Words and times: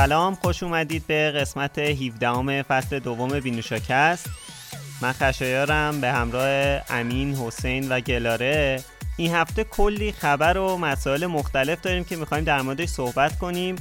سلام 0.00 0.34
خوش 0.34 0.62
اومدید 0.62 1.06
به 1.06 1.30
قسمت 1.30 1.78
17 1.78 2.62
فصل 2.62 2.98
دوم 2.98 3.40
بینوشاکست. 3.40 4.26
من 5.02 5.12
خشایارم 5.12 6.00
به 6.00 6.08
همراه 6.08 6.80
امین 6.90 7.34
حسین 7.34 7.92
و 7.92 8.00
گلاره. 8.00 8.80
این 9.16 9.34
هفته 9.34 9.64
کلی 9.64 10.12
خبر 10.12 10.58
و 10.58 10.76
مسائل 10.76 11.26
مختلف 11.26 11.80
داریم 11.80 12.04
که 12.04 12.16
می‌خوایم 12.16 12.44
در 12.44 12.62
موردش 12.62 12.88
صحبت 12.88 13.38
کنیم. 13.38 13.76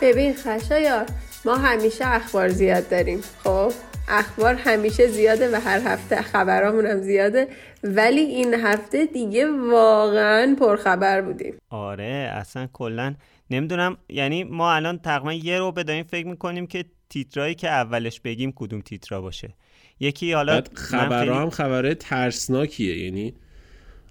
ببین 0.00 0.34
خشایار 0.34 1.06
ما 1.44 1.54
همیشه 1.54 2.06
اخبار 2.06 2.48
زیاد 2.48 2.88
داریم 2.88 3.20
خب؟ 3.44 3.72
اخبار 4.08 4.54
همیشه 4.54 5.06
زیاده 5.06 5.56
و 5.56 5.60
هر 5.60 5.80
هفته 5.80 6.22
خبرامون 6.22 6.86
هم 6.86 7.00
زیاده 7.00 7.48
ولی 7.84 8.20
این 8.20 8.54
هفته 8.54 9.06
دیگه 9.06 9.46
واقعا 9.70 10.56
پرخبر 10.60 11.20
بودیم. 11.20 11.54
آره 11.70 12.32
اصلا 12.34 12.68
کلا 12.72 13.14
نمی‌دونم 13.50 13.96
یعنی 14.08 14.44
ما 14.44 14.72
الان 14.72 14.98
تقریبا 14.98 15.32
یه 15.32 15.58
رو 15.58 15.72
داریم 15.72 16.04
فکر 16.04 16.26
می‌کنیم 16.26 16.66
که 16.66 16.84
تیترایی 17.08 17.54
که 17.54 17.68
اولش 17.68 18.20
بگیم 18.20 18.52
کدوم 18.56 18.80
تیترا 18.80 19.20
باشه. 19.20 19.54
یکی 20.00 20.32
حالا 20.32 20.62
خبرها 20.74 21.42
هم 21.42 21.50
خبره 21.50 21.94
ترسناکیه 21.94 23.04
یعنی 23.04 23.34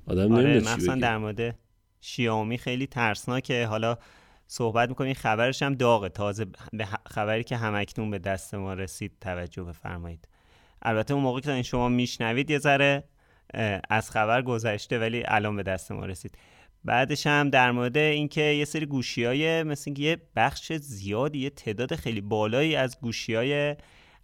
آدم 0.07 0.31
آره 0.31 0.43
نمی‌دونه 0.43 0.75
مثلا 0.75 0.95
در 0.95 1.17
مورد 1.17 1.55
شیائومی 2.01 2.57
خیلی 2.57 2.87
ترسناکه. 2.87 3.65
حالا 3.65 3.97
صحبت 4.47 4.89
می‌کنیم 4.89 5.13
خبرش 5.13 5.63
هم 5.63 5.75
داغه. 5.75 6.09
تازه 6.09 6.45
به 6.73 6.87
خبری 7.09 7.43
که 7.43 7.57
همکنون 7.57 8.11
به 8.11 8.19
دست 8.19 8.55
ما 8.55 8.73
رسید 8.73 9.11
توجه 9.21 9.63
بفرمایید. 9.63 10.27
البته 10.81 11.13
اون 11.13 11.23
موقع 11.23 11.39
که 11.39 11.61
شما 11.61 11.89
میشنوید 11.89 12.49
یه 12.49 12.59
ذره 12.59 13.03
از 13.89 14.11
خبر 14.11 14.41
گذشته 14.41 14.99
ولی 14.99 15.23
الان 15.25 15.55
به 15.55 15.63
دست 15.63 15.91
ما 15.91 16.05
رسید. 16.05 16.37
بعدش 16.85 17.27
هم 17.27 17.49
در 17.49 17.71
مورد 17.71 17.97
اینکه 17.97 18.41
یه 18.41 18.65
سری 18.65 18.85
گوشی 18.85 19.23
های 19.23 19.63
مثل 19.63 19.99
یه 19.99 20.17
بخش 20.35 20.73
زیادی 20.73 21.39
یه 21.39 21.49
تعداد 21.49 21.95
خیلی 21.95 22.21
بالایی 22.21 22.75
از 22.75 22.99
گوشی 23.01 23.35
های 23.35 23.75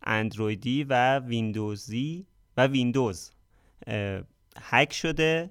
اندرویدی 0.03 0.83
و 0.83 1.19
ویندوزی 1.19 2.25
و 2.57 2.67
ویندوز 2.67 3.31
هک 4.61 4.93
شده 4.93 5.49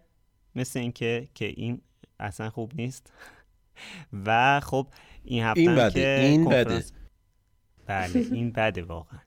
مثل 0.54 0.78
اینکه 0.78 1.28
که 1.34 1.44
این 1.44 1.80
اصلا 2.20 2.50
خوب 2.50 2.72
نیست. 2.74 3.12
و 4.26 4.60
خب 4.60 4.86
این 5.24 5.44
هفته 5.44 5.60
این 5.60 5.74
بده 5.74 5.90
که 5.90 6.20
این 6.20 6.48
بده. 6.48 6.84
بله 7.86 8.26
این 8.32 8.52
بده 8.52 8.82
واقعا. 8.82 9.18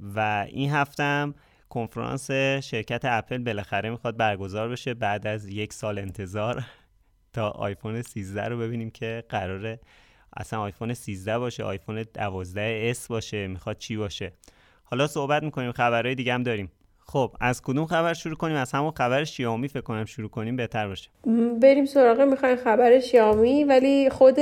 و 0.00 0.46
این 0.48 0.70
هفته 0.70 1.34
کنفرانس 1.72 2.30
شرکت 2.60 3.00
اپل 3.04 3.38
بالاخره 3.38 3.90
می‌خواد 3.90 4.16
برگزار 4.16 4.68
بشه 4.68 4.94
بعد 4.94 5.26
از 5.26 5.48
یک 5.48 5.72
سال 5.72 5.98
انتظار 5.98 6.64
تا 7.32 7.50
آیفون 7.50 8.02
13 8.02 8.48
رو 8.48 8.58
ببینیم 8.58 8.90
که 8.90 9.24
قراره 9.28 9.80
اصلا 10.36 10.60
آیفون 10.60 10.94
13 10.94 11.38
باشه 11.38 11.64
آیفون 11.64 12.04
12 12.14 12.80
S 12.90 13.06
باشه 13.08 13.46
می‌خواد 13.46 13.78
چی 13.78 13.96
باشه. 13.96 14.32
حالا 14.84 15.06
صحبت 15.06 15.42
می‌کنیم 15.42 15.72
خبرهای 15.72 16.14
دیگه 16.14 16.34
هم 16.34 16.42
داریم. 16.42 16.70
خب 17.06 17.32
از 17.40 17.62
کدوم 17.62 17.86
خبر 17.86 18.14
شروع 18.14 18.36
کنیم؟ 18.36 18.56
از 18.56 18.72
همون 18.72 18.90
خبر 18.90 19.24
شیائومی 19.24 19.68
فکر 19.68 19.80
کنم 19.80 20.04
شروع 20.04 20.28
کنیم 20.28 20.56
بهتر 20.56 20.88
باشه. 20.88 21.10
بریم 21.60 21.86
سراغ 21.86 22.20
می‌خوایم 22.20 22.56
خبر 22.56 23.00
شیائومی 23.00 23.64
ولی 23.64 24.10
خود 24.10 24.38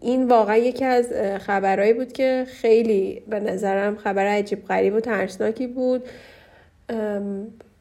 این 0.00 0.28
واقعا 0.28 0.56
یکی 0.56 0.84
از 0.84 1.12
خبرهایی 1.40 1.92
بود 1.92 2.12
که 2.12 2.46
خیلی 2.48 3.22
به 3.28 3.40
نظرم 3.40 3.96
خبر 3.96 4.26
عجیب 4.26 4.64
غریب 4.64 4.94
و 4.94 5.00
ترسناکی 5.00 5.66
بود. 5.66 6.02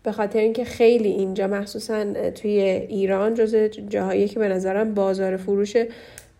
به 0.04 0.12
خاطر 0.12 0.40
اینکه 0.40 0.66
خیلی 0.66 1.10
اینجا 1.10 1.48
مخصوصا 1.48 2.14
توی 2.14 2.52
ایران 2.90 3.34
جز 3.34 3.56
جاهایی 3.90 4.28
که 4.28 4.40
به 4.40 4.48
نظرم 4.48 4.94
بازار 4.94 5.38
فروش 5.38 5.78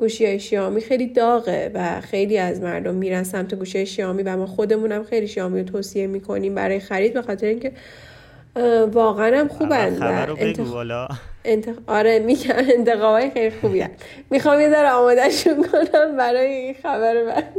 گوشی 0.04 0.26
های 0.26 0.40
شیامی 0.40 0.82
خیلی 0.82 1.08
داغه 1.08 1.72
و 1.74 2.02
خیلی 2.02 2.38
از 2.38 2.62
مردم 2.62 2.96
میرن 2.96 3.24
سمت 3.24 3.56
گوشی 3.56 3.78
های 3.78 3.86
شیامی 3.86 4.24
و 4.24 4.38
ما 4.38 4.46
خودمونم 4.46 5.04
خیلی 5.04 5.28
شیامی 5.28 5.60
رو 5.60 5.66
توصیه 5.66 6.08
می‌کنیم 6.08 6.56
برای 6.56 6.80
خرید 6.80 7.14
به 7.14 7.22
خاطر 7.22 7.48
اینکه 7.48 7.72
واقعا 8.92 9.40
هم 9.40 9.48
خوبن 9.48 9.98
انتخ... 11.46 11.76
آره 11.88 12.20
میگم 12.20 12.56
انتقابای 12.58 13.30
خیلی 13.30 13.52
خوبی 13.62 13.80
هن. 13.82 13.90
می‌خوام 14.32 14.60
یه 14.60 14.70
ذره 14.70 14.90
آمادهشون 14.90 15.64
کنم 15.64 16.18
برای 16.18 16.48
این 16.48 16.74
خبر 16.84 17.24
بعد. 17.24 17.54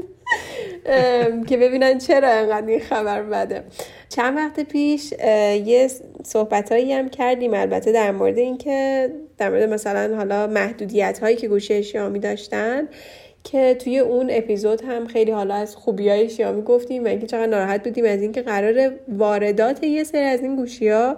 که 1.47 1.57
ببینن 1.57 1.99
چرا 1.99 2.29
انقدر 2.29 2.67
این 2.67 2.81
خبر 2.81 3.23
بده. 3.23 3.65
چند 4.15 4.37
وقت 4.37 4.61
پیش 4.61 5.13
یه 5.67 5.91
صحبت 6.25 6.73
هایی 6.73 6.93
هم 6.93 7.09
کردیم 7.09 7.55
البته 7.55 7.93
در 7.93 8.11
مورد 8.11 8.39
اینکه 8.39 9.11
در 9.39 9.51
مورد 9.51 9.63
مثلا 9.73 10.17
حالا 10.17 10.47
محدودیت 10.47 11.19
هایی 11.19 11.37
که 11.37 11.49
گوشه 11.49 11.83
شیامی 11.83 12.19
داشتن 12.19 12.89
که 13.45 13.75
توی 13.75 13.99
اون 13.99 14.27
اپیزود 14.31 14.83
هم 14.85 15.07
خیلی 15.07 15.31
حالا 15.31 15.55
از 15.55 15.77
خوبی 15.77 16.09
های 16.09 16.31
شیامی 16.31 16.63
گفتیم 16.63 17.05
و 17.05 17.07
اینکه 17.07 17.27
چقدر 17.27 17.47
ناراحت 17.47 17.85
بودیم 17.85 18.05
از 18.05 18.23
اینکه 18.23 18.43
قرار 18.43 18.93
واردات 19.09 19.83
یه 19.83 20.05
سری 20.05 20.25
از 20.25 20.41
این 20.41 20.57
گوشی 20.57 20.89
ها 20.89 21.17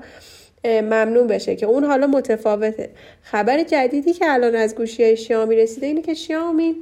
ممنوع 0.65 1.27
بشه. 1.27 1.57
که 1.57 1.67
اون 1.67 1.85
حالا 1.85 2.07
متفاوته. 2.07 2.91
خبر 3.23 3.63
جدیدی 3.63 4.13
که 4.13 4.25
الان 4.29 4.55
از 4.55 4.75
گوشی 4.75 5.05
های 5.05 5.17
شیامی 5.17 5.57
رسیده 5.57 5.87
اینه 5.87 6.03
که 6.03 6.15
شیامی 6.15 6.77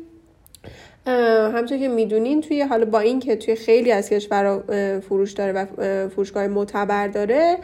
همچون 1.07 1.79
که 1.79 1.89
می‌دونین 1.89 2.41
توی 2.41 2.63
حالا 2.63 2.85
با 2.85 3.01
اینکه 3.01 3.37
توی 3.37 3.55
خیلی 3.55 3.93
از 3.93 4.11
کشورها 4.11 4.63
فروش 5.01 5.33
داره 5.33 5.53
و 5.53 5.67
فروشگاه 6.09 6.47
معتبر 6.47 7.09
داره 7.09 7.59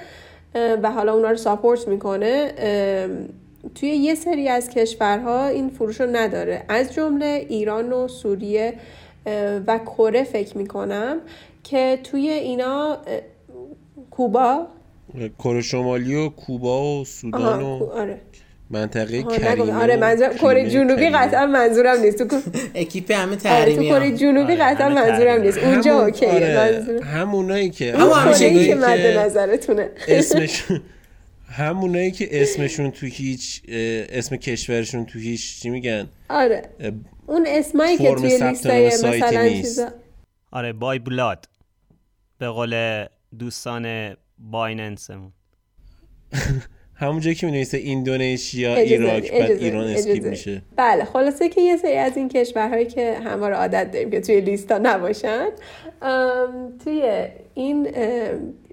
و 0.55 0.91
حالا 0.91 1.15
اونا 1.15 1.31
رو 1.31 1.37
ساپورت 1.37 1.89
می‌کنه 1.89 2.53
توی 3.75 3.89
یه 3.89 4.15
سری 4.15 4.49
از 4.49 4.71
کشورها 4.71 5.47
این 5.47 5.71
فروش 5.71 6.01
رو 6.01 6.17
نداره 6.17 6.65
از 6.69 6.95
جمله 6.95 7.47
ایران 7.49 7.93
و 7.93 8.09
سوریه 8.09 8.75
و 9.67 9.79
کره 9.79 10.25
فکر 10.25 10.59
می‌کنم 10.59 11.17
که 11.65 11.99
توی 12.05 12.29
اینا 12.29 12.99
کوبا 14.11 14.67
کره 15.39 15.63
شمالی 15.63 16.15
و 16.15 16.29
کوبا 16.29 17.01
و 17.01 17.05
سودان 17.05 17.63
و 17.63 17.85
آره. 17.85 18.21
منطقه 18.71 19.23
کریمه. 19.23 19.83
آره 19.83 19.97
منظور 19.97 20.29
کره 20.29 20.71
جنوبی 20.71 21.11
قطعا 21.11 21.47
منظورم 21.47 22.01
نیست. 22.01 22.23
تو 22.23 22.41
اکیپ 22.75 23.11
همه 23.11 23.27
آره 23.27 23.37
تحریمی 23.37 23.89
تو 23.89 23.95
کره 23.95 24.17
جنوبی 24.17 24.57
قطعا 24.57 24.89
منظورم 24.89 25.43
نیست. 25.43 25.59
اونجا 25.59 26.05
اوکیه 26.05 26.29
آره. 26.29 27.01
همونایی 27.05 27.71
که 27.71 27.97
همون 27.97 28.13
همونایی 28.13 28.67
که 28.67 28.75
مد 28.75 29.01
نظرتونه. 29.19 29.91
اسمشون 30.09 30.81
همونایی 31.49 32.11
که 32.11 32.43
اسمشون 32.43 32.91
تو 32.91 33.07
هیچ 33.07 33.63
اسم 33.69 34.37
کشورشون 34.37 35.07
تو 35.07 35.19
هیچ 35.19 35.61
چی 35.61 35.71
میگن؟ 35.71 36.09
آره. 36.29 36.63
اون 37.27 37.47
اسمایی 37.49 37.99
که 37.99 38.15
توی 38.15 38.39
لیستای 38.39 38.87
مثلا 38.87 39.49
چیزا 39.49 39.89
آره 40.53 40.73
by 40.73 40.99
blood. 40.99 41.49
به 42.39 42.49
قول 42.49 43.05
دوستان 43.39 44.17
بایننسمون. 44.39 45.33
همون 47.01 47.21
جایی 47.21 47.35
که 47.35 47.47
می 47.47 47.53
نویسه 47.53 47.79
Indonesia 47.79 48.77
Iraq 48.77 49.33
بعد 49.33 49.51
ایران 49.51 49.87
skip 49.89 50.25
میشه. 50.27 50.63
بله 50.77 51.05
خلاصه 51.05 51.49
که 51.49 51.61
یه 51.61 51.77
سری 51.77 51.97
از 51.97 52.17
این 52.17 52.29
کشورهایی 52.29 52.87
که 52.87 53.15
همه 53.15 53.49
رو 53.49 53.55
عادت 53.55 53.91
داریم 53.91 54.11
که 54.11 54.21
توی 54.21 54.41
لیستا 54.41 54.79
نباشن 54.83 55.49
توی 56.85 57.03
این 57.55 57.89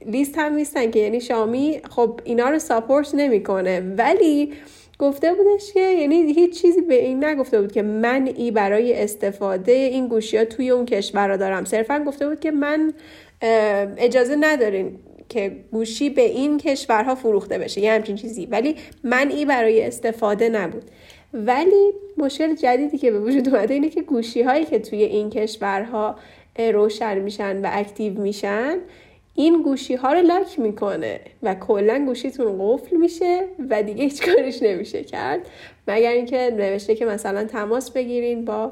لیست 0.06 0.38
هم 0.38 0.56
نیستن 0.56 0.92
که 0.92 1.00
یعنی 1.00 1.22
شیائومی 1.22 1.80
خب 1.90 2.20
اینا 2.24 2.50
رو 2.50 2.60
support 2.60 3.16
نمی‌کنه. 3.16 3.80
ولی 3.98 4.54
گفته 5.00 5.34
بودش 5.34 5.74
که 5.74 5.80
یعنی 5.80 6.16
هیچ 6.16 6.62
چیزی 6.62 6.82
به 6.82 7.06
این 7.06 7.26
نگفته 7.26 7.62
بود 7.62 7.72
که 7.72 7.82
من 7.82 8.30
ای 8.36 8.52
برای 8.52 9.04
استفاده 9.04 9.72
این 9.72 10.08
گوشی 10.08 10.38
ها 10.38 10.46
توی 10.46 10.70
اون 10.70 10.86
کشور 10.86 11.28
رو 11.28 11.38
دارم. 11.38 11.66
صرفا 11.66 12.04
گفته 12.08 12.30
بود 12.30 12.40
که 12.40 12.52
من 12.52 12.94
اجازه 13.98 14.36
ندارین 14.40 15.00
که 15.30 15.56
گوشی 15.72 16.10
به 16.10 16.22
این 16.22 16.58
کشورها 16.58 17.16
فروخته 17.16 17.58
بشه 17.58 17.82
یه 17.82 17.92
همچین 17.92 18.16
چیزی. 18.16 18.46
ولی 18.46 18.76
منعی 19.04 19.46
برای 19.46 19.84
استفاده 19.84 20.50
نبود. 20.50 20.84
ولی 21.34 21.92
مشکل 22.18 22.56
جدیدی 22.56 22.98
که 22.98 23.12
به 23.12 23.20
وجود 23.20 23.50
اومده 23.50 23.74
اینه 23.74 23.90
که 23.90 24.02
گوشی 24.02 24.42
هایی 24.42 24.66
که 24.66 24.80
توی 24.80 25.04
این 25.04 25.30
کشورها 25.30 26.16
روشن 26.74 27.20
میشن 27.20 27.62
و 27.66 27.70
اکتیو 27.72 28.22
میشن 28.22 28.78
این 29.36 29.64
گوشی 29.64 29.96
ها 29.96 30.14
رو 30.14 30.22
لاک 30.22 30.60
می‌کنه 30.60 31.20
و 31.44 31.56
کلا 31.56 32.04
گوشیتون 32.06 32.58
قفل 32.60 32.98
میشه 32.98 33.44
و 33.70 33.84
دیگه 33.84 34.04
هیچ 34.04 34.26
کارش 34.26 34.64
نمیشه 34.64 35.04
کرد. 35.04 35.40
مگر 35.88 36.12
اینکه 36.12 36.54
نوشته 36.58 36.96
که 36.96 37.06
مثلا 37.06 37.44
تماس 37.44 37.92
بگیرین 37.92 38.46
با 38.46 38.72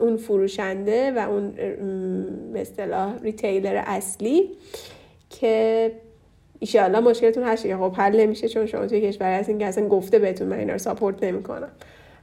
اون 0.00 0.16
فروشنده 0.16 1.12
و 1.12 1.30
اون 1.30 1.50
به 2.52 2.66
ریتیلر 3.22 3.82
اصلی. 3.86 4.50
که 5.40 5.92
ایشالله 6.58 7.00
مشکلتون 7.00 7.44
هست 7.44 7.62
که 7.62 7.76
خب 7.76 7.94
حل 7.96 8.20
نمیشه 8.20 8.48
چون 8.48 8.66
شما 8.66 8.86
توی 8.86 9.00
کشور 9.00 9.38
هستین 9.38 9.58
که 9.58 9.66
اصلا 9.66 9.88
گفته 9.88 10.18
بهتون 10.18 10.48
من 10.48 10.58
اینا 10.58 10.72
رو 10.72 10.78
ساپورت 10.78 11.24
نمی‌کنم. 11.24 11.70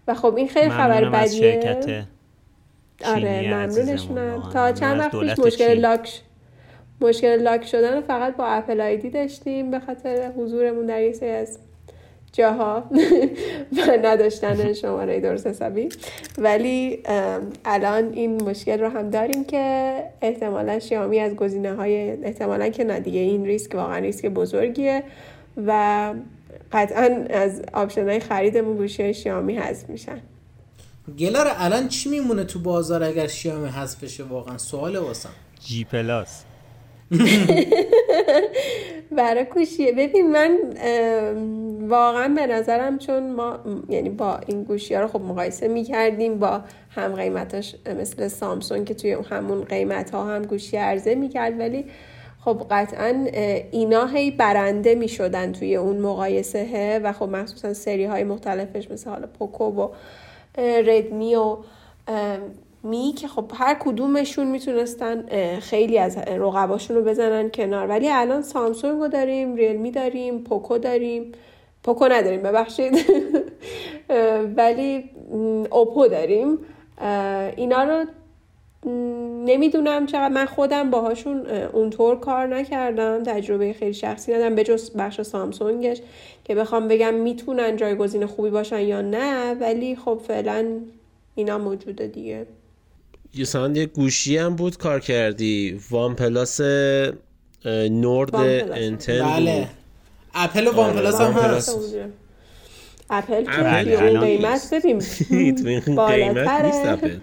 و 0.07 0.13
خب 0.13 0.35
این 0.35 0.47
خیلی 0.47 0.69
خبر 0.69 1.09
بدیه 1.09 2.05
آره 3.05 3.53
ممنونشونم 3.53 4.49
تا 4.53 4.71
چند 4.71 4.99
وقت 4.99 5.19
پیش 5.19 5.39
مشکل 5.39 5.73
لاک 5.73 6.21
مشکل 7.01 7.41
lock 7.41 7.65
شدن 7.65 8.01
فقط 8.01 8.35
با 8.35 8.45
Apple 8.45 8.81
ID 8.81 9.09
داشتیم 9.09 9.71
به 9.71 9.79
خاطر 9.79 10.31
حضورمون 10.37 10.85
در 10.85 11.01
یه 11.01 11.11
سری 11.11 11.25
از 11.25 11.59
جاها 12.33 12.83
و 13.77 13.97
نداشتن 14.03 14.73
شماره 14.73 15.19
درست 15.19 15.47
حسابی. 15.47 15.89
ولی 16.37 16.99
الان 17.65 18.13
این 18.13 18.43
مشکل 18.43 18.79
رو 18.79 18.89
هم 18.89 19.09
داریم 19.09 19.43
که 19.43 19.93
احتمالا 20.21 20.79
شیائومی 20.79 21.19
از 21.19 21.35
گزینه 21.35 21.75
های 21.75 22.23
احتمالا 22.23 22.69
که 22.69 22.83
نه 22.83 22.99
دیگه 22.99 23.19
این 23.19 23.45
ریسک 23.45 23.75
واقعا 23.75 23.97
ریسک 23.97 24.25
بزرگیه 24.25 25.03
و 25.67 26.13
قطعا 26.71 27.25
از 27.29 27.61
option 27.73 28.09
های 28.09 28.19
خریدمون 28.19 28.77
گوشی 28.77 29.13
شیائومی 29.13 29.57
حذف 29.57 29.89
میشن. 29.89 30.21
دلار 31.19 31.47
الان 31.57 31.87
چی 31.87 32.09
میمونه 32.09 32.43
تو 32.43 32.59
بازار 32.59 33.03
اگر 33.03 33.27
شیائومی 33.27 33.69
حذف 33.69 34.03
بشه 34.03 34.23
واقعا؟ 34.23 34.57
سوال 34.57 34.97
واسم. 34.97 35.29
جی 35.65 35.83
پلاس. 35.83 36.43
برای 39.17 39.45
کوشیه. 39.45 39.91
ببین 39.91 40.31
من 40.31 40.57
واقعا 41.87 42.27
به 42.27 42.47
نظرم 42.47 42.97
چون 42.97 43.31
ما 43.31 43.59
یعنی 43.89 44.09
با 44.09 44.39
این 44.47 44.63
گوشی 44.63 44.93
ها 44.93 45.01
رو 45.01 45.07
خب 45.07 45.21
مقایسه 45.21 45.67
می 45.67 45.83
کردیم 45.83 46.39
با 46.39 46.61
هم 46.89 47.15
قیمتاش 47.15 47.75
مثل 47.99 48.27
سامسونگ 48.27 48.87
که 48.87 48.93
توی 48.93 49.11
همون 49.11 49.63
قیمت 49.63 50.09
ها 50.09 50.35
هم 50.35 50.41
گوشی 50.41 50.77
عرضه 50.77 51.15
می 51.15 51.29
کرد 51.29 51.59
ولی 51.59 51.85
خب 52.45 52.65
قطعا 52.71 53.25
اینا 53.71 54.05
هی 54.05 54.31
برنده 54.31 54.95
می 54.95 55.07
شدن 55.07 55.51
توی 55.51 55.75
اون 55.75 55.97
مقایسه 55.97 57.01
و 57.03 57.13
خب 57.13 57.29
مخصوصا 57.29 57.73
سری 57.73 58.05
های 58.05 58.23
مختلفش 58.23 58.91
مثل 58.91 59.09
حالا 59.09 59.27
پوکو 59.27 59.63
و 59.63 59.89
ردمی 60.57 61.35
و 61.35 61.57
می 62.83 63.13
که 63.17 63.27
خب 63.27 63.51
هر 63.53 63.73
کدومشون 63.79 64.47
می‌تونستن 64.47 65.25
خیلی 65.59 65.97
از 65.97 66.17
رقباشون 66.17 66.97
رو 66.97 67.03
بزنن 67.03 67.49
کنار. 67.49 67.87
ولی 67.87 68.09
الان 68.09 68.41
سامسونگ 68.41 69.01
رو 69.01 69.07
داریم 69.07 69.55
ریلمی 69.55 69.91
داریم 69.91 70.43
پوکو 70.43 70.77
داریم. 70.77 71.31
پوکو 71.83 72.05
نداریم 72.05 72.41
ببخشید. 72.41 72.93
ولی 74.57 75.09
اوپو 75.69 76.07
داریم. 76.07 76.57
اینا 77.55 77.83
رو 77.83 78.05
نمی‌دونم 79.45 80.05
چقدر. 80.05 80.29
من 80.29 80.45
خودم 80.45 80.89
باهاشون 80.89 81.45
اونطور 81.73 82.19
کار 82.19 82.47
نکردم. 82.47 83.23
تجربه 83.23 83.73
خیلی 83.73 83.93
شخصی 83.93 84.33
ندارم 84.33 84.55
به 84.55 84.63
جز 84.63 84.91
بخش 84.91 85.21
سامسونگش 85.21 86.01
که 86.43 86.55
بخوام 86.55 86.87
بگم 86.87 87.13
می‌تونن 87.13 87.75
جایگزین 87.75 88.25
خوبی 88.25 88.49
باشن 88.49 88.79
یا 88.79 89.01
نه. 89.01 89.53
ولی 89.53 89.95
خب 89.95 90.21
فعلا 90.27 90.65
اینا 91.35 91.57
موجوده 91.57 92.07
دیگه. 92.07 92.45
یه 93.33 93.45
یه 93.75 93.85
گوشی 93.85 94.37
هم 94.37 94.55
بود 94.55 94.77
کار 94.77 94.99
کردی. 94.99 95.81
وان 95.89 96.15
پلاس 96.15 96.61
نورد 97.65 98.35
انتل 98.35 99.23
بله. 99.23 99.67
اپل 100.33 100.67
و 100.67 100.71
وان 100.71 100.93
پلاس 100.93 101.21
هم 101.21 101.31
هست. 101.31 101.77
اپل 103.09 103.43
که 103.43 104.03
اون 104.03 104.19
قیمت 104.19 104.73
ببین. 104.73 104.97
بالاتره. 105.95 107.21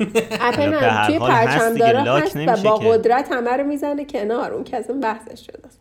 اپل 0.40 0.74
هم 0.74 1.06
توی 1.06 1.18
پرچم 1.18 1.74
داره 1.74 2.22
هست 2.22 2.36
و 2.36 2.56
با 2.62 2.76
قدرت 2.76 3.28
همه 3.32 3.50
رو 3.50 3.64
می‌زنه 3.64 4.04
کنار. 4.04 4.52
اون 4.52 4.64
که 4.64 4.76
از 4.76 4.90
اون 4.90 5.00
بحثش 5.00 5.46
شده 5.46 5.66
است. 5.66 5.78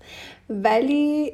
ولی 0.49 1.31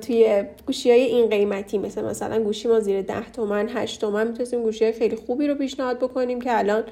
توی 0.00 0.44
گوشی 0.66 0.90
های 0.90 1.00
این 1.00 1.30
قیمتی 1.30 1.78
مثل 1.78 2.04
مثلا 2.04 2.42
گوشی 2.42 2.68
ما 2.68 2.80
زیر 2.80 3.02
ده 3.02 3.30
تومن 3.30 3.68
هشت 3.74 4.00
تومن 4.00 4.26
می‌تونستیم 4.28 4.62
گوشی 4.62 4.84
های 4.84 4.92
خیلی 4.92 5.16
خوبی 5.16 5.46
رو 5.46 5.54
پیشنهاد 5.54 5.98
بکنیم 5.98 6.40
که 6.40 6.58
الان 6.58 6.84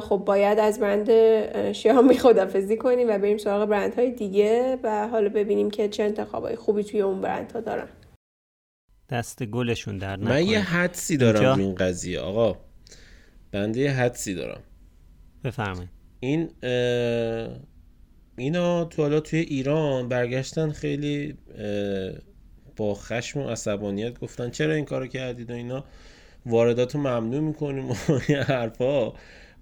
خب 0.00 0.16
باید 0.16 0.58
از 0.58 0.80
برند 0.80 1.10
شیامی 1.72 2.18
خدافزی 2.18 2.76
کنیم 2.76 3.08
و 3.08 3.18
بریم 3.18 3.38
سراغ 3.38 3.68
برند 3.68 3.94
های 3.94 4.10
دیگه 4.10 4.78
و 4.82 5.08
حالا 5.08 5.28
ببینیم 5.28 5.70
که 5.70 5.88
چه 5.88 6.02
انتخاب 6.02 6.44
های 6.44 6.56
خوبی 6.56 6.84
توی 6.84 7.00
اون 7.00 7.20
برند 7.20 7.52
ها 7.52 7.60
دارن. 7.60 7.88
دست 9.10 9.44
گلشون 9.44 9.98
در 9.98 10.16
من 10.16 10.46
یه 10.46 10.60
حدسی 10.60 11.16
دارم 11.16 11.54
تو 11.54 11.60
این 11.60 11.74
قضیه 11.74 12.20
آقا. 12.20 12.56
بنده 13.52 13.80
یه 13.80 13.90
حدسی 13.90 14.34
دارم. 14.34 14.60
بفرمایید. 15.44 15.90
این 16.20 16.50
اینا 18.38 18.84
تو 18.84 19.02
حالا 19.02 19.20
توی 19.20 19.38
ایران 19.38 20.08
برگشتن 20.08 20.70
خیلی 20.70 21.34
با 22.76 22.94
خشم 22.94 23.40
و 23.40 23.48
عصبانیت 23.48 24.18
گفتن 24.20 24.50
چرا 24.50 24.74
این 24.74 24.84
کارو 24.84 25.06
کردید 25.06 25.50
و 25.50 25.54
اینا؟ 25.54 25.84
واردات 26.46 26.94
رو 26.94 27.00
ممنوع 27.00 27.40
می‌کنیم 27.40 27.90
و 27.90 27.94
این 28.28 28.38
حرفا. 28.38 29.12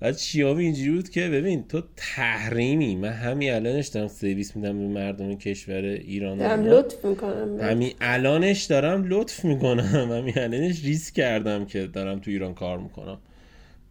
بعد 0.00 0.18
شیائومی 0.18 0.64
اینجوری 0.64 0.90
بود 0.90 1.08
که 1.08 1.28
ببین 1.28 1.68
تو 1.68 1.82
تحریمی. 1.96 2.96
من 2.96 3.12
همین 3.12 3.52
الانش 3.52 3.86
دارم 3.86 4.08
سرویس 4.08 4.56
میدم 4.56 4.78
به 4.78 4.86
مردم 5.00 5.34
کشور 5.34 5.84
ایران 5.84 6.38
دارم 6.38 6.64
لطف 6.64 7.04
می‌کنم 7.04 7.60
همین 7.60 7.92
الانش 8.00 8.64
دارم 8.64 9.04
لطف 9.04 9.44
می‌کنم. 9.44 10.10
همین 10.18 10.38
الانش 10.38 10.84
ریسک 10.84 11.14
کردم 11.14 11.64
که 11.64 11.86
دارم 11.86 12.18
تو 12.18 12.30
ایران 12.30 12.54
کار 12.54 12.78
می‌کنم. 12.78 13.18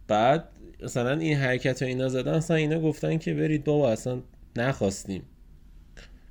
بعد 0.08 0.44
مثلا 0.82 1.12
این 1.18 1.36
حرکت 1.36 1.82
ها 1.82 1.88
اینا 1.88 2.08
زدن 2.08 2.32
اصلا 2.34 2.56
اینا 2.56 2.80
گفتن 2.80 3.18
که 3.18 3.34
برید 3.34 3.64
بابا 3.64 3.92
اصلا 3.92 4.22
نخواستیم. 4.58 5.22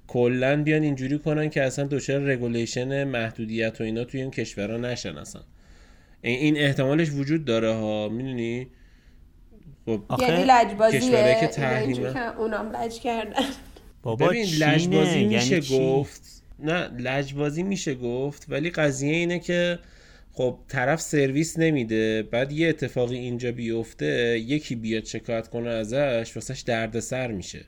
کلا 0.07 0.63
بیان 0.63 0.83
اینجوری 0.83 1.19
کنن 1.19 1.50
که 1.50 1.63
اصلا 1.63 1.88
دچار 1.88 2.22
regulation 2.22 3.04
محدودیت 3.04 3.81
و 3.81 3.83
اینا 3.83 4.04
توی 4.04 4.22
این 4.22 4.31
کشورها 4.31 4.77
نشن 4.77 5.18
اصلا. 5.18 5.42
این 6.22 6.57
احتمالش 6.57 7.12
وجود 7.12 7.45
داره 7.45 7.74
ها 7.74 8.10
می‌دونی؟ 8.10 8.68
خب 9.86 10.01
یعنی 10.19 10.44
لجبازیه 10.48 11.38
که 11.39 11.48
تحریم 11.48 12.06
اونام 12.38 12.75
لج 12.75 13.00
کردن. 13.00 13.44
بابا 14.04 14.27
ببین 14.27 14.45
لجبازی 14.45 15.19
یعنی 15.19 15.36
میشه 15.36 15.62
گفت. 15.80 16.22
نه 16.60 16.88
لجبازی 16.88 17.63
میشه 17.63 17.95
گفت 17.95 18.45
ولی 18.50 18.69
قضیه 18.69 19.13
اینه 19.13 19.39
که 19.39 19.80
خب 20.31 20.60
طرف 20.68 21.01
سرویس 21.01 21.60
نمیده 21.60 22.24
بعد 22.24 22.51
یه 22.51 22.69
اتفاقی 22.69 23.18
اینجا 23.18 23.51
بیفته 23.51 24.39
یکی 24.39 24.75
بیاد 24.75 25.06
شکایت 25.06 25.48
کنه 25.48 25.69
ازش 25.69 26.31
واسش 26.36 26.60
دردسر 26.60 27.31
میشه. 27.31 27.66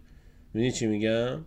می‌دونی 0.58 0.72
چی 0.72 0.88
میگم؟ 0.88 1.40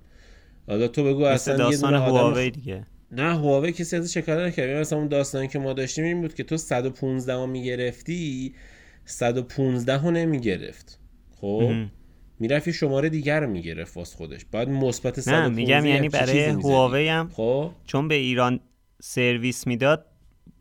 حالا 0.67 0.89
تو 0.89 1.05
بگو 1.05 1.25
اصلا 1.25 1.71
یه 1.71 1.77
دونه 1.77 1.99
آدم 1.99 2.49
دیگه. 2.49 2.87
نه 3.13 3.23
هواوی 3.23 3.73
کسی 3.73 3.97
از 3.97 4.13
شکایت 4.13 4.39
نکرد. 4.39 4.71
مثلا 4.71 4.99
اون 4.99 5.09
داستانی 5.09 5.49
که 5.49 5.59
ما 5.59 5.73
داشتیم 5.73 6.05
این 6.05 6.21
بود 6.21 6.35
که 6.35 6.45
تو 6.45 6.57
115 6.57 7.35
ها 7.35 7.47
می‌گرفتی 7.47 8.55
115 9.05 9.97
ها 9.97 10.11
نمی‌گرفت. 10.11 10.99
خب؟ 11.41 11.73
می‌رفت 12.39 12.71
شماره 12.71 13.09
دیگر 13.09 13.41
رو 13.41 13.51
می‌گرفت 13.51 13.97
واسه 13.97 14.17
خودش. 14.17 14.45
بعد 14.53 14.69
مثبت 14.69 15.21
115 15.21 15.49
نه 15.49 15.49
میگم 15.49 15.87
یعنی 15.87 16.09
برای 16.09 16.45
هواوی 16.45 17.09
هم 17.09 17.29
خب؟ 17.33 17.71
چون 17.87 18.09
به 18.09 18.15
ایران 18.15 18.61
سرویس 19.03 19.67
می‌داد 19.67 20.07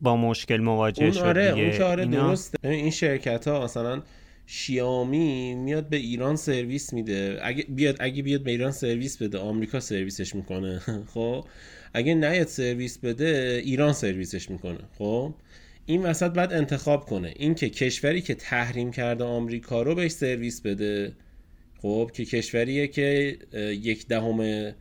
با 0.02 0.16
مشکل 0.16 0.58
مواجه 0.58 1.04
اون 1.04 1.12
شد 1.12 1.20
آره 1.20 1.52
دیگه. 1.52 1.64
اون 1.64 1.78
که 1.78 1.84
آره 1.84 2.06
درسته. 2.06 2.58
این 2.70 2.90
شرکت 2.90 3.48
ها 3.48 3.64
مثلا 3.64 4.02
شیامی 4.52 5.56
میاد 5.56 5.90
به 5.90 5.98
ایران 5.98 6.36
سرویس 6.36 6.94
میده. 6.94 7.40
اگه 7.42 7.64
بیاد 7.70 7.98
اگه 8.00 8.24
بیاد 8.24 8.44
به 8.44 8.52
ایران 8.52 8.72
سرویس 8.72 9.18
بده 9.18 9.38
آمریکا 9.38 9.80
سرویسش 9.80 10.36
می‌کنه. 10.36 10.80
خب؟ 11.14 11.46
اگه 11.94 12.14
نیاد 12.14 12.48
سرویس 12.48 12.98
بده 12.98 13.62
ایران 13.66 13.94
سرویسش 13.94 14.50
می‌کنه. 14.50 14.80
خب؟ 14.98 15.34
این 15.86 16.04
وسط 16.04 16.32
باید 16.32 16.54
انتخاب 16.54 17.06
کنه. 17.06 17.34
اینکه 17.36 17.70
کشوری 17.70 18.22
که 18.22 18.36
تحریم 18.36 18.92
کرده 18.92 19.24
آمریکا 19.24 19.82
رو 19.82 19.96
بهش 19.96 20.12
سرویس 20.12 20.62
بده. 20.62 21.14
خب؟ 21.82 22.12
که 22.14 22.26
کشوریه 22.26 22.88
که 22.88 23.38
یک 23.82 24.08
دهم 24.08 24.72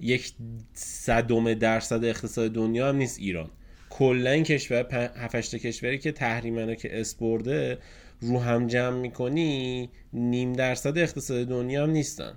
یک 0.00 0.32
صدم 0.72 1.54
درصد 1.54 2.04
اقتصاد 2.04 2.52
دنیا 2.52 2.88
هم 2.88 2.96
نیست 2.96 3.18
ایران. 3.18 3.50
کلا 3.90 4.42
کشور 4.42 5.10
هفشت 5.16 5.56
کشوری 5.56 5.98
که 5.98 6.12
تحریمنه 6.12 6.76
که 6.76 7.00
اسپورده 7.00 7.78
رو 8.20 8.38
هم 8.38 8.66
جمع 8.66 8.96
می‌کنی 9.00 9.90
نیم 10.12 10.52
درصد 10.52 10.98
اقتصاد 10.98 11.46
دنیا 11.46 11.82
هم 11.82 11.90
نیستن. 11.90 12.32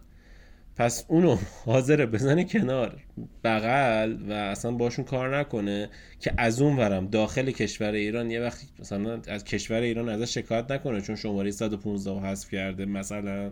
پس 0.75 1.05
اونو 1.07 1.37
حاضره 1.65 2.05
بزنه 2.05 2.43
کنار. 2.43 3.03
بغل 3.43 4.17
و 4.29 4.33
اصلا 4.33 4.71
باشون 4.71 5.05
کار 5.05 5.37
نکنه 5.37 5.89
که 6.19 6.33
از 6.37 6.61
اون 6.61 6.77
ورم 6.77 7.07
داخل 7.07 7.51
کشور 7.51 7.91
ایران 7.91 8.31
یه 8.31 8.41
وقتی 8.41 8.67
مثلا 8.79 9.21
از 9.27 9.43
کشور 9.43 9.81
ایران 9.81 10.09
ازش 10.09 10.33
شکایت 10.33 10.71
نکنه 10.71 11.01
چون 11.01 11.15
شماره 11.15 11.51
115 11.51 12.11
حذف 12.11 12.49
کرده 12.49 12.85
مثلا. 12.85 13.51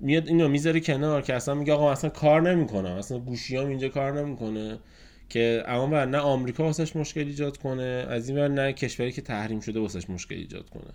میاد 0.00 0.28
اینو 0.28 0.48
می‌ذاره 0.48 0.80
کنار 0.80 1.22
که 1.22 1.34
اصلا 1.34 1.54
میگه 1.54 1.72
آقا 1.72 1.92
اصلا 1.92 2.10
کار 2.10 2.50
نمی‌کنم 2.50 2.92
اصلا 2.92 3.18
گوشیام 3.18 3.68
اینجا 3.68 3.88
کار 3.88 4.20
نمی‌کنه. 4.20 4.78
که 5.28 5.64
اما 5.66 6.04
نه 6.04 6.18
آمریکا 6.18 6.64
واسش 6.64 6.96
مشکل 6.96 7.26
ایجاد 7.26 7.56
کنه 7.56 8.06
از 8.08 8.28
این 8.28 8.38
ور 8.38 8.48
نه 8.48 8.72
کشوری 8.72 9.12
که 9.12 9.22
تحریم 9.22 9.60
شده 9.60 9.80
واسش 9.80 10.10
مشکل 10.10 10.34
ایجاد 10.34 10.70
کنه. 10.70 10.92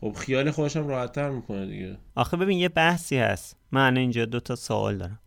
خب 0.00 0.12
خیال 0.12 0.50
خودش 0.50 0.76
هم 0.76 0.88
راحت 0.88 1.12
تر 1.12 1.30
می‌کنه 1.30 1.66
دیگه. 1.66 1.98
آخه 2.14 2.36
ببین 2.36 2.58
یه 2.58 2.68
بحثی 2.68 3.18
هست. 3.18 3.56
من 3.72 3.96
اینجا 3.96 4.24
دو 4.24 4.40
تا 4.40 4.56
سوال 4.56 4.98
دارم. 4.98 5.20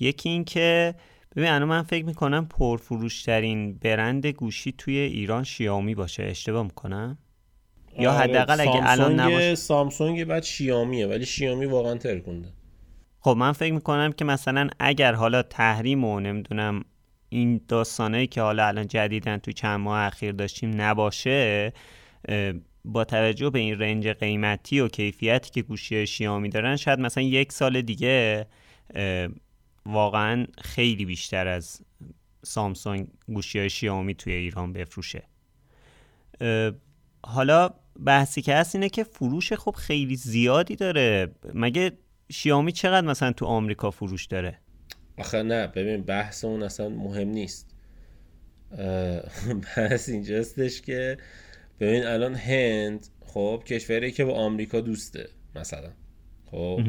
یکی 0.00 0.28
این 0.28 0.44
که 0.44 0.94
ببین 1.36 1.48
الان 1.48 1.68
من 1.68 1.82
فکر 1.82 2.04
می‌کنم 2.04 2.46
پرفروشترین 2.46 3.74
برند 3.74 4.26
گوشی 4.26 4.74
توی 4.78 4.98
ایران 4.98 5.44
شیائومی 5.44 5.94
باشه. 5.94 6.22
اشتباه 6.22 6.62
می‌کنم؟ 6.62 7.18
یا 7.98 8.12
آره، 8.12 8.20
حداقل 8.20 8.60
اگه 8.60 8.90
الان 8.90 9.20
نباشه. 9.20 9.54
سامسونگ 9.54 10.24
بعد 10.24 10.42
شیائومیه 10.42 11.06
ولی 11.06 11.26
شیائومی 11.26 11.66
واقعا 11.66 11.94
ترکونده. 11.94 12.48
خب 13.20 13.36
من 13.38 13.52
فکر 13.52 13.72
می‌کنم 13.72 14.12
که 14.12 14.24
مثلا 14.24 14.68
اگر 14.80 15.12
حالا 15.12 15.42
تحریم 15.42 16.04
و 16.04 16.20
نمی‌دونم 16.20 16.84
این 17.28 17.60
داستانهایی 17.68 18.26
که 18.26 18.40
حالا 18.40 18.66
الان 18.66 18.88
جدیدن 18.88 19.38
تو 19.38 19.52
چند 19.52 19.80
ماه 19.80 20.00
اخیر 20.00 20.32
داشتیم 20.32 20.80
نباشه 20.80 21.72
با 22.86 23.04
توجه 23.04 23.50
به 23.50 23.58
این 23.58 23.78
رنج 23.78 24.08
قیمتی 24.08 24.80
و 24.80 24.88
کیفیتی 24.88 25.50
که 25.50 25.62
گوشی 25.62 26.06
شیائومی 26.06 26.48
دارن 26.48 26.76
شاید 26.76 26.98
مثلا 26.98 27.24
یک 27.24 27.52
سال 27.52 27.82
دیگه 27.82 28.46
واقعا 29.86 30.46
خیلی 30.60 31.04
بیشتر 31.04 31.48
از 31.48 31.80
سامسونگ 32.44 33.08
گوشی 33.26 33.70
شیائومی 33.70 34.14
توی 34.14 34.32
ایران 34.32 34.72
بفروشه. 34.72 35.22
حالا 37.24 37.70
بحثی 38.04 38.42
که 38.42 38.54
هست 38.54 38.74
اینه 38.74 38.88
که 38.88 39.04
فروش 39.04 39.52
خب 39.52 39.74
خیلی 39.78 40.16
زیادی 40.16 40.76
داره. 40.76 41.34
مگه 41.54 41.92
شیائومی 42.32 42.72
چقدر 42.72 43.06
مثلا 43.06 43.32
تو 43.32 43.46
آمریکا 43.46 43.90
فروش 43.90 44.26
داره؟ 44.26 44.58
آخه 45.18 45.42
نه 45.42 45.66
ببین 45.66 46.02
بحث 46.02 46.44
اون 46.44 46.62
اصلا 46.62 46.88
مهم 46.88 47.28
نیست. 47.28 47.76
بحث 49.76 50.08
اینجاستش 50.08 50.80
که 50.80 51.16
ببین 51.80 52.04
الان 52.04 52.34
هند 52.34 53.06
خب 53.20 53.62
کشوری 53.66 54.12
که 54.12 54.24
با 54.24 54.34
آمریکا 54.34 54.80
دوسته 54.80 55.28
مثلا. 55.54 55.90
خب 56.50 56.80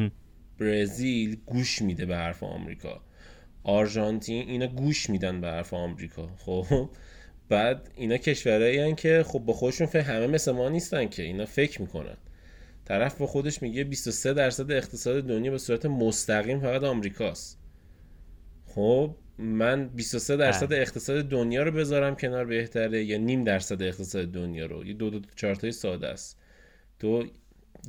برزیل 0.59 1.37
گوش 1.45 1.81
میده 1.81 2.05
به 2.05 2.15
حرف 2.15 2.43
آمریکا. 2.43 3.01
آرژانتین 3.63 4.49
اینا 4.49 4.67
گوش 4.67 5.09
میدن 5.09 5.41
به 5.41 5.47
حرف 5.47 5.73
آمریکا. 5.73 6.27
خب 6.37 6.89
بعد 7.49 7.89
اینا 7.95 8.17
کشورهایی 8.17 8.95
که 8.95 9.23
خب 9.27 9.39
با 9.39 9.53
خودشون 9.53 9.87
فکر 9.87 10.01
همه 10.01 10.27
مثل 10.27 10.51
ما 10.51 10.69
نیستن 10.69 11.07
که 11.07 11.23
اینا 11.23 11.45
فکر 11.45 11.81
می‌کنن. 11.81 12.17
طرف 12.85 13.17
با 13.17 13.27
خودش 13.27 13.61
میگه 13.61 13.83
23 13.83 14.33
درصد 14.33 14.71
اقتصاد 14.71 15.23
دنیا 15.23 15.51
به 15.51 15.57
صورت 15.57 15.85
مستقیم 15.85 16.59
فقط 16.59 16.83
آمریکاست. 16.83 17.59
خب 18.65 19.15
من 19.39 19.87
23 19.87 20.37
درصد. 20.37 20.73
اقتصاد 20.73 21.23
دنیا 21.23 21.63
رو 21.63 21.71
بذارم 21.71 22.15
کنار 22.15 22.45
بهتره 22.45 23.03
یا 23.03 23.17
نیم 23.17 23.43
درصد 23.43 23.81
اقتصاد 23.81 24.31
دنیا 24.31 24.65
رو؟ 24.65 24.85
یه 24.85 24.93
دو 24.93 25.09
دو 25.09 25.19
چارتای 25.35 25.71
ساده 25.71 26.07
است. 26.07 26.37
تو 26.99 27.23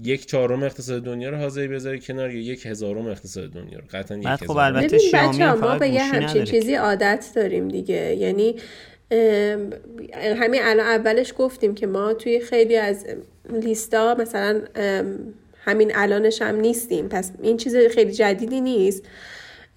یک 0.05 0.27
چهارم 0.27 0.63
اقتصاد 0.63 1.03
دنیا 1.03 1.31
رو 1.31 1.37
حاضری 1.37 1.69
بذاری 1.69 2.01
کنار 2.01 2.31
یا 2.31 2.53
یک 2.53 2.67
هزارم 2.67 3.07
اقتصاد 3.07 3.51
دنیا 3.51 3.79
رو؟ 3.79 3.85
قطعا 3.91 4.19
یک 4.19 4.27
خب 4.27 4.57
البته 4.57 4.99
شیائومی 4.99 5.61
ما 5.61 5.79
به 5.79 5.89
یه 5.89 6.03
همچین 6.03 6.45
چیزی 6.45 6.75
عادت 6.75 7.27
داریم 7.35 7.69
دیگه. 7.69 8.17
یعنی 8.17 8.57
همین 10.37 10.61
الان 10.65 10.87
اولش 10.87 11.35
گفتیم 11.39 11.75
که 11.75 11.87
ما 11.87 12.15
توی 12.15 12.41
خیلی 12.41 12.77
از 12.77 13.07
لیستا 13.63 14.17
مثلا 14.19 14.63
همین 15.65 15.93
الانش 15.95 16.43
هم 16.43 16.57
نیستیم. 16.57 17.09
پس 17.09 17.33
این 17.43 17.57
چیز 17.57 17.77
خیلی 17.77 18.13
جدیدی 18.13 18.61
نیست. 18.61 19.03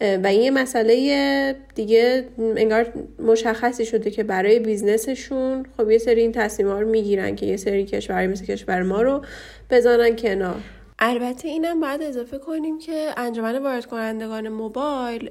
و 0.02 0.34
یه 0.34 0.52
مسئله 0.52 1.56
دیگه 1.76 2.28
انگار 2.38 2.94
مشخصی 3.20 3.86
شده 3.86 4.12
که 4.12 4.24
برای 4.24 4.60
بیزنسشون 4.60 5.66
خب 5.78 5.92
یه 5.92 5.98
سری 5.98 6.22
این 6.22 6.32
تصمیم 6.32 6.70
ها 6.70 6.80
رو 6.80 6.90
می‌گیرن 6.90 7.36
که 7.36 7.46
یه 7.46 7.58
سری 7.58 7.86
کشوری 7.86 8.28
مثل 8.28 8.46
کشور 8.46 8.84
ما 8.84 9.02
رو 9.02 9.22
بزنن 9.70 10.16
کنار. 10.16 10.60
البته 11.00 11.48
اینم 11.48 11.80
باید 11.80 12.02
اضافه 12.02 12.38
کنیم 12.38 12.80
که 12.80 13.10
انجمن 13.18 13.58
وارد 13.58 13.86
کنندگان 13.86 14.50
موبایل 14.50 15.30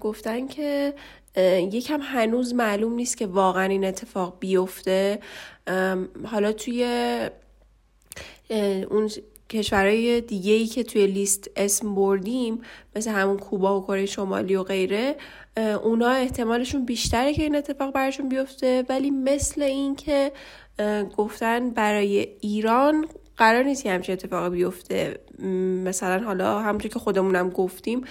گفتن 0.00 0.46
که 0.46 0.94
یکم 1.72 2.00
هنوز 2.02 2.54
معلوم 2.54 2.94
نیست 2.94 3.16
که 3.16 3.26
واقعا 3.26 3.64
این 3.64 3.84
اتفاق 3.84 4.36
بیفته. 4.40 5.18
حالا 6.24 6.52
توی 6.52 6.86
اون 8.90 9.10
کشورهای 9.50 10.20
دیگه 10.20 10.52
ای 10.52 10.66
که 10.66 10.82
توی 10.82 11.06
لیست 11.06 11.50
اسم 11.56 11.94
بردیم 11.94 12.60
مثل 12.96 13.10
همون 13.10 13.36
کوبا 13.36 13.80
و 13.80 13.84
کره 13.84 14.06
شمالی 14.06 14.56
و 14.56 14.62
غیره 14.62 15.16
اونا 15.82 16.08
احتمالشون 16.08 16.84
بیشتره 16.84 17.34
که 17.34 17.42
این 17.42 17.56
اتفاق 17.56 17.92
براشون 17.92 18.28
بیفته. 18.28 18.84
ولی 18.88 19.10
مثل 19.10 19.62
این 19.62 19.96
که 19.96 20.32
گفتن 21.16 21.70
برای 21.70 22.28
ایران 22.40 23.06
قرار 23.36 23.62
نیست 23.62 23.82
که 23.82 23.92
همچین 23.92 24.12
اتفاق 24.12 24.52
بیفته. 24.52 25.20
مثلا 25.84 26.24
حالا 26.24 26.60
همونطور 26.60 26.90
که 26.90 26.98
خودمونم 26.98 27.50
گفتیم 27.50 28.04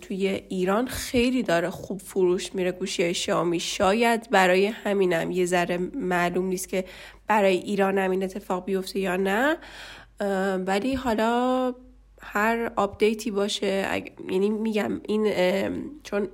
توی 0.00 0.28
ایران 0.48 0.86
خیلی 0.86 1.42
داره 1.42 1.70
خوب 1.70 2.00
فروش 2.00 2.54
میره 2.54 2.72
گوشی 2.72 3.14
شامی. 3.14 3.60
شاید 3.60 4.30
برای 4.30 4.66
همینم 4.66 5.30
یه 5.30 5.46
ذره 5.46 5.78
معلوم 5.94 6.46
نیست 6.46 6.68
که 6.68 6.84
برای 7.26 7.56
ایران 7.56 7.98
هم 7.98 8.10
این 8.10 8.22
اتفاق 8.22 8.64
بیفته 8.64 8.98
یا 9.00 9.16
نه. 9.16 9.56
ولی 10.66 10.94
حالا 10.94 11.74
هر 12.22 12.72
update 12.76 13.22
ی 13.22 13.30
باشه 13.30 14.02
یعنی 14.30 14.50
میگم 14.50 15.00
این 15.08 15.24
چون 16.02 16.28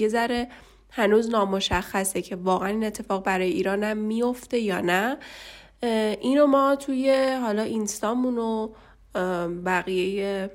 یه 0.00 0.08
ذره 0.08 0.48
هنوز 0.90 1.30
نامشخصه 1.30 2.22
که 2.22 2.36
واقعا 2.36 2.68
این 2.68 2.84
اتفاق 2.84 3.24
برای 3.24 3.50
ایران 3.50 3.84
هم 3.84 3.96
میفته 3.96 4.58
یا 4.58 4.80
نه. 4.80 5.16
اینو 6.20 6.46
ما 6.46 6.76
توی 6.76 7.36
حالا 7.42 7.62
اینستامون 7.62 8.38
و 8.38 8.68
بقیه 9.64 10.50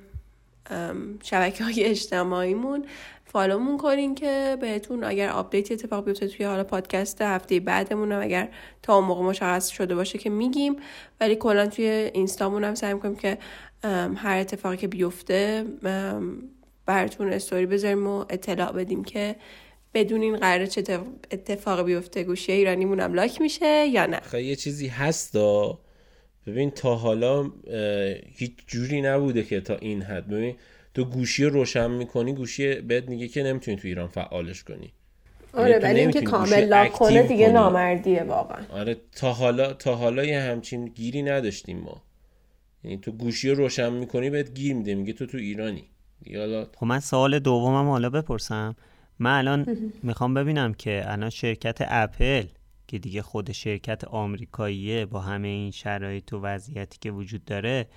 شبکه 1.24 1.63
های 1.63 1.84
اجتماعیمون 1.84 2.86
follow 3.32 3.62
مون 3.62 3.77
کنین 3.78 4.16
که 4.16 4.58
بهتون 4.62 5.04
اگر 5.04 5.30
update 5.30 5.72
اتفاق 5.72 6.06
بیفته 6.06 6.28
توی 6.28 6.46
حالا 6.46 6.64
پادکست 6.64 7.22
هفته 7.22 7.60
بعدمون 7.60 8.12
هم 8.12 8.22
اگر 8.22 8.50
تا 8.82 8.96
اون 8.96 9.06
موقع 9.06 9.22
مشخص 9.24 9.70
شده 9.70 9.96
باشه 9.96 10.18
که 10.18 10.30
میگیم. 10.30 10.76
ولی 11.20 11.36
کلا 11.36 11.68
توی 11.68 11.86
اینستامون 11.86 12.64
هم 12.64 12.76
سعی 12.76 12.94
می‌کنیم 12.94 13.16
که 13.16 13.38
هر 14.16 14.38
اتفاقی 14.38 14.78
که 14.78 14.88
بیفته 14.88 15.66
براتون 16.86 17.34
استوری 17.34 17.66
بذاریم 17.66 18.08
و 18.08 18.26
اطلاع 18.30 18.72
بدیم 18.72 19.04
که 19.04 19.36
بدونین 19.94 20.38
قراره 20.38 20.68
چه 20.68 21.00
اتفاق 21.32 21.86
بیفته. 21.86 22.24
گوشی 22.24 22.52
ایرانیمون 22.52 23.00
هم 23.00 23.14
لاک 23.14 23.42
میشه 23.42 23.88
یا 23.88 24.06
نه؟ 24.06 24.20
خیلی 24.20 24.48
یه 24.48 24.56
چیزی 24.56 24.88
هست 24.88 25.34
دا. 25.34 25.80
ببین 26.48 26.72
تا 26.72 26.96
حالا 26.96 27.52
هیچ 28.36 28.52
جوری 28.68 29.02
نبوده 29.02 29.44
که 29.44 29.62
تا 29.62 29.76
این 29.76 30.02
حد. 30.02 30.28
ببین 30.28 30.56
تو 30.93 31.05
گوشی 31.05 31.45
روشن 31.45 31.91
می‌کنی 31.91 32.33
گوشی 32.33 32.81
بهت 32.81 33.10
میگه 33.10 33.27
که 33.27 33.43
نمی‌تونی 33.43 33.77
تو 33.77 33.88
ایران 33.88 34.07
فعالش 34.07 34.63
کنی. 34.63 34.91
آره 35.53 35.79
ولی 35.79 36.00
اینکه 36.00 36.21
کامل 36.21 36.65
لاک 36.65 36.91
کنه 36.91 37.24
دیگه 37.24 37.51
نامردیه 37.51 38.24
واقعا. 38.24 38.65
آره 38.69 38.98
تا 39.15 39.33
حالا 39.33 39.74
تا 39.74 39.95
حالا 39.95 40.24
یه 40.25 40.39
همچین 40.39 40.86
گیری 40.86 41.21
نداشتیم 41.21 41.79
ما. 41.79 42.01
یعنی 42.83 42.98
تو 42.98 43.12
گوشی 43.12 43.50
رو 43.50 43.55
روشن 43.55 43.93
می‌کنی 43.93 44.29
بهت 44.29 44.53
گیر 44.53 44.74
میده 44.75 44.95
میگه 44.95 45.13
تو 45.13 45.25
تو 45.25 45.38
ایرانی. 45.38 45.83
حالا 46.36 46.67
خب 46.75 46.86
من 46.86 47.00
سوال 47.00 47.39
دومم 47.39 47.89
حالا 47.89 48.10
بپرسم. 48.10 48.75
من 49.19 49.38
الان 49.38 49.65
می‌خوام 50.03 50.33
ببینم 50.33 50.74
که 50.74 51.03
الان 51.05 51.29
شرکت 51.29 51.77
اپل 51.81 52.43
که 52.88 53.00
دیگه 53.00 53.21
خود 53.21 53.51
شرکت 53.51 54.03
آمریکاییه 54.03 55.05
با 55.05 55.19
همه 55.19 55.48
این 55.48 55.71
شرایط 55.71 56.33
و 56.33 56.39
وضعیتی 56.39 56.98
که 57.01 57.12
وجود 57.12 57.45
داره 57.45 57.88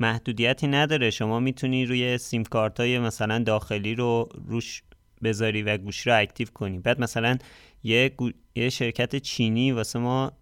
محدودیتی 0.00 0.66
نداره. 0.66 1.10
شما 1.10 1.40
می‌تونی 1.40 1.86
روی 1.86 2.18
سیم 2.18 2.44
کارت 2.44 2.80
های 2.80 2.98
مثلا 2.98 3.38
داخلی 3.38 3.94
رو 3.94 4.28
روش 4.46 4.82
بذاری 5.22 5.62
و 5.62 5.76
گوش 5.78 6.06
رو 6.06 6.18
اکتیو 6.20 6.46
کنی. 6.54 6.78
بعد 6.78 7.00
مثلا 7.00 7.38
یه, 7.84 8.12
یه 8.54 8.70
شرکت 8.70 9.16
چینی 9.16 9.72
واسه 9.72 9.98
ما 9.98 10.32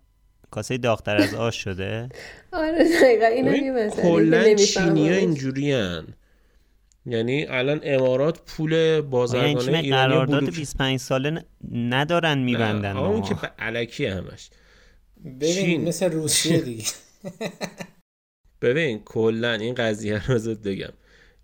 کاسه 0.50 0.78
داختر 0.78 1.16
از 1.16 1.34
آش 1.34 1.64
شده. 1.64 2.08
آره 2.52 2.84
دقیقا 3.02 3.26
اینو 3.26 3.90
کلا 3.90 4.54
چینی 4.54 5.08
ها 5.08 5.14
اینجوری 5.14 5.74
یعنی 7.06 7.46
الان 7.46 7.80
امارات 7.82 8.40
پول 8.46 9.00
بازرگانه 9.00 9.48
یعنی 9.48 9.76
ایرانی 9.76 9.90
قرارداد 9.90 10.50
25 10.50 10.98
ساله 10.98 11.44
ندارن 11.72 12.38
میبندن 12.38 12.96
اون 12.96 13.22
که 13.22 13.34
علکی 13.58 14.06
همش. 14.06 14.50
ببین 15.40 15.88
مثل 15.88 16.12
روسیه 16.12 16.60
دیگه. 16.68 16.84
ببین 18.62 18.98
کلا 19.04 19.52
این 19.52 19.74
قضیه 19.74 20.26
رو 20.26 20.34
ازت 20.34 20.62
بگم. 20.62 20.92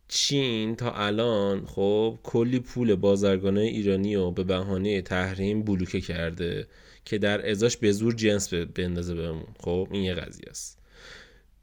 چین 0.08 0.76
تا 0.76 0.90
الان 0.90 1.66
خب 1.66 2.18
کلی 2.22 2.60
پول 2.60 2.94
بازرگانه 2.94 3.60
ایرانی 3.60 4.16
رو 4.16 4.30
به 4.30 4.44
بهانه 4.44 5.02
تحریم 5.02 5.62
بلوکه 5.62 6.00
کرده 6.00 6.66
که 7.04 7.18
در 7.18 7.50
ازاش 7.50 7.76
به 7.76 7.92
زور 7.92 8.14
جنس 8.14 8.54
بندازه 8.54 9.14
بهمون. 9.14 9.46
خب 9.60 9.88
این 9.90 10.02
یه 10.02 10.14
قضیه 10.14 10.50
است. 10.50 10.78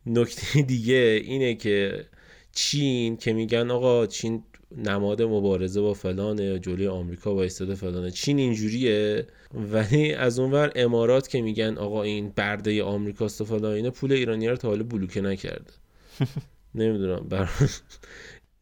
نکته 0.05 0.61
دیگه 0.73 1.21
اینه 1.25 1.55
که 1.55 2.05
چین 2.53 3.17
که 3.17 3.33
میگن 3.33 3.71
آقا 3.71 4.07
چین 4.07 4.43
نماد 4.77 5.21
مبارزه 5.21 5.81
با 5.81 5.93
فلانه 5.93 6.59
جلوی 6.59 6.87
آمریکا 6.87 7.33
با 7.33 7.43
استاد 7.43 7.73
فلانه. 7.73 8.11
چین 8.11 8.39
اینجوریه؟ 8.39 9.27
ولی 9.53 10.13
از 10.13 10.39
اونور 10.39 10.71
امارات 10.75 11.27
که 11.27 11.41
میگن 11.41 11.77
آقا 11.77 12.03
این 12.03 12.29
برده 12.35 12.83
آمریکاست 12.83 13.41
و 13.41 13.45
فلان 13.45 13.73
اینه 13.73 13.89
پول 13.89 14.11
ایرانی 14.11 14.47
رو 14.47 14.55
تا 14.55 14.67
حالا 14.67 14.83
بلوکه 14.83 15.21
نکرده. 15.21 15.71
نمی‌دونم 16.75 17.27
بر 17.29 17.49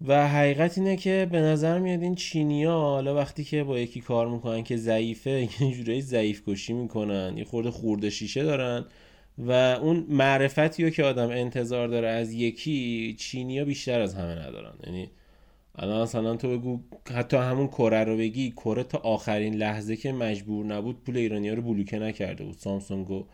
و 0.08 0.28
حقیقت 0.28 0.78
اینه 0.78 0.98
که 0.98 1.28
به 1.32 1.42
نظر 1.42 1.80
میاد 1.80 2.02
این 2.02 2.16
چینیا 2.16 2.72
حالا 2.72 3.16
وقتی 3.16 3.44
که 3.44 3.64
با 3.64 3.80
یکی 3.80 4.02
کار 4.02 4.28
می‌کنن 4.28 4.64
که 4.64 4.78
ضعیفه 4.78 5.30
یه 5.62 5.72
جورایی 5.72 6.02
ضعیف 6.02 6.42
کشی 6.48 6.74
می‌کنن 6.74 7.38
یه 7.38 7.44
خورده 7.44 7.72
خورده 7.72 8.10
شیشه 8.10 8.44
دارن 8.44 8.86
و 9.38 9.52
اون 9.52 10.06
معرفتی 10.10 10.84
رو 10.84 10.90
که 10.90 11.04
آدم 11.04 11.30
انتظار 11.30 11.88
داره 11.88 12.08
از 12.08 12.34
یکی 12.34 13.16
چینیا 13.20 13.66
بیشتر 13.66 14.02
از 14.02 14.16
همه 14.16 14.48
ندارن. 14.48 14.74
یعنی 14.86 15.12
الان 15.82 16.02
مثلا 16.02 16.36
تو 16.36 16.58
بگو 16.58 16.80
حتی 17.14 17.38
همون 17.38 17.68
کره 17.68 18.04
رو 18.04 18.18
بگی 18.18 18.52
کره 18.52 18.84
تا 18.84 18.98
آخرین 18.98 19.56
لحظه 19.56 19.96
که 19.96 20.12
مجبور 20.12 20.66
نبود 20.66 21.04
پول 21.04 21.18
ایرانی 21.18 21.50
ها 21.50 21.56
رو 21.56 21.62
بلوکه 21.62 22.00
نکرده 22.00 22.44
بود. 22.44 22.56
سامسونگ 22.56 23.12
و 23.12 23.26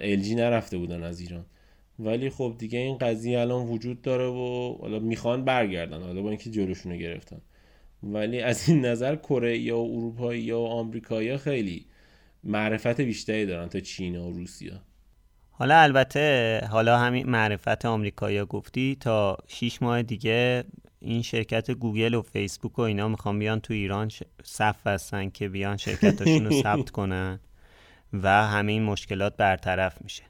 الژی 0.00 0.34
نرفته 0.34 0.78
بودن 0.78 1.02
از 1.02 1.20
ایران. 1.20 1.46
ولی 1.98 2.30
خب 2.30 2.54
دیگه 2.58 2.78
این 2.78 2.98
قضیه 2.98 3.40
الان 3.40 3.66
وجود 3.66 4.02
داره 4.02 4.26
و 4.26 4.76
حالا 4.80 4.98
می‌خوان 4.98 5.44
برگردن. 5.44 6.02
حالا 6.02 6.22
با 6.22 6.28
اینکه 6.28 6.50
جلوشون 6.50 6.92
رو 6.92 6.98
گرفتن. 6.98 7.40
ولی 8.02 8.40
از 8.40 8.68
این 8.68 8.84
نظر 8.84 9.16
کره 9.16 9.58
یا 9.58 9.78
اروپایی 9.78 10.42
یا 10.42 10.60
آمریکایی 10.60 11.36
خیلی 11.36 11.86
معرفت 12.44 13.00
بیشتری 13.00 13.46
دارن 13.46 13.68
تا 13.68 13.80
چین 13.80 14.16
و 14.16 14.30
روسیه. 14.30 14.80
حالا 15.50 15.80
البته 15.80 16.60
حالا 16.70 16.98
همین 16.98 17.30
معرفت 17.30 17.86
آمریکایی 17.86 18.44
گفتی 18.44 18.96
تا 19.00 19.36
6 19.46 19.82
ماه 19.82 20.02
دیگه 20.02 20.64
این 21.00 21.22
شرکت 21.22 21.70
گوگل 21.70 22.14
و 22.14 22.22
فیسبوک 22.22 22.78
و 22.78 22.82
اینا 22.82 23.08
می‌خوان 23.08 23.38
بیان 23.38 23.60
تو 23.60 23.74
ایران 23.74 24.10
صف 24.44 24.86
هستن 24.86 25.30
که 25.30 25.48
بیان 25.48 25.76
شرکتاشون 25.76 26.44
رو 26.44 26.62
ثبت 26.62 26.90
کنن 26.96 27.40
و 28.12 28.28
همه 28.28 28.72
این 28.72 28.82
مشکلات 28.82 29.36
برطرف 29.36 30.02
میشه. 30.02 30.22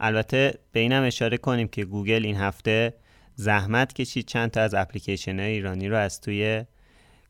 البته 0.00 0.58
به 0.72 0.80
اینم 0.80 1.02
اشاره 1.02 1.36
کنیم 1.36 1.68
که 1.68 1.84
گوگل 1.84 2.24
این 2.24 2.36
هفته 2.36 2.94
زحمت 3.34 3.92
کشید 3.92 4.26
چند 4.26 4.50
تا 4.50 4.60
از 4.60 4.74
اپلیکیشن 4.74 5.40
های 5.40 5.50
ایرانی 5.50 5.88
رو 5.88 5.96
از 5.96 6.20
توی 6.20 6.64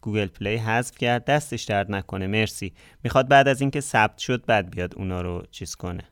گوگل 0.00 0.26
پلی 0.26 0.56
حذف 0.56 0.98
کرد. 0.98 1.24
دستش 1.24 1.64
درد 1.64 1.92
نکنه. 1.92 2.26
مرسی. 2.26 2.72
می‌خواد 3.04 3.28
بعد 3.28 3.48
از 3.48 3.60
اینکه 3.60 3.80
ثبت 3.80 4.18
شد 4.18 4.46
بعد 4.46 4.70
بیاد 4.70 4.94
اونا 4.94 5.20
رو 5.20 5.46
چیز 5.50 5.74
کنه. 5.74 6.04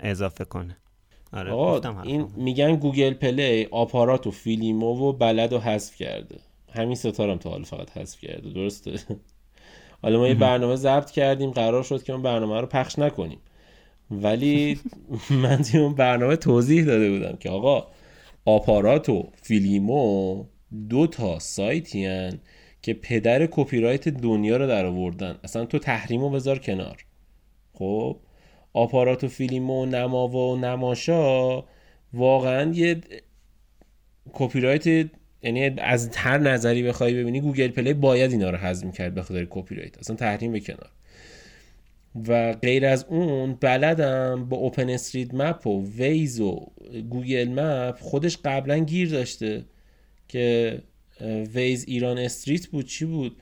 اضافه 0.00 0.44
کنه. 0.44 0.76
آره 1.34 1.52
آقا 1.52 2.02
این 2.02 2.28
میگن 2.36 2.76
گوگل 2.76 3.14
پلی 3.14 3.64
آپارات 3.70 4.26
و 4.26 4.30
فیلیمو 4.30 5.08
و 5.08 5.12
بلد 5.12 5.52
و 5.52 5.58
حذف 5.58 5.96
کرده. 5.96 6.36
همین 6.72 6.94
سه 6.94 7.12
تا 7.12 7.20
رم 7.20 7.38
تا 7.38 7.50
حالا 7.50 7.64
فقط 7.64 7.96
حذف 7.96 8.20
کرده 8.20 8.50
درسته؟ 8.50 8.92
حالا 10.02 10.18
ما 10.18 10.28
یه 10.28 10.34
برنامه 10.34 10.76
ضبط 10.76 11.10
کردیم 11.10 11.50
قرار 11.50 11.82
شد 11.82 12.02
که 12.02 12.12
اون 12.12 12.22
برنامه 12.22 12.60
رو 12.60 12.66
پخش 12.66 12.98
نکنیم. 12.98 13.38
ولی 14.10 14.80
من 15.42 15.62
توی 15.62 15.80
اون 15.80 15.94
برنامه 15.94 16.36
توضیح 16.36 16.84
داده 16.84 17.10
بودم 17.10 17.36
که 17.36 17.50
آقا 17.50 17.86
آپارات 18.44 19.08
و 19.08 19.30
فیلیمو 19.42 20.44
دو 20.88 21.06
تا 21.06 21.38
سایتی 21.38 22.06
هن 22.06 22.40
که 22.82 22.94
پدر 22.94 23.46
کپی 23.46 23.80
رایت 23.80 24.08
دنیا 24.08 24.56
رو 24.56 24.66
در 24.66 24.86
آوردن. 24.86 25.38
اصلا 25.44 25.64
تو 25.64 25.78
تحریمو 25.78 26.30
بذار 26.30 26.58
کنار. 26.58 27.04
خب؟ 27.72 28.16
آپارات 28.74 29.24
و 29.24 29.28
فیلیمو 29.28 29.82
و 29.82 29.86
نماوا 29.86 30.48
و 30.48 30.56
نماشا 30.56 31.64
واقعا 32.12 32.72
یه 32.72 33.00
کپی 34.32 34.60
رایت 34.60 34.86
یعنی 35.42 35.64
از 35.78 36.16
هر 36.16 36.38
نظری 36.38 36.82
بخوای 36.82 37.14
ببینی 37.14 37.40
گوگل 37.40 37.68
پلی 37.68 37.94
باید 37.94 38.30
اینا 38.30 38.50
رو 38.50 38.56
حذف 38.56 38.92
کرد 38.92 39.14
به 39.14 39.22
خاطر 39.22 39.46
کپی 39.50 39.74
رایت 39.74 39.98
اصلا 39.98 40.16
تحریم 40.16 40.52
به 40.52 40.60
کنار. 40.60 40.90
و 42.28 42.52
غیر 42.52 42.86
از 42.86 43.04
اون 43.08 43.54
بلدم 43.54 44.48
با 44.48 44.56
اوپن 44.56 44.90
استریت 44.90 45.34
مپ 45.34 45.66
و 45.66 45.86
ویز 45.86 46.40
و 46.40 46.66
گوگل 47.10 47.48
مپ 47.48 47.98
خودش 48.00 48.38
قبلا 48.44 48.78
گیر 48.78 49.10
داشته 49.10 49.64
که 50.28 50.78
ویز 51.54 51.84
ایران 51.88 52.18
استریت 52.18 52.66
بود 52.66 52.86
چی 52.86 53.04
بود؟ 53.04 53.36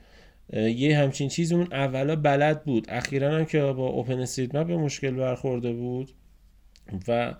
یه 0.53 0.97
همچین 0.97 1.29
چیزی 1.29 1.55
اون 1.55 1.67
اولا 1.71 2.15
بلد 2.15 2.63
بود. 2.63 2.85
اخیرا 2.89 3.31
هم 3.31 3.45
که 3.45 3.61
با 3.61 3.87
اوپن 3.87 4.19
استریت 4.19 4.55
مپ 4.55 4.67
به 4.67 4.77
مشکل 4.77 5.11
برخورده 5.11 5.73
بود. 5.73 6.11
و 7.07 7.33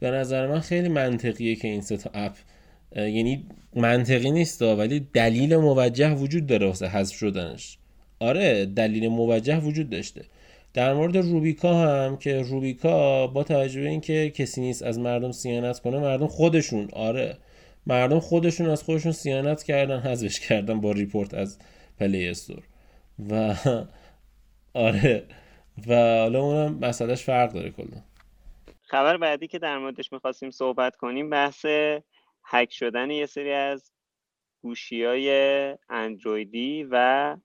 به 0.00 0.10
نظر 0.10 0.46
من 0.46 0.60
خیلی 0.60 0.88
منطقیه 0.88 1.56
که 1.56 1.68
این 1.68 1.80
سه 1.80 2.00
تا 2.00 2.10
اپ 2.14 2.32
یعنی 2.96 3.46
منطقی 3.76 4.30
نیست 4.30 4.62
ولی 4.62 5.06
دلیل 5.12 5.56
موجه 5.56 6.14
وجود 6.14 6.46
داره 6.46 6.66
واسه 6.66 6.86
حذف 6.86 7.14
شدنش. 7.16 7.78
آره 8.20 8.66
دلیل 8.66 9.08
موجه 9.08 9.58
وجود 9.58 9.90
داشته. 9.90 10.24
در 10.74 10.94
مورد 10.94 11.16
روبیکا 11.16 11.74
هم 11.74 12.16
که 12.16 12.42
روبیکا 12.42 13.26
با 13.26 13.44
توجه 13.44 13.80
به 13.80 13.88
اینکه 13.88 14.30
کسی 14.30 14.60
نیست 14.60 14.82
از 14.82 14.98
مردم 14.98 15.32
صیانت 15.32 15.78
کنه 15.78 15.98
مردم 15.98 16.26
خودشون 16.26 16.88
آره. 16.92 17.36
مردم 17.86 18.20
خودشون 18.20 18.68
از 18.68 18.82
خودشون 18.82 19.12
صیانت 19.12 19.62
کردن 19.62 20.00
حذفش 20.00 20.40
کردن 20.40 20.80
با 20.80 20.92
report 20.92 21.34
از 21.34 21.58
پلی 21.98 22.28
استور 22.28 22.62
و 23.30 23.54
آره 24.74 25.26
و 25.86 25.94
حالا 25.94 26.40
اونم 26.40 26.78
مسئلهش 26.78 27.22
فرق 27.22 27.52
داره 27.52 27.70
کلا. 27.70 28.02
خبر 28.82 29.16
بعدی 29.16 29.46
که 29.46 29.58
در 29.58 29.78
موردش 29.78 30.12
می‌خواستیم 30.12 30.50
صحبت 30.50 30.96
کنیم 30.96 31.30
بحث 31.30 31.66
هک 32.44 32.72
شدن 32.72 33.10
یه 33.10 33.26
سری 33.26 33.52
از 33.52 33.92
گوشی 34.62 35.04
های 35.04 35.30
اندرویدی 35.88 36.86
و 36.90 37.36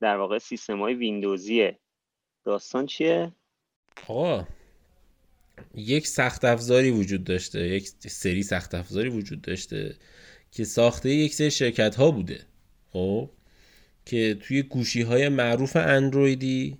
در 0.00 0.16
واقع 0.16 0.38
سیستم 0.38 0.80
های 0.80 0.94
ویندوزیه 0.94 1.78
داستان 2.44 2.86
چیه؟ 2.86 3.32
آقا 4.08 4.46
یک 5.74 6.06
سخت 6.06 6.44
افزاری 6.44 6.90
وجود 6.90 7.24
داشته 7.24 7.60
یک 7.68 7.88
سری 7.88 8.42
سخت 8.42 8.74
افزاری 8.74 9.08
وجود 9.08 9.42
داشته 9.42 9.96
که 10.50 10.64
ساخته 10.64 11.10
یک 11.10 11.34
سری 11.34 11.50
شرکت 11.50 11.94
ها 11.94 12.10
بوده. 12.10 12.46
خب 12.92 13.30
که 14.04 14.36
توی 14.40 14.62
گوشی 14.62 15.02
های 15.02 15.28
معروف 15.28 15.76
اندرویدی 15.76 16.78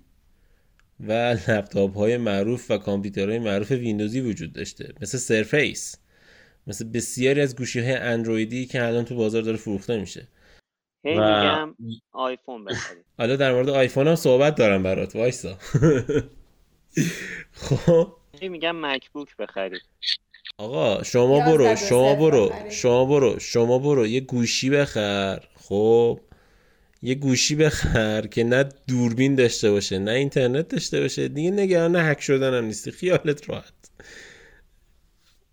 و 0.99 1.11
لپتاپ 1.47 1.97
های 1.97 2.17
معروف 2.17 2.71
و 2.71 2.77
کامپیوترهای 2.77 3.39
معروف 3.39 3.71
ویندوزی 3.71 4.21
وجود 4.21 4.53
داشته 4.53 4.93
مثل 5.01 5.17
سرفیس 5.17 5.95
مثل 6.67 6.91
بسیاری 6.91 7.41
از 7.41 7.55
گوشی 7.55 7.79
های 7.79 7.93
اندرویدی 7.93 8.65
که 8.65 8.85
الان 8.85 9.05
تو 9.05 9.15
بازار 9.15 9.41
داره 9.41 9.57
فروخته 9.57 9.97
میشه. 9.97 10.27
هی 11.05 11.15
و... 11.17 11.21
میگم 11.21 11.75
آیفون 12.11 12.65
بخرید 12.65 13.05
حالا 13.19 13.35
در 13.35 13.53
مورد 13.53 13.69
آیفون 13.69 14.07
هم 14.07 14.15
صحبت 14.15 14.55
دارم 14.55 14.83
برات 14.83 15.15
وایسا. 15.15 15.57
خب. 17.51 18.07
میگم 18.41 18.85
مکبوک 18.85 19.37
بخرید 19.37 19.81
آقا 20.57 21.03
شما 21.03 21.39
برو 21.39 21.75
شما 21.75 22.15
برو 22.15 22.51
شما 22.69 23.05
برو 23.05 23.39
شما 23.39 23.79
برو 23.79 24.07
یه 24.07 24.19
گوشی 24.19 24.69
بخر. 24.69 25.43
خب 25.67 26.19
یه 27.01 27.15
گوشی 27.15 27.55
بخر 27.55 28.27
که 28.27 28.43
نه 28.43 28.65
دوربین 28.87 29.35
داشته 29.35 29.71
باشه 29.71 29.99
نه 29.99 30.11
اینترنت 30.11 30.67
داشته 30.67 31.01
باشه. 31.01 31.27
دیگه 31.27 31.51
نگران 31.51 31.95
هک 31.95 32.21
شدن 32.21 32.53
هم 32.53 32.65
نیستی. 32.65 32.91
خیالت 32.91 33.49
راحت. 33.49 33.73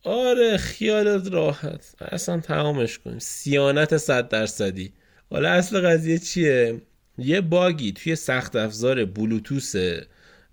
آره 0.04 0.56
خیالت 0.56 1.32
راحت. 1.32 1.94
اصلا 2.00 2.40
تمامش 2.40 2.98
کن. 2.98 3.18
سیانت 3.18 3.96
صد 3.96 4.28
درصدی. 4.28 4.92
حالا 5.30 5.50
اصل 5.50 5.80
قضیه 5.80 6.18
چیه؟ 6.18 6.80
یه 7.18 7.40
باگی 7.40 7.92
توی 7.92 8.16
سخت 8.16 8.56
افزار 8.56 9.04
بلوتوس 9.04 9.74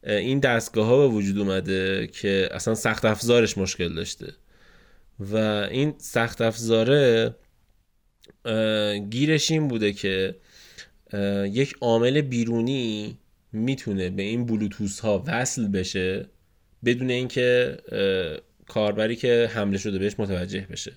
این 0.04 0.40
دستگاه 0.40 0.86
ها 0.88 1.08
به 1.08 1.14
وجود 1.14 1.38
اومده 1.38 2.08
که 2.08 2.50
اصلا 2.52 2.76
سخت 2.76 3.06
افزارش 3.06 3.58
مشکل 3.58 3.96
داشته. 3.96 4.34
و 5.20 5.36
این 5.72 5.94
سخت 5.98 6.42
افزاره 6.42 7.36
گیرش 9.10 9.52
این 9.52 9.68
بوده 9.68 9.94
که 9.94 10.36
یک 11.52 11.76
عامل 11.82 12.22
بیرونی 12.22 13.18
می‌تونه 13.52 14.10
به 14.10 14.24
این 14.24 14.46
بلوتوس 14.46 15.00
ها 15.00 15.24
وصل 15.28 15.68
بشه 15.68 16.26
بدون 16.86 17.10
اینکه 17.10 17.78
کاربری 18.68 19.16
که 19.16 19.50
حمله 19.54 19.78
شده 19.78 20.00
بهش 20.00 20.14
متوجه 20.18 20.68
بشه. 20.72 20.92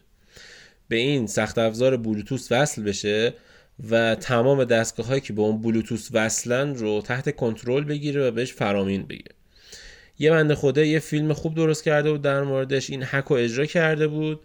به 0.89 0.97
این 0.97 1.27
سخت 1.27 1.59
افزار 1.59 1.97
بلوتوس 1.97 2.53
وصل 2.53 2.83
بشه 2.83 3.35
و 3.91 4.15
تمام 4.15 4.65
دستگاه 4.65 5.07
هایی 5.07 5.21
که 5.21 5.33
به 5.33 5.43
اون 5.43 5.63
بلوتوس 5.63 6.09
وصلن 6.13 6.75
رو 6.75 7.03
تحت 7.03 7.37
کنترل 7.37 7.85
بگیره 7.85 8.29
و 8.29 8.31
بهش 8.31 8.53
فرامین 8.53 9.03
بگیره. 9.03 9.35
یه 10.19 10.31
بنده 10.31 10.55
خدا 10.55 10.85
یه 10.85 10.99
فیلم 10.99 11.33
خوب 11.33 11.55
درست 11.55 11.85
کرده 11.85 12.11
بود 12.13 12.23
در 12.23 12.43
موردش. 12.43 12.91
این 12.91 13.03
هک 13.07 13.31
و 13.31 13.35
اجرا 13.35 13.67
کرده 13.67 14.09
بود. 14.09 14.41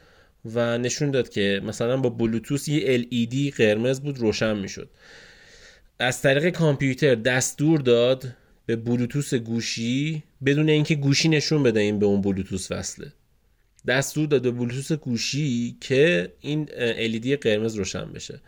و 0.53 0.77
نشون 0.77 1.11
داد 1.11 1.29
که 1.29 1.61
مثلا 1.63 1.97
با 1.97 2.09
بلوتوس 2.09 2.67
یه 2.67 3.01
LED 3.01 3.53
قرمز 3.57 4.01
بود 4.01 4.19
روشن 4.19 4.57
می‌شد. 4.57 4.89
از 5.99 6.21
طریق 6.21 6.49
کامپیوتر 6.49 7.15
دستور 7.15 7.79
داد 7.79 8.27
به 8.65 8.75
بلوتوس 8.75 9.33
گوشی 9.33 10.23
بدون 10.45 10.69
اینکه 10.69 10.95
گوشی 10.95 11.29
نشون 11.29 11.63
بده 11.63 11.79
این 11.79 11.99
به 11.99 12.05
اون 12.05 12.21
بلوتوس 12.21 12.71
وصله. 12.71 13.13
دستور 13.87 14.27
داد 14.27 14.41
به 14.41 14.51
بلوتوس 14.51 14.91
گوشی 14.91 15.77
که 15.81 16.33
این 16.39 16.65
LED 17.09 17.27
قرمز 17.27 17.75
روشن 17.75 18.13
بشه. 18.13 18.41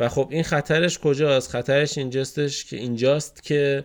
و 0.00 0.08
خب 0.08 0.28
این 0.30 0.42
خطرش 0.42 0.98
کجاست؟ 0.98 1.50
خطرش 1.50 1.98
اینجاستش 1.98 2.64
که 2.64 2.76
اینجاست 2.76 3.42
که 3.42 3.84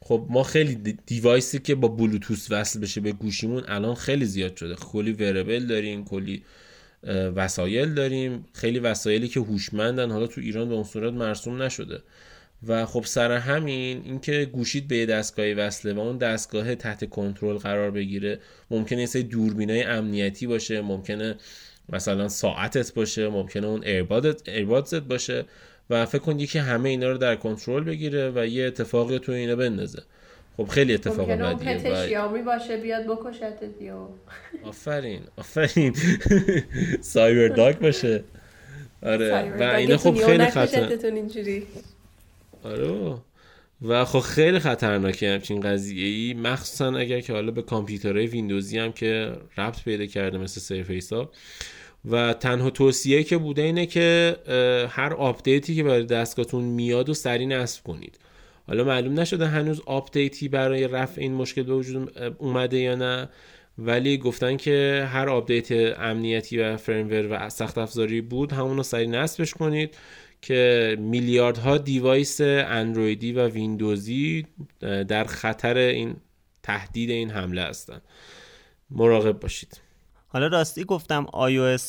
خب 0.00 0.26
ما 0.30 0.42
خیلی 0.42 0.98
دیوایسی 1.06 1.58
که 1.58 1.74
با 1.74 1.88
بلوتوس 1.88 2.46
وصل 2.50 2.80
بشه 2.80 3.00
به 3.00 3.12
گوشیمون 3.12 3.62
الان 3.68 3.94
خیلی 3.94 4.24
زیاد 4.24 4.56
شده. 4.56 4.74
کلی 4.74 5.12
وربل 5.12 5.66
داریم 5.66 6.04
کلی 6.04 6.42
وسایل 7.06 7.94
داریم. 7.94 8.44
خیلی 8.52 8.78
وسایلی 8.78 9.28
که 9.28 9.40
هوشمندن. 9.40 10.10
حالا 10.10 10.26
تو 10.26 10.40
ایران 10.40 10.68
به 10.68 10.74
اون 10.74 10.84
صورت 10.84 11.12
مرسوم 11.12 11.62
نشده. 11.62 12.02
و 12.66 12.86
خب 12.86 13.04
سر 13.04 13.32
همین 13.32 14.02
اینکه 14.04 14.44
گوشید 14.52 14.88
به 14.88 15.06
دستگاهی 15.06 15.54
وصله 15.54 15.92
و 15.92 15.98
اون 15.98 16.18
دستگاه 16.18 16.74
تحت 16.74 17.10
کنترل 17.10 17.56
قرار 17.56 17.90
بگیره 17.90 18.40
ممکنه 18.70 19.00
یه 19.00 19.06
سری 19.06 19.22
دوربینای 19.22 19.82
امنیتی 19.82 20.46
باشه. 20.46 20.80
ممکنه 20.80 21.34
مثلا 21.88 22.28
ساعتت 22.28 22.94
باشه. 22.94 23.28
ممکنه 23.28 23.66
اون 23.66 23.84
ایربادت 23.84 24.48
ایربادزت 24.48 25.02
باشه. 25.02 25.44
و 25.90 26.06
فکر 26.06 26.18
کن 26.22 26.40
یکی 26.40 26.58
همه 26.58 26.88
اینا 26.88 27.10
رو 27.10 27.18
در 27.18 27.36
کنترل 27.36 27.84
بگیره 27.84 28.32
و 28.34 28.46
یه 28.46 28.66
اتفاقی 28.66 29.18
تو 29.18 29.32
اینا 29.32 29.56
بندازه. 29.56 30.02
خب 30.56 30.68
خیلی 30.68 30.94
اتفاق 30.94 31.30
ممکنه 31.30 31.48
اون 31.48 31.56
بدیه 31.56 31.74
پت 31.74 31.92
و 31.92 32.06
شیامی 32.06 32.42
باشه 32.42 32.76
بیاد 32.76 33.06
بکشتت 33.06 33.82
یا 33.82 34.08
آفرین 34.64 35.20
آفرین. 35.36 35.96
سایبر 37.00 37.48
داگ 37.48 37.78
باشه. 37.78 38.24
آره 39.02 39.52
و 39.58 39.62
اینا 39.62 39.96
خب 39.96 40.24
خیلی 40.26 40.46
خطر 40.46 40.98
آره 42.64 43.16
و 43.82 44.04
خب 44.04 44.18
خیلی 44.18 44.58
خطرناکه 44.58 45.30
همچین 45.30 45.60
قضیه 45.60 46.06
ای 46.06 46.34
مخصوصا 46.34 46.96
اگر 46.98 47.20
که 47.20 47.32
حالا 47.32 47.50
به 47.50 47.62
کامپیوترهای 47.62 48.26
ویندوزی 48.26 48.78
هم 48.78 48.92
که 48.92 49.32
ربط 49.58 49.84
پیدا 49.84 50.06
کرده 50.06 50.38
مثل 50.38 50.60
سرفیس 50.60 51.12
ها. 51.12 51.30
و 52.10 52.32
تنها 52.32 52.70
توصیه 52.70 53.24
که 53.24 53.38
بوده 53.38 53.62
اینه 53.62 53.86
که 53.86 54.36
هر 54.90 55.12
آپدیتی 55.12 55.74
که 55.74 55.82
برای 55.82 56.04
دستگاهتون 56.04 56.64
میاد 56.64 57.08
و 57.08 57.14
سریع 57.14 57.46
نصب 57.46 57.84
کنید. 57.84 58.18
حالا 58.66 58.84
معلوم 58.84 59.20
نشده 59.20 59.46
هنوز 59.46 59.80
آپدیتی 59.86 60.48
برای 60.48 60.88
رفع 60.88 61.20
این 61.20 61.34
مشکل 61.34 61.62
به 61.62 61.74
وجود 61.74 62.18
اومده 62.38 62.78
یا 62.78 62.94
نه 62.94 63.28
ولی 63.78 64.18
گفتن 64.18 64.56
که 64.56 65.08
هر 65.12 65.28
آپدیت 65.28 65.98
امنیتی 66.00 66.58
و 66.58 66.76
firmware 66.76 67.26
و 67.30 67.48
سخت 67.48 67.78
افزاری 67.78 68.20
بود 68.20 68.52
همون 68.52 68.76
رو 68.76 68.82
سریع 68.82 69.08
نصبش 69.08 69.54
کنید 69.54 69.96
که 70.42 70.96
میلیاردها 71.00 71.78
device 71.78 72.40
اندرویدی 72.40 73.32
و 73.32 73.48
ویندوزی 73.48 74.46
در 74.80 75.24
خطر 75.24 75.76
این 75.76 76.16
تهدید 76.62 77.10
این 77.10 77.30
حمله 77.30 77.62
هستن. 77.62 78.00
مراقب 78.90 79.40
باشید. 79.40 79.80
حالا 80.26 80.46
راستی 80.46 80.84
گفتم 80.84 81.26
iOS 81.26 81.82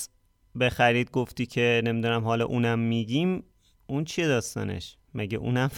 بخرید 0.59 1.11
گفتی 1.11 1.45
که 1.45 1.81
نمی‌دونم 1.85 2.23
حالا 2.23 2.45
اونم 2.45 2.79
میگیم. 2.79 3.43
اون 3.87 4.03
چیه 4.03 4.27
داستانش؟ 4.27 4.97
مگه 5.13 5.37
اونم 5.37 5.69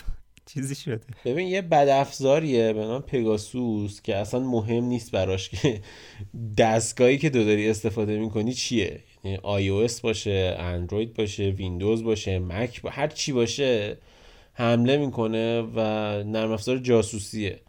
چیزی 0.53 0.75
شده. 0.75 0.99
ببین 1.25 1.47
یه 1.47 1.61
بد 1.61 1.87
افزاریه 1.87 2.73
به 2.73 2.79
نام 2.79 3.01
پگاسوس 3.01 4.01
که 4.01 4.15
اصلا 4.15 4.39
مهم 4.39 4.83
نیست 4.83 5.11
براش 5.11 5.49
که 5.49 5.81
دستگاهی 6.57 7.17
که 7.17 7.29
تو 7.29 7.45
داری 7.45 7.69
استفاده 7.69 8.19
می‌کنی 8.19 8.53
چیه. 8.53 8.99
یعنی 9.23 9.37
iOS 9.37 10.01
باشه 10.01 10.55
اندروید 10.59 11.13
باشه 11.13 11.43
ویندوز 11.43 12.03
باشه 12.03 12.39
مک 12.39 12.81
با... 12.81 12.89
هر 12.89 13.07
چی 13.07 13.31
باشه 13.31 13.97
حمله 14.53 14.97
می‌کنه 14.97 15.61
و 15.61 15.79
نرم 16.23 16.51
افزار 16.51 16.77
جاسوسیه. 16.77 17.59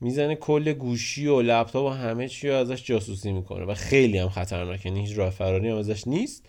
می‌زنه 0.00 0.34
کل 0.34 0.72
گوشی 0.72 1.26
و 1.26 1.42
لپتاپ 1.42 1.86
و 1.86 1.88
همه 1.88 2.28
چی 2.28 2.48
رو 2.48 2.54
ازش 2.54 2.84
جاسوسی 2.84 3.32
می‌کنه 3.32 3.64
و 3.64 3.74
خیلی 3.74 4.18
هم 4.18 4.28
خطرناکه. 4.28 4.88
یعنی 4.88 5.00
هیچ 5.00 5.18
راه 5.18 5.30
فراری 5.30 5.68
هم 5.68 5.76
ازش 5.76 6.06
نیست. 6.06 6.46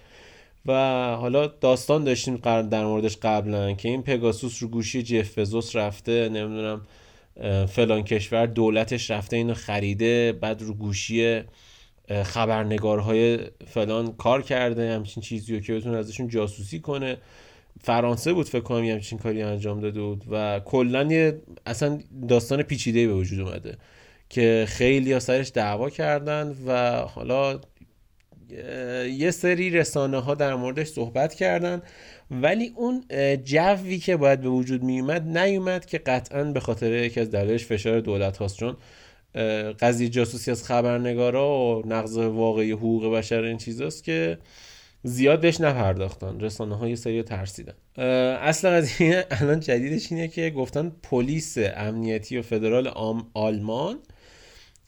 و 0.65 0.73
حالا 1.15 1.47
داستان 1.47 2.03
داشتیم 2.03 2.37
در 2.61 2.85
موردش 2.85 3.17
قبلا 3.17 3.73
که 3.73 3.89
این 3.89 4.03
پگاسوس 4.03 4.63
رو 4.63 4.69
گوشی 4.69 5.03
جف 5.03 5.39
بزوس 5.39 5.75
رفته 5.75 6.29
نمی‌دونم 6.29 6.81
فلان 7.67 8.03
کشور 8.03 8.45
دولتش 8.45 9.11
رفته 9.11 9.35
اینو 9.35 9.53
خریده 9.53 10.31
بعد 10.31 10.61
رو 10.61 10.73
گوشی 10.73 11.41
خبرنگارهای 12.23 13.39
فلان 13.67 14.13
کار 14.13 14.41
کرده 14.41 14.93
همچین 14.93 15.23
چیزی 15.23 15.55
رو 15.55 15.61
که 15.61 15.73
بتونه 15.73 15.97
ازشون 15.97 16.27
جاسوسی 16.27 16.79
کنه. 16.79 17.17
فرانسه 17.81 18.33
بود 18.33 18.49
فکر 18.49 18.61
کنم 18.61 18.85
همچین 18.85 19.19
کاری 19.19 19.41
انجام 19.41 19.81
داده 19.81 20.01
بود 20.01 20.23
و 20.31 20.59
کلا 20.59 21.33
اصلا 21.65 21.99
داستان 22.27 22.63
پیچیده 22.63 23.07
به 23.07 23.13
وجود 23.13 23.39
اومده 23.39 23.77
که 24.29 24.65
خیلی 24.67 25.19
سرش 25.19 25.51
دعوا 25.53 25.89
کردن 25.89 26.55
و 26.65 26.97
حالا 26.97 27.59
یه 29.17 29.31
سری 29.31 29.69
رسانه 29.69 30.19
ها 30.19 30.35
در 30.35 30.55
موردش 30.55 30.87
صحبت 30.87 31.33
کردن 31.33 31.81
ولی 32.31 32.73
اون 32.75 33.03
جوی 33.43 33.97
که 33.97 34.17
باید 34.17 34.41
به 34.41 34.49
وجود 34.49 34.83
می 34.83 34.99
اومد 34.99 35.37
نیومد 35.37 35.85
که 35.85 35.97
قطعا 35.97 36.43
به 36.43 36.59
خاطر 36.59 36.91
یکی 36.91 37.19
از 37.19 37.31
دلایلش 37.31 37.65
فشار 37.65 37.99
دولت 37.99 38.37
هاست. 38.37 38.57
چون 38.57 38.77
قضیه 39.79 40.09
جاسوسی 40.09 40.51
از 40.51 40.63
خبرنگارا 40.63 41.49
و 41.49 41.83
نقض 41.85 42.17
واقعی 42.17 42.71
حقوق 42.71 43.15
بشر 43.15 43.43
این 43.43 43.57
چیزاست 43.57 44.03
که 44.03 44.37
زیاد 45.03 45.41
بهش 45.41 45.61
نپرداختن. 45.61 46.39
رسانه 46.39 46.77
های 46.77 46.95
سری 46.95 47.23
ترسیدن. 47.23 47.73
اصل 48.41 48.69
قضیه 48.69 49.25
الان 49.41 49.59
جدیدش 49.59 50.11
اینه 50.11 50.27
که 50.27 50.49
گفتن 50.49 50.91
پلیس 51.03 51.57
امنیتی 51.75 52.37
و 52.37 52.41
فدرال 52.41 52.87
آم 52.87 53.27
آلمان 53.33 53.99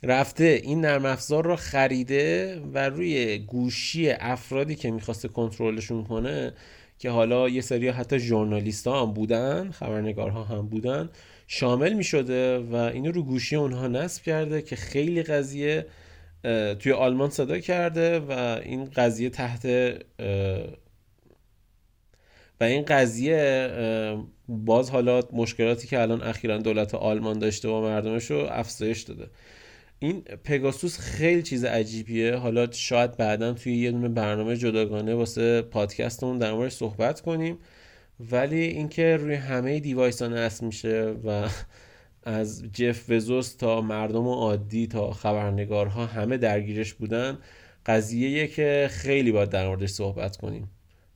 رفته 0.06 0.62
این 0.64 0.82
نرم 0.82 1.06
افزار 1.06 1.46
رو 1.46 1.56
خریده 1.56 2.60
و 2.74 2.90
روی 2.90 3.38
گوشی 3.38 4.10
افرادی 4.10 4.76
که 4.76 4.92
می‌خواسته 4.92 5.28
کنترلشون 5.28 6.04
کنه 6.04 6.54
که 7.00 7.10
حالا 7.10 7.50
یه 7.50 7.62
سری 7.62 7.90
حتی 7.90 8.20
ژورنالیست 8.20 8.88
هم 8.88 9.14
بودن 9.14 9.72
خبرنگارها 9.72 10.44
هم 10.44 10.68
بودن 10.68 11.10
شامل 11.48 11.94
می‌شده 11.94 12.60
و 12.60 12.76
اینو 12.76 13.12
رو 13.12 13.24
گوشی 13.24 13.56
اونها 13.56 13.88
نصب 13.88 14.24
کرده 14.24 14.62
که 14.62 14.76
خیلی 14.76 15.24
قضیه 15.24 15.86
توی 16.80 16.92
آلمان 16.92 17.30
صدا 17.30 17.60
کرده 17.60 18.20
و 18.20 18.32
این 18.64 18.86
قضیه 18.86 19.30
تحت 19.30 19.66
و 22.62 22.64
این 22.64 22.86
قضیه 22.86 23.70
باز 24.48 24.90
حالا 24.90 25.22
مشکلاتی 25.34 25.88
که 25.88 26.02
الان 26.02 26.22
اخیرا 26.22 26.58
دولت 26.58 26.96
آلمان 26.96 27.40
داشته 27.40 27.68
با 27.68 27.82
مردمش 27.82 28.32
رو 28.32 28.48
افزایش 28.52 29.02
داده. 29.02 29.28
این 30.00 30.22
پگاسوس 30.22 31.00
خیلی 31.00 31.44
چیز 31.44 31.66
عجیبیه. 31.66 32.36
حالا 32.36 32.72
شاید 32.72 33.18
بعدا 33.18 33.54
توی 33.54 33.78
یه 33.78 33.92
دونه 33.92 34.08
برنامه 34.08 34.58
جداگانه 34.58 35.16
واسه 35.16 35.62
پادکستمون 35.62 36.38
در 36.38 36.54
موردش 36.54 36.74
صحبت 36.74 37.22
کنیم. 37.22 37.58
ولی 38.32 38.62
اینکه 38.62 39.18
روی 39.18 39.36
همه 39.36 39.80
دیوایس 39.80 40.22
ها 40.22 40.28
نصب 40.28 40.64
میشه 40.64 41.16
و 41.26 41.50
از 42.24 42.64
جف 42.74 43.10
وزوس 43.10 43.56
تا 43.56 43.82
مردم 43.82 44.28
عادی 44.28 44.88
تا 44.88 45.12
خبرنگارها 45.12 46.06
همه 46.06 46.38
درگیرش 46.38 46.94
بودن 46.94 47.38
قضیه 47.86 48.48
که 48.48 48.90
خیلی 48.92 49.32
باید 49.32 49.50
در 49.50 49.68
موردش 49.68 49.90
صحبت 49.90 50.38
کنیم. 50.38 50.70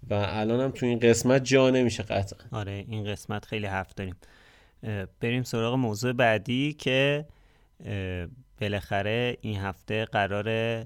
و 0.09 0.13
الان 0.13 0.59
هم 0.59 0.71
تو 0.71 0.85
این 0.85 0.99
قسمت 0.99 1.43
جا 1.43 1.69
نمیشه 1.69 2.03
قطعا. 2.03 2.39
آره 2.51 2.85
این 2.87 3.03
قسمت 3.03 3.45
خیلی 3.45 3.65
حرف 3.65 3.93
داریم. 3.93 4.15
بریم 5.19 5.43
سراغ 5.43 5.75
موضوع 5.75 6.13
بعدی 6.13 6.73
که 6.73 7.25
بالاخره 8.62 9.38
این 9.41 9.60
هفته 9.60 10.06
قرار 10.06 10.86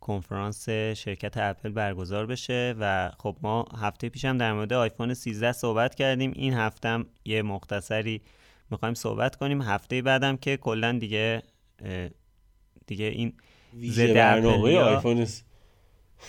کنفرانس 0.00 0.68
شرکت 0.68 1.36
اپل 1.36 1.68
برگزار 1.68 2.26
بشه 2.26 2.74
و 2.80 3.10
خب 3.18 3.36
ما 3.42 3.64
هفته 3.78 4.08
پیشم 4.08 4.38
در 4.38 4.52
مورد 4.52 4.72
آیفون 4.72 5.14
13 5.14 5.52
صحبت 5.52 5.94
کردیم 5.94 6.32
این 6.34 6.54
هفته 6.54 6.88
هم 6.88 7.06
یه 7.24 7.42
مختصری 7.42 8.22
می‌خوایم 8.70 8.94
صحبت 8.94 9.36
کنیم 9.36 9.62
هفته 9.62 10.02
بعدم 10.02 10.36
که 10.36 10.56
کلا 10.56 10.92
دیگه 10.92 11.42
دیگه 12.86 13.04
این 13.04 13.32
ضد 13.84 14.16
اپلیا. 14.16 14.86
آیفون 14.86 15.26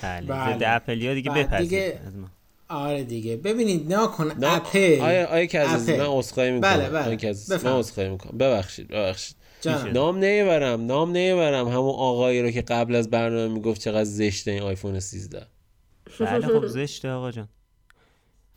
بله 0.02 0.28
بله. 0.28 0.58
ضد 0.58 0.64
اپلیا 0.66 1.14
دیگه 1.14 2.00
از 2.08 2.16
ما 2.18 2.28
آره 2.70 3.04
دیگه 3.04 3.38
ببینید 3.38 3.94
نه 3.94 4.08
کن 4.08 4.32
نه 4.40 4.54
اپل 4.56 5.02
آیا 5.02 5.26
آیا 5.26 5.46
که 5.46 5.60
عزیز 5.60 5.90
اپل. 5.90 6.00
من 6.00 6.06
عذرخواهی 6.08 6.52
می‌کنم 6.52 6.70
بله، 6.70 6.90
بله. 6.90 7.34
من. 7.64 7.72
عذرخواهی 7.72 8.10
می‌کنم 8.10 8.38
ببخشید 8.38 8.88
ببخشید 8.88 9.36
جانم. 9.72 9.94
نام 9.94 10.18
نمی‌برم 10.20 10.86
نام 10.86 11.12
نمی‌برم 11.12 11.68
همون 11.68 11.96
آقایی 11.96 12.42
رو 12.42 12.52
که 12.52 12.62
قبل 12.62 12.96
از 12.96 13.10
برنامه 13.10 13.48
می‌گفت 13.54 13.82
چقدر 13.82 14.04
زشته 14.04 14.52
این 14.52 14.62
آیفون 14.62 15.00
13 15.00 15.48
بله 16.20 16.48
خب 16.48 16.68
زشته 16.68 17.10
آقا 17.10 17.32
جان 17.32 17.48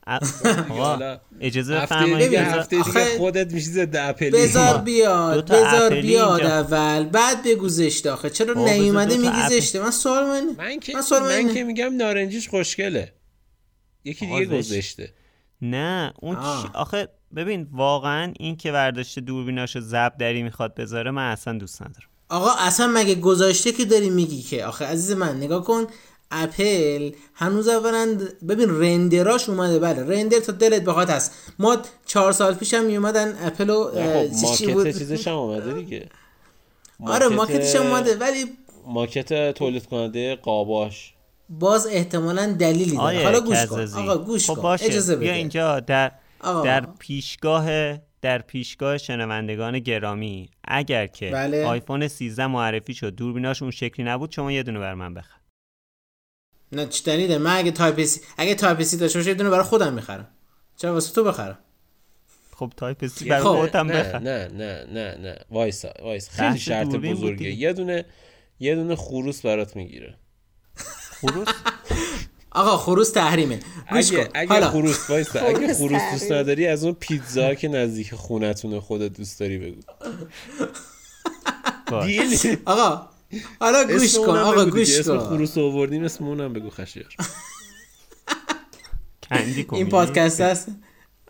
آقا 0.71 1.17
اجازه 1.41 1.81
بفرمایید 1.81 2.35
هفته 2.35 2.83
دیگه 2.83 3.17
خودت 3.19 3.53
میشی 3.53 3.67
ضد 3.67 3.97
اپلی 3.97 4.31
بذار 4.31 4.75
دو 4.79 4.83
بیاد 4.85 5.53
اپلی 5.53 6.03
بیاد. 6.03 6.41
اول 6.41 7.05
بعد 7.05 7.43
بگو 7.45 7.69
زشته 7.69 8.11
آخه 8.11 8.31
چرا 8.31 8.55
نیومده 8.55 9.17
میگی 9.17 9.29
اپل. 9.29 9.49
زشته 9.61 9.81
من 9.81 9.91
سوال 9.91 10.25
من 10.27 10.55
من 10.59 10.81
که 10.81 10.93
من. 11.23 11.55
که 11.55 11.65
میگم 11.65 11.97
نارنجیش 11.97 12.49
خوشگله 12.49 13.13
یکی 14.05 14.27
دیگه 14.27 14.45
زشت. 14.45 14.71
گذاشته 14.73 15.13
نه 15.63 16.13
اون 16.23 16.37
آه. 16.37 16.71
آخه 16.75 17.09
ببین 17.37 17.67
واقعا 17.73 18.33
این 18.39 18.57
که 18.57 18.73
ورداشته 18.73 19.21
دوربیناشو 19.21 19.81
زب 19.81 20.13
دری 20.19 20.43
می‌خواد 20.43 20.75
بذاره 20.75 21.11
من 21.11 21.31
اصلا 21.31 21.59
دوست 21.59 21.83
ندارم. 21.83 22.09
آقا 22.29 22.51
اصلا 22.59 22.87
مگه 22.87 23.15
گذاشته 23.15 23.73
که 23.73 23.85
داری 23.85 24.11
میگی 24.11 24.43
که؟ 24.43 24.67
آخه 24.67 24.85
عزیز 24.87 25.13
من 25.17 25.37
نگاه 25.37 25.65
کن 25.65 25.87
اپل 26.31 27.11
هنوز 27.35 27.69
اولا 27.69 28.19
ببین 28.49 28.81
رندراش 28.81 29.49
اومده 29.49 29.79
بله 29.79 30.05
رندر 30.17 30.41
تا 30.41 30.53
دلت 30.53 30.83
بخواد 30.85 31.11
هست. 31.11 31.33
ما 31.59 31.77
چهار 32.07 32.33
سال 32.33 32.55
پیش 32.55 32.75
هم 32.75 32.85
میومدن 32.85 33.39
اپل 33.47 33.71
و 33.71 33.85
خب 33.85 34.55
چی- 34.57 34.67
بود؟ 34.73 34.87
ماکت 34.87 34.99
چیزش 34.99 35.29
هم 35.29 35.35
اومده 35.35 35.73
دیگه. 35.73 36.09
آره 37.07 37.29
ماکتش 37.29 37.77
هم 37.77 37.87
اومده 37.87 38.17
ولی 38.17 38.45
ماکت 38.87 39.53
تولید 39.55 39.87
کننده 39.87 40.37
قاباش. 40.37 41.15
باز 41.51 41.87
احتمالا 41.87 42.53
دلیلی 42.53 42.97
داره. 42.97 43.25
حالا 43.25 43.41
گوش 43.41 43.67
کن. 43.67 43.81
آقا 43.95 44.19
گوش 44.19 44.47
خب 44.51 44.55
کن. 44.57 44.63
باشه. 44.63 44.85
اجازه 44.85 45.17
بیا 45.17 45.29
بده. 45.31 45.39
اینجا 45.39 45.81
در 45.81 46.13
آقا. 46.41 46.63
در 46.63 46.87
پیشگاه 46.99 47.99
در 48.23 48.39
پیشگاه 48.39 48.99
شنوندگان 48.99 49.79
گرامی 49.79 50.51
اگر 50.65 51.07
که 51.07 51.31
بله. 51.31 51.65
آیفون 51.67 52.09
13 52.09 52.47
معرفی 52.47 52.95
شد 52.95 53.15
دوربیناش 53.15 53.63
اون 53.63 53.71
شکلی 53.71 54.07
نبود 54.07 54.31
شما 54.31 54.53
یه 54.53 54.63
دونه 54.63 54.79
بر 54.79 54.95
من 54.95 55.15
بخر. 55.15 55.39
نه 56.73 56.87
چی 56.87 57.05
دلیله 57.05 57.39
من 57.39 57.57
اگه 57.57 57.71
تایپ 57.71 58.05
سی 58.05 58.21
اگه 58.37 58.55
تایپ 58.55 58.83
سی 58.83 58.97
داشته 58.97 59.19
باشه 59.19 59.29
یه 59.29 59.35
دونه 59.35 59.51
برای 59.51 59.65
خودم 59.65 59.93
می‌خرم. 59.93 60.29
چرا 60.77 60.93
واسه 60.93 61.15
تو 61.15 61.25
بخرم؟ 61.25 61.59
خب 62.53 62.73
تایپ 62.77 63.07
سی 63.07 63.29
برای 63.29 63.43
خب، 63.43 63.77
هم 63.77 63.87
نه 63.87 64.03
بخر. 64.03 64.19
نه 64.19 64.49
نه 64.49 64.85
نه 64.85 65.15
نه. 65.15 65.39
وایسا 65.51 65.93
وایسا. 66.03 66.33
خیلی 66.33 66.59
شرط 66.59 66.89
بزرگه. 66.89 67.51
یه 67.51 67.73
دونه 67.73 68.05
یه 68.61 68.75
دونه 68.75 68.97
خروس 68.97 69.43
برات 69.43 69.77
می‌گیره. 69.77 70.15
خروس؟ 71.21 71.49
آقا 72.51 72.77
خروس 72.77 73.11
تحریمه. 73.11 73.61
گوش 73.93 74.13
اگه 74.13 74.25
کن. 74.25 74.31
اگه 74.35 74.49
حالا. 74.49 74.71
خروس 74.71 75.11
وایسا 75.11 75.41
اگه 75.41 75.75
خروس 75.75 76.03
دوست. 76.13 76.33
نداری 76.33 76.67
از 76.67 76.85
اون 76.85 76.97
پیتزا 77.01 77.55
که 77.55 77.69
نزدیک 77.69 78.15
خونتونه 78.15 78.81
خودت 78.81 79.13
دوست 79.13 79.41
داری 79.41 79.59
بگو. 79.59 79.81
آقا 82.67 83.09
حالا 83.61 83.85
گوش 83.85 84.03
اسم 84.03 84.27
کن 84.27 84.39
آقا. 84.39 84.65
گوش 84.65 84.99
اسم 84.99 85.19
کن. 85.19 85.25
خروس 85.25 85.59
آوردیم 85.59 86.05
اسم 86.05 86.25
اونم 86.25 86.53
بگو 86.53 86.71
خشیار. 86.71 87.15
کندی 89.31 89.67
این. 89.73 89.89
پادکست 89.89 90.41
هست؟ 90.41 90.69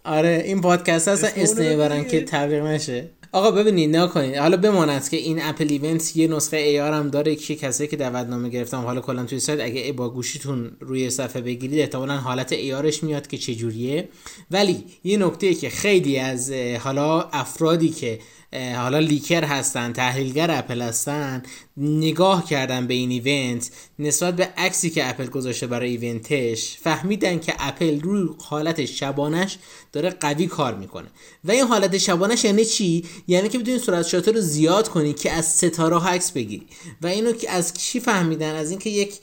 آره 0.05 0.43
این 0.47 0.61
پادکست 0.61 1.09
هست 1.09 1.25
اسم 1.25 1.41
اسم 1.41 1.77
برن. 1.77 2.05
که 2.05 2.25
تبلیغ 2.25 2.63
نشه. 2.65 3.11
آقا 3.33 3.51
ببینید 3.51 3.97
نه 3.97 4.09
کنید 4.09 4.37
حالا 4.37 4.57
بماند 4.57 5.09
که 5.09 5.17
این 5.17 5.43
اپل 5.43 5.67
ایونت 5.71 6.17
یه 6.17 6.29
نسخه 6.29 6.57
ای 6.57 6.81
آر 6.81 6.93
هم 6.93 7.09
داره 7.11 7.37
که 7.37 7.57
کسایی 7.57 7.89
که 7.89 7.97
دعوتنامه 7.97 8.49
گرفتم 8.49 8.81
حالا 8.81 9.01
کلا 9.01 9.25
توی 9.25 9.41
سایت 9.41 9.61
اگه 9.61 9.93
با 9.93 10.09
گوشیتون 10.11 10.71
روی 10.81 11.11
صفحه 11.11 11.43
بگیرید 11.43 11.81
احتمالا 11.81 12.17
حالت 12.17 12.53
ای 12.53 12.73
آرش 12.73 13.03
میاد 13.03 13.27
که 13.27 13.39
چجوریه. 13.39 14.09
ولی 14.51 14.85
یه 15.05 15.17
نکته 15.17 15.55
که 15.55 15.71
خیلی 15.71 16.19
از 16.19 16.53
حالا 16.53 17.21
افرادی 17.21 17.89
که 17.89 18.19
حالا 18.53 18.99
leaker 18.99 19.45
هستن 19.45 19.93
تحلیلگر 19.93 20.51
اپل 20.51 20.83
هستن 20.83 21.43
نگاه 21.77 22.49
کردن 22.49 22.87
به 22.87 22.95
این 22.95 23.11
event 23.11 23.71
نسبت 23.99 24.37
به 24.37 24.49
عکسی 24.57 24.91
که 24.91 25.09
اپل 25.09 25.27
گذاشته 25.27 25.67
برای 25.67 25.97
event 25.97 26.55
ش 26.55 26.79
فهمیدن 26.83 27.39
که 27.39 27.55
اپل 27.59 28.01
روی 28.01 28.29
حالت 28.45 28.85
شبانش 28.85 29.59
داره 29.93 30.11
قوی 30.11 30.47
کار 30.47 30.75
می‌کنه. 30.75 31.09
و 31.45 31.51
این 31.51 31.65
حالت 31.65 31.99
شبانش 31.99 32.45
یعنی 32.45 32.65
چی؟ 32.65 33.05
یعنی 33.27 33.49
که 33.49 33.59
بتونی 33.59 33.79
سرعت 33.79 34.07
شاتر 34.07 34.33
رو 34.33 34.41
زیاد 34.41 34.89
کنی 34.89 35.13
که 35.13 35.33
از 35.33 35.47
ستاره 35.47 35.97
ها 35.97 36.09
عکس 36.09 36.33
بگیری. 36.33 36.67
و 37.03 37.07
اینو 37.07 37.33
که 37.33 37.51
از 37.51 37.75
چی 37.75 38.01
فهمیدن؟ 38.01 38.55
از 38.55 38.71
اینکه 38.71 38.91
یک 38.91 39.21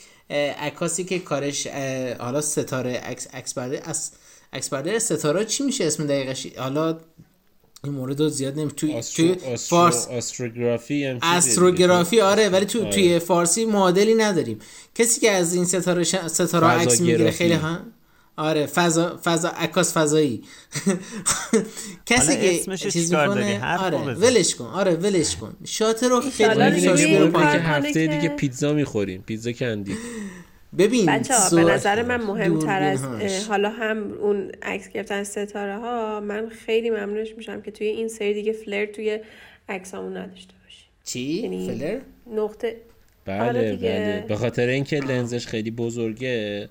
عکاسی 0.60 1.04
که 1.04 1.20
کارش 1.20 1.68
حالا 2.20 2.42
ستاره 2.42 2.94
عکس 2.94 3.28
عکس 3.34 3.54
برداری 3.54 3.82
از 3.84 4.12
عکس 4.54 4.70
ستاره 5.12 5.46
چی 5.46 5.64
میشه 5.64 5.86
اسم 5.86 6.08
دقیقش؟ 6.08 6.48
حالا 6.58 7.00
این 7.86 7.94
مورد 7.96 8.20
رو 8.20 8.30
زیاد 8.30 8.60
نمی 8.60 8.72
توی, 8.72 9.02
توی 9.16 9.36
فارس 9.58 10.08
دیگه. 10.08 10.18
استروگرافی 11.38 12.22
آره 12.22 12.50
ولی 12.50 12.66
تو 12.66 12.82
آره. 12.82 12.90
توی 12.92 13.20
فارسی 13.20 13.66
معادلی 13.66 14.16
نداریم 14.16 14.60
کسی 14.96 15.22
که 15.22 15.32
از 15.32 15.54
این 15.54 15.66
ستاره 15.66 16.04
ش... 16.04 16.16
ستاره 16.16 16.68
عکس 16.68 17.02
می‌گیره. 17.02 17.32
خیلی 17.32 17.54
ها 17.54 17.78
آره 18.38 18.66
فضا 18.66 19.20
فضا 19.24 19.50
عکاس 19.50 19.98
فضایی 19.98 20.44
کسی 22.06 22.36
که 22.36 22.56
اسمش 22.56 22.88
چیز؟ 22.88 23.14
می‌کنه 23.14 23.78
آره. 23.78 23.98
ولش 23.98 24.56
کن 24.56 24.66
آره 24.66 24.94
ولش 24.94 25.36
کن 25.36 25.56
شاتر 25.64 26.10
رو 26.10 26.22
خیلی. 26.22 27.32
کنه 27.32 27.44
هفته 27.44 27.94
که- 27.94 28.08
دیگه 28.08 28.30
پیتزا 28.30 28.74
می‌خوریم 28.74 29.22
پیتزا 29.28 29.52
کندی 29.52 29.98
ببین 30.78 31.06
بچه 31.06 31.34
ها 31.34 31.56
به 31.56 31.64
نظر 31.64 32.02
من 32.04 32.22
مهمتر 32.22 32.82
از 32.84 33.06
حالا 33.50 33.70
هم 33.70 34.12
اون 34.12 34.52
عکس 34.62 34.90
گرفتن 34.90 35.24
ستاره 35.24 35.78
ها 35.78 36.20
من 36.20 36.50
خیلی 36.50 36.90
ممنونش 36.90 37.34
میشم 37.38 37.62
که 37.62 37.72
توی 37.72 37.88
این 37.88 38.08
سری 38.08 38.34
دیگه 38.34 38.52
فلر 38.52 38.86
توی 38.86 39.20
عکسامون 39.70 40.18
نداشته 40.18 40.54
باشی. 40.64 40.86
چی؟ 41.04 41.20
یعنی 41.20 41.68
فلر؟ 41.68 42.00
نقطه. 42.36 42.76
بله 43.26 43.42
آره 43.42 43.72
دیگه. 43.72 43.90
بله. 43.90 44.26
به 44.28 44.36
خاطر 44.36 44.68
اینکه 44.68 45.00
لنزش 45.00 45.48
خیلی 45.48 45.72
بزرگه 45.72 46.70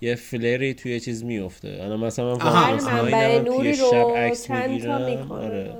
یه 0.00 0.14
فلری 0.14 0.74
توی 0.74 1.00
چیز 1.00 1.24
میفته 1.24 1.78
الان 1.82 2.00
مثلا 2.00 2.36
من 2.36 3.44
نوری 3.44 3.72
رو 3.72 3.90
شب 3.90 4.16
عکس 4.16 4.46
چند 4.46 4.62
تا 4.62 4.68
می‌گیرم. 4.68 5.20
می‌کنه. 5.20 5.38
آره. 5.38 5.74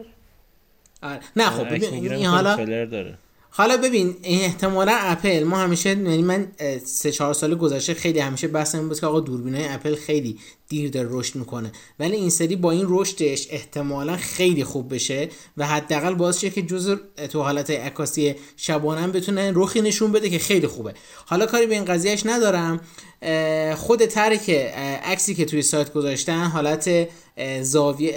آره. 1.03 1.21
نه 1.37 1.45
خب 1.45 1.75
ببین 1.75 2.13
این 2.13 2.27
حالا 2.27 2.57
فلر 2.57 2.85
داره. 2.85 3.15
حالا 3.55 3.77
ببین 3.77 4.17
این 4.23 4.41
احتمالا 4.41 4.93
اپل 4.95 5.45
ما 5.45 5.57
همیشه 5.57 5.88
یعنی 5.88 6.23
من 6.23 6.53
سه 6.85 7.12
چهار 7.12 7.35
سال 7.35 7.55
گذشته 7.55 7.95
خیلی 7.95 8.19
همیشه 8.19 8.49
بحث 8.49 8.75
این 8.75 8.88
بود 8.88 9.01
که 9.01 9.07
آقا 9.07 9.21
دوربین 9.21 9.55
های 9.55 9.69
اپل 9.69 9.95
خیلی 9.95 10.38
دیر 10.69 10.91
داره 10.91 11.09
رشد 11.11 11.37
می‌کنه. 11.37 11.73
ولی 12.01 12.17
این 12.17 12.31
سری 12.31 12.57
با 12.57 12.71
این 12.71 12.87
رشدش 12.88 13.47
احتمالا 13.51 14.17
خیلی 14.17 14.65
خوب 14.65 14.95
بشه 14.95 15.29
و 15.57 15.67
حداقل 15.67 16.15
باعث 16.15 16.38
شه 16.38 16.51
که 16.51 16.62
جزء 16.62 16.97
تو 17.33 17.43
حالت 17.43 17.71
عکاسی 17.71 18.35
شبانه 18.57 19.09
بتونه 19.09 19.53
رخی 19.55 19.81
نشون 19.81 20.12
بده 20.12 20.31
که 20.31 20.38
خیلی 20.38 20.67
خوبه. 20.67 20.95
حالا 21.27 21.47
کاری 21.47 21.67
به 21.67 21.75
این 21.75 21.85
قضیهش 21.85 22.27
ندارم. 22.27 22.81
خود 23.77 24.07
ترک 24.07 24.51
عکسی 25.05 25.35
که 25.35 25.45
توی 25.45 25.62
سایت 25.62 25.93
گذاشتن 25.93 26.45
حالت 26.45 27.09
زاویه 27.61 28.15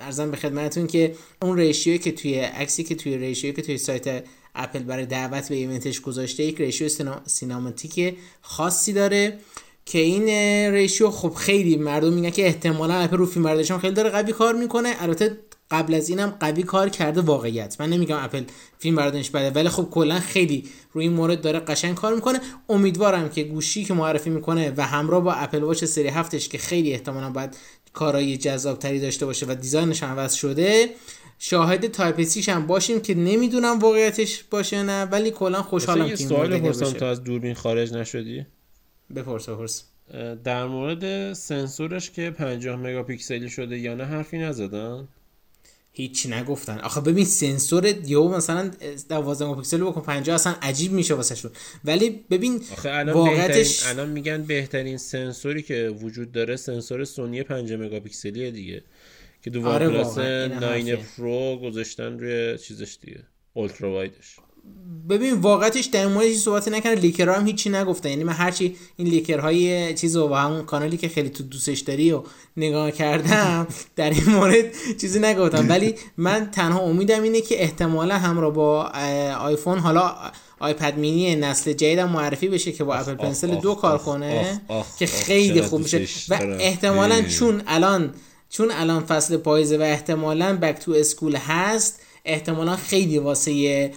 عرضم 0.00 0.30
به 0.30 0.36
خدمتتون 0.36 0.86
که 0.86 1.14
اون 1.42 1.56
ratio 1.56 1.91
ی 1.91 1.98
که 1.98 2.12
توی 2.12 2.38
عکسی 2.38 2.84
که 2.84 2.94
توی 2.94 3.18
ratio 3.18 3.46
ی 3.46 3.52
که 3.52 3.62
توی 3.62 3.78
سایت 3.78 4.24
اپل 4.58 4.78
برای 4.78 5.06
دعوت 5.06 5.48
به 5.48 5.54
event 5.54 5.87
ش 5.87 6.00
گذاشته 6.00 6.42
یک 6.42 6.60
ratio. 6.60 6.88
cinematic 7.26 8.16
خاصی 8.42 8.92
داره 8.92 9.38
که 9.86 9.98
این 9.98 10.28
ratio 10.72 11.10
خب 11.10 11.34
خیلی 11.34 11.76
مردم 11.76 12.12
میگن 12.12 12.30
که 12.30 12.46
احتمالا 12.46 12.94
اپل 12.94 13.16
رو 13.16 13.26
فیلم 13.26 13.78
خیلی 13.78 13.94
داره 13.94 14.10
قوی 14.10 14.32
کار 14.32 14.54
می‌کنه 14.54 14.94
البته 15.00 15.38
قبل 15.70 15.94
از 15.94 16.08
اینم 16.08 16.36
قوی 16.40 16.62
کار 16.62 16.88
کرده 16.88 17.20
واقعیت 17.20 17.80
من 17.80 17.90
نمیگم 17.90 18.16
اپل 18.20 18.44
فیلم 18.78 18.96
بردارش 18.96 19.30
بده 19.30 19.50
ولی 19.50 19.68
خب 19.68 19.88
کلا 19.90 20.20
خیلی 20.20 20.68
روی 20.92 21.04
این 21.04 21.12
مورد 21.12 21.40
داره 21.40 21.58
قشنگ 21.58 21.94
کار 21.94 22.14
می‌کنه 22.14 22.40
امیدوارم 22.68 23.28
که 23.28 23.42
گوشی 23.42 23.84
که 23.84 23.94
معرفی 23.94 24.30
می‌کنه 24.30 24.72
و 24.76 24.86
همراه 24.86 25.24
با 25.24 25.32
اپل 25.32 25.62
واچ 25.62 25.84
سری 25.84 26.08
هفتش 26.08 26.48
که 26.48 26.58
خیلی 26.58 26.92
احتمالا 26.92 27.30
باید 27.30 27.56
کارهای 27.92 28.36
جذابتری 28.36 29.00
داشته 29.00 29.26
باشه 29.26 29.46
و 29.46 29.54
design 29.54 29.90
ش 29.90 30.02
هم 30.02 30.08
عوض 30.18 30.34
شده 30.34 30.90
شاهد 31.38 31.86
type 31.86 32.22
C 32.22 32.31
ش 32.31 32.48
هم 32.48 32.66
باشیم 32.66 33.00
که 33.00 33.14
نمی‌دونم 33.14 33.78
واقعیتش 33.78 34.44
باشه 34.50 34.82
نه 34.82 35.04
ولی 35.04 35.30
کلا 35.30 35.62
خوشحالم 35.62 36.08
که 36.08 36.16
سوال 36.16 36.58
باشه. 36.58 36.92
تا 36.92 37.08
از 37.08 37.24
دوربین 37.24 37.54
خارج 37.54 37.92
نشدی؟ 37.92 38.46
بپرس 39.16 39.48
بپرس. 39.48 39.84
در 40.44 40.66
مورد 40.66 41.32
سنسورش 41.32 42.10
که 42.10 42.30
50 42.30 42.76
مگاپیکسلی 42.76 43.50
شده 43.50 43.78
یا 43.78 43.94
نه 43.94 44.04
حرفی 44.04 44.38
نزدن؟ 44.38 45.08
هیچی 45.92 46.28
نگفتن. 46.28 46.78
آخه 46.78 47.00
ببین 47.00 47.24
سنسور 47.24 47.86
یهو 47.86 48.36
مثلا 48.36 48.70
12 49.08 49.44
مگاپیکسل 49.44 49.84
بکن 49.84 50.00
50 50.00 50.34
اصلا 50.34 50.54
عجیب 50.62 50.92
میشه 50.92 51.14
واسه 51.14 51.34
شون 51.34 51.50
ولی 51.84 52.24
ببین 52.30 52.62
آخه 52.72 52.90
الان 52.90 53.34
بهترین 53.34 53.66
الان 53.86 54.08
میگن 54.08 54.42
بهترین 54.42 54.96
سنسوری 54.96 55.62
که 55.62 55.88
وجود 56.02 56.32
داره 56.32 56.56
سنسور 56.56 57.04
سونی 57.04 57.42
5 57.42 57.72
مگاپیکسلیه 57.72 58.50
دیگه. 58.50 58.82
که 59.42 59.50
دو 59.50 59.68
آره 59.68 59.88
پلاس 59.88 60.06
واقعا، 60.06 60.42
این 60.44 60.52
9 60.52 60.66
حرفیه. 60.66 60.98
پرو 61.16 61.56
گذاشتن 61.56 62.18
روی 62.18 62.58
چیزش 62.58 62.98
دیگه 63.02 63.20
اولترا 63.54 63.92
وایدش 63.92 64.36
ببین 65.08 65.34
واقعیتش 65.34 65.86
در 65.86 66.04
این 66.04 66.12
موردش 66.12 66.36
صحبتی 66.36 66.70
نکنه 66.70 66.94
لیکرها 66.94 67.34
هم 67.34 67.46
هیچی 67.46 67.70
نگفتن 67.70 68.08
یعنی 68.08 68.24
من 68.24 68.32
هرچی 68.32 68.76
این 68.96 69.08
لیکرهای 69.08 69.94
چیز 69.94 70.16
و 70.16 70.34
همون 70.34 70.64
کانالی 70.64 70.96
که 70.96 71.08
خیلی 71.08 71.28
تو 71.28 71.42
دوستش 71.42 71.80
داری 71.80 72.12
و 72.12 72.22
نگاه 72.56 72.90
کردم 72.90 73.66
در 73.96 74.10
این 74.10 74.24
مورد 74.24 74.64
چیزی 75.00 75.18
نگفتم 75.18 75.68
ولی 75.68 75.94
من 76.16 76.50
تنها 76.50 76.80
امیدم 76.80 77.22
اینه 77.22 77.40
که 77.40 77.62
احتمالا 77.62 78.18
همراه 78.18 78.52
با 78.52 78.82
آیفون 79.40 79.78
حالا 79.78 80.14
آیپد 80.58 80.98
مینی 80.98 81.36
نسل 81.36 81.72
جدیدم 81.72 82.10
معرفی 82.10 82.48
بشه 82.48 82.72
که 82.72 82.84
با 82.84 82.94
اپل 82.94 83.14
پنسل 83.14 83.50
آخ، 83.50 83.62
دو 83.62 83.74
کار 83.74 83.98
کنه 83.98 84.60
آخ، 84.68 84.78
آخ، 84.78 84.98
که 84.98 85.06
خیلی 85.06 85.62
خوب 85.62 85.80
میشه 85.80 86.06
و. 86.28 86.38
احتمالا. 86.58 87.22
چون 87.22 87.62
الان 87.66 88.14
چون 88.48 88.70
الان 88.72 89.04
فصل 89.04 89.36
پاییزه 89.36 89.78
و 89.78 89.82
احتمالا 89.82 90.56
back 90.56 90.78
to 90.78 90.92
school 90.92 91.36
هست 91.36 92.02
احتمالا 92.24 92.76
خیلی 92.76 93.18
واسه 93.18 93.90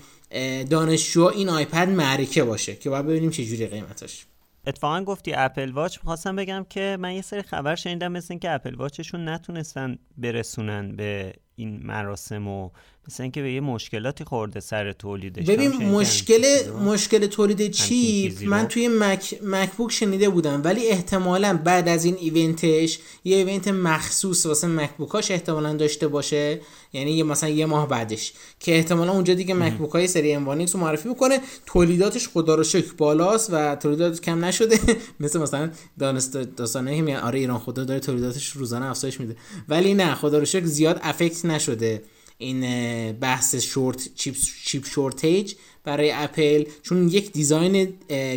دانشجو 0.70 1.26
این 1.26 1.50
آیپد 1.50 1.90
معرکه 1.90 2.44
باشه 2.44 2.76
که 2.76 2.90
باید 2.90 3.06
ببینیم 3.06 3.30
چه 3.30 3.46
جوری 3.46 3.68
قیمتش. 3.68 4.26
اتفاقا 4.68 5.04
گفتی 5.04 5.34
اپل 5.34 5.72
واچ 5.72 5.98
می‌خواستم 5.98 6.36
بگم 6.36 6.66
که 6.70 6.98
من 7.00 7.14
یه 7.14 7.22
سری 7.22 7.42
خبر 7.42 7.76
شنیدم 7.76 8.12
مثل 8.12 8.28
اینکه 8.30 8.52
اپل 8.52 8.76
واچشون 8.76 9.30
نتونستن 9.30 9.98
برسونن 10.18 10.96
به 10.96 11.34
این 11.56 11.82
مراسم 11.84 12.48
و 12.48 12.70
مثل 13.08 13.24
اینکه 13.24 13.42
به 13.42 13.54
یه 13.54 13.62
مشکلاتی 13.62 14.24
خورده 14.24 14.60
سر 14.60 14.92
تولیدش. 14.92 15.46
ببین 15.46 15.72
مشکل. 15.72 16.72
مشکل 16.86 17.28
تولید 17.28 17.72
چیپ. 17.72 18.44
من 18.44 18.68
توی 18.68 18.88
مک 18.88 19.40
مکبوک 19.44 19.92
شنیده 19.92 20.30
بودم 20.30 20.62
ولی 20.64 20.88
احتمالا 20.88 21.60
بعد 21.64 21.88
از 21.88 22.06
این 22.06 22.16
event 22.20 22.77
ش 22.77 23.00
یه 23.24 23.38
event 23.38 23.68
مخصوص 23.68 24.46
واسه 24.46 24.68
مکبوکاش 24.68 25.32
احتمالا 25.32 25.74
داشته 25.74 26.08
باشه. 26.08 26.62
یعنی 26.94 27.12
یه 27.12 27.24
مثلا 27.24 27.50
یه 27.50 27.66
ماه 27.66 27.88
بعدش. 27.88 28.34
که 28.60 28.76
احتمالا 28.76 29.12
اونجا 29.12 29.34
دیگه 29.34 29.54
مکبوک 29.54 29.92
های 29.92 30.08
سری 30.08 30.34
M1X 30.34 30.76
رو 30.76 30.82
معرفی 30.82 31.10
می‌کنه 31.10 31.40
تولیداتش 31.66 32.28
خدا 32.30 32.56
رو 32.56 32.64
شکر 32.64 32.94
بالاست 32.98 33.50
و 33.54 33.76
تولیدات 33.76 34.22
کم 34.22 34.46
نشده. 34.46 34.80
مثل 35.20 35.40
مثلا 35.40 35.72
داستانه 36.00 36.96
که 36.96 37.02
میگن 37.02 37.18
آره 37.18 37.40
ایران 37.40 37.60
خودرو 37.60 37.84
داره 37.84 38.00
تولیداتش 38.00 38.50
روزانه 38.50 38.86
افزایش 38.86 39.20
میده. 39.20 39.36
ولی 39.70 39.94
نه 39.94 40.16
خدا 40.16 40.40
رو 40.40 40.46
شکر 40.46 40.66
زیاد 40.66 41.00
effect 41.04 41.46
نشده. 41.46 42.02
این 42.42 43.12
بحث 43.12 43.56
short 43.56 44.10
chip 44.16 44.36
chip 44.66 44.86
shortage 44.86 45.54
برای 45.84 46.12
اپل. 46.12 46.64
چون 46.84 47.10
یک 47.10 47.32
design 47.32 47.94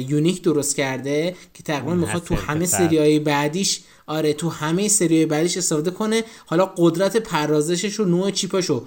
unique 0.08 0.42
درست 0.42 0.76
کرده 0.76 1.36
که 1.54 1.62
تقریبا 1.62 1.94
می‌خواد 1.94 2.24
تو 2.24 2.34
همه 2.34 2.66
سریای 2.66 3.18
بعدیش 3.18 3.80
آره 4.06 4.32
تو 4.32 4.48
همه 4.48 4.88
سری 4.88 5.26
بعدیش 5.26 5.56
استفاده 5.56 5.90
کنه. 5.90 6.24
حالا 6.46 6.66
قدرت 6.76 7.16
پردازشش 7.16 8.00
و 8.00 8.04
نوع 8.04 8.30
chip 8.30 8.54
ش 8.54 8.66
رو 8.66 8.86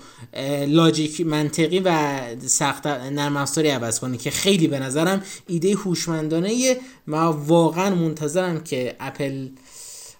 logic 0.68 1.22
منطقی 1.22 1.80
و 1.80 2.20
سخت 2.48 2.88
نرم 2.88 3.38
افزاری 3.38 3.70
عوض 3.70 4.00
کنه 4.00 4.18
که 4.18 4.32
خیلی 4.32 4.68
به 4.68 4.80
نظرم 4.80 5.24
ایده 5.48 5.74
هوشمندانه 5.76 6.78
و 7.08 7.16
واقعا 7.26 7.96
منتظرم 7.96 8.64
که 8.64 8.96
اپل 9.00 9.50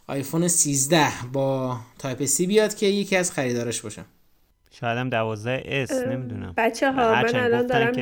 آیفون 0.08 0.48
13 0.48 1.08
با 1.34 1.78
Type-C 2.00 2.48
بیاد 2.48 2.76
که 2.76 2.86
یکی 2.86 3.16
از 3.16 3.32
خریدارش 3.32 3.82
باشم 3.82 4.06
شاید 4.80 4.98
هم 4.98 5.10
12 5.10 5.64
S 5.66 5.92
نمی‌دونم. 5.92 6.54
بچه 6.58 6.92
ها 6.92 7.22
من 7.24 7.36
الان 7.36 7.68
دارم 7.68 7.94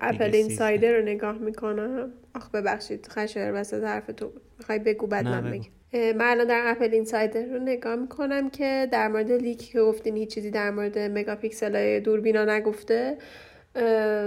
AppleInsider 0.00 0.92
رو 0.92 1.02
نگاه 1.02 1.38
می‌کنم. 1.38 2.12
آخ 2.34 2.50
ببخشید 2.50 3.06
خشر 3.10 3.52
وسط 3.54 3.84
حرف 3.84 4.06
تو 4.06 4.32
می‌خوای 4.58 4.78
بگو 4.78 5.06
بعد 5.06 5.24
من 5.24 5.50
بگم. 5.50 5.62
من 5.92 6.26
الان 6.26 6.46
در 6.46 6.62
AppleInsider 6.66 7.42
رو 7.42 7.58
نگاه 7.58 7.96
می‌کنم 7.96 8.50
که 8.50 8.88
در 8.92 9.08
مورد 9.08 9.32
leak 9.32 9.72
که 9.72 9.80
گفتین 9.80 10.16
هیچ 10.16 10.34
چیزی 10.34 10.50
در 10.50 10.70
مورد 10.70 10.98
مگاپیکسل 10.98 11.76
های 11.76 12.00
دوربینا 12.00 12.44
نگفته. 12.44 13.16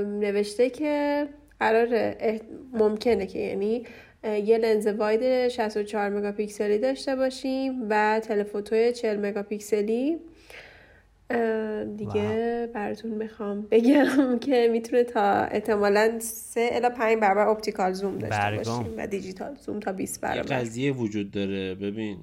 نوشته 0.06 0.70
که 0.70 1.28
قرار 1.60 2.16
ممکنه 2.74 3.26
که 3.26 3.40
یعنی 3.40 3.84
یه 4.24 4.58
لنز 4.58 4.88
wide 4.88 5.48
64 5.48 6.10
مگاپیکسلی 6.10 6.78
داشته 6.78 7.16
باشیم 7.16 7.88
و 7.90 8.20
telephoto 8.24 8.85
ی 8.85 8.92
40 8.92 9.26
مگاپیکسلی 9.26 10.18
دیگه 11.98 12.70
براتون 12.74 13.12
می‌خوام 13.12 13.68
بگم 13.72 14.40
که 14.46 14.70
می‌تونه 14.72 15.04
تا 15.04 15.34
احتمالا 15.34 16.20
3 16.20 16.70
الا 16.72 16.90
5 16.90 17.20
برابر 17.20 17.48
optical 17.48 17.94
zoom 17.94 18.18
داشته 18.18 18.58
باشیم 18.58 18.94
و 18.98 19.08
digital 19.08 19.56
zoom 19.56 19.80
تا 19.80 19.92
20 19.92 20.22
برابر. 20.22 20.38
یه 20.38 20.60
قضیه 20.60 20.92
وجود 20.92 21.32
داره. 21.32 21.76
ببین 21.76 22.18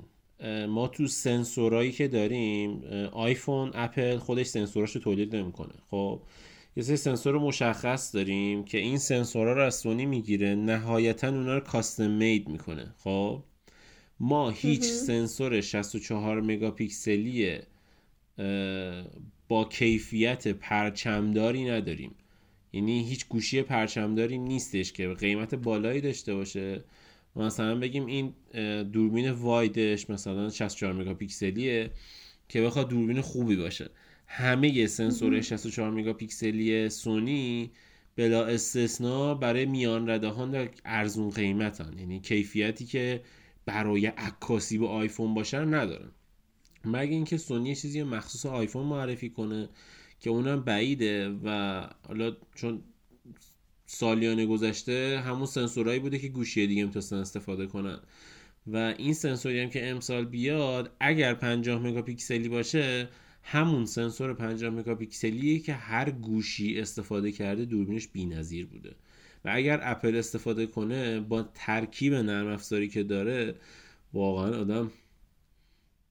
ما 0.69 0.89
تو 0.89 1.07
سنسورایی 1.07 1.93
که 1.93 2.09
داریم 2.09 2.83
آیفون 3.13 3.71
اپل 3.75 4.17
خودش 4.17 4.47
سنسوراشو 4.47 5.01
تولید 5.01 5.37
نمی‌کنه. 5.37 5.75
خب 5.91 6.23
یه 6.77 6.83
سری 6.83 6.97
سنسور 6.97 7.39
مشخص 7.39 8.15
داریم 8.15 8.65
که 8.65 8.79
این 8.79 8.99
سنسورها 8.99 9.53
رو 9.53 9.63
از 9.63 9.75
سونی 9.75 10.07
می‌گیره 10.07 10.55
نهایتا 10.55 11.29
اونا 11.29 11.55
رو 11.55 11.61
کاستم 11.61 12.11
مید 12.11 12.49
می‌کنه. 12.49 12.95
خب 12.99 13.43
ما 14.21 14.51
هیچ 14.51 14.85
سنسور 14.85 15.61
64 15.61 16.41
مگاپیکسلی 16.41 17.59
با 19.49 19.65
کیفیت 19.65 20.49
پرچمداری 20.49 21.65
نداریم. 21.65 22.15
یعنی 22.73 23.09
هیچ 23.09 23.29
گوشی 23.29 23.63
پرچمداری 23.63 24.39
نیستش 24.39 24.93
که 24.93 25.09
قیمت 25.09 25.55
بالایی 25.55 26.01
داشته 26.01 26.35
باشه. 26.35 26.85
مثلا 27.37 27.75
بگیم 27.75 28.07
این 28.07 28.33
دوربین 28.83 29.31
وایدش 29.31 30.11
مثلا 30.11 30.51
64 30.51 30.93
مگاپیکسلیه 30.93 31.91
که 32.49 32.63
بخواد 32.63 32.89
دوربین 32.89 33.21
خوبی 33.21 33.57
باشه. 33.57 33.91
همه 34.27 34.87
سنسور 34.87 35.41
64 35.41 35.91
مگاپیکسلی 35.91 36.89
سونی 36.89 37.71
بلا 38.17 38.45
استثنا 38.45 39.35
برای 39.35 39.67
میان 39.67 40.11
رده 40.11 40.29
ها 40.29 40.69
ارزون 40.85 41.31
قیمتن. 41.31 41.99
یعنی 41.99 42.21
کیفیتی 42.21 42.85
که 42.87 43.23
برای 43.67 44.07
عکاسی 44.07 44.79
با 44.79 44.89
آیفون 44.89 45.35
باشن 45.35 45.75
ندارن. 45.75 46.11
مگه 46.89 47.13
اینکه 47.13 47.37
سونی 47.37 47.75
چیزی 47.75 48.03
مخصوص 48.03 48.47
آیفون 48.47 48.87
معرفی 48.87 49.31
کنه 49.31 49.69
که 50.21 50.31
اونم 50.31 50.61
بعیده 50.61 51.29
و 51.45 51.81
حالا 52.09 52.37
چون 52.55 52.83
سالیانه 53.87 54.47
گذشته 54.47 55.23
همون 55.27 55.47
سنسورایی 55.47 56.01
بوده 56.01 56.19
که 56.19 56.29
گوشی 56.29 56.67
دیگه 56.67 56.85
می‌تونستن 56.85 57.17
استفاده 57.17 57.67
کنن. 57.67 57.99
و 58.67 58.77
این 58.77 59.15
سنسوری 59.15 59.61
هم 59.61 59.71
که 59.71 59.91
امسال 59.91 60.25
بیاد 60.25 60.97
اگر 61.01 61.35
50 61.35 61.83
مگاپیکسلی 61.83 62.49
باشه 62.49 63.09
همون 63.43 63.87
سنسور 63.87 64.35
50 64.35 64.71
مگاپیکسلیه 64.71 65.59
که 65.59 65.73
هر 65.73 66.11
گوشی 66.11 66.81
استفاده 66.81 67.33
کرده 67.33 67.65
دوربینش 67.65 68.09
بی‌نظیر 68.09 68.67
بوده. 68.67 68.95
و 69.45 69.51
اگر 69.55 69.81
اپل 69.83 70.17
استفاده 70.17 70.67
کنه 70.67 71.21
با 71.21 71.49
ترکیب 71.55 72.15
نرم 72.15 72.47
افزاری 72.47 72.89
که 72.89 73.03
داره 73.03 73.55
واقعا 74.13 74.61
آدم 74.61 74.91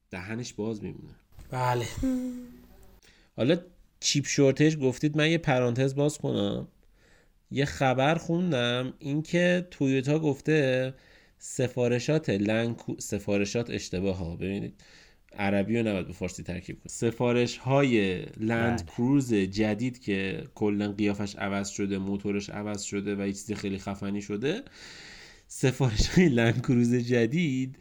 دهنش 0.10 0.54
باز 0.54 0.84
میمونه. 0.84 1.16
بله. 1.52 1.86
حالا 3.36 3.58
چیپ 4.00 4.26
شورتش 4.26 4.78
گفتید 4.82 5.18
من 5.18 5.32
یه 5.32 5.38
پرانتز 5.38 5.96
باز 5.96 6.18
کنم. 6.18 6.68
یه 7.52 7.66
خبر 7.66 8.16
خوندم 8.16 8.94
اینکه 9.00 9.68
تویوتا 9.72 10.20
گفته 10.20 10.94
سفارشات 11.40 12.30
لنکو 12.30 12.96
سفارشات 13.00 13.70
اشتباه 13.70 14.18
ها. 14.18 14.36
ببینید 14.36 14.82
عربی 15.38 15.78
رو 15.78 15.88
نباید 15.88 16.08
به 16.08 16.14
فارسی 16.14 16.44
ترکیب 16.44 16.76
کنید 16.76 16.90
سفارش 16.90 17.58
های 17.58 18.26
لند 18.38 18.78
بله. 18.78 18.96
کروز 18.96 19.34
جدید 19.34 20.00
که 20.00 20.48
کلا 20.56 20.92
قیافش 20.92 21.36
عوض 21.36 21.70
شده 21.70 21.98
موتورش 21.98 22.50
عوض 22.50 22.82
شده 22.82 23.16
و 23.16 23.28
یه 23.28 23.34
چیز 23.34 23.52
خیلی 23.52 23.78
خفنی 23.78 24.22
شده 24.22 24.64
سفارش 25.48 26.08
های 26.08 26.30
لند 26.30 26.62
کروز 26.62 26.96
جدید 26.96 27.78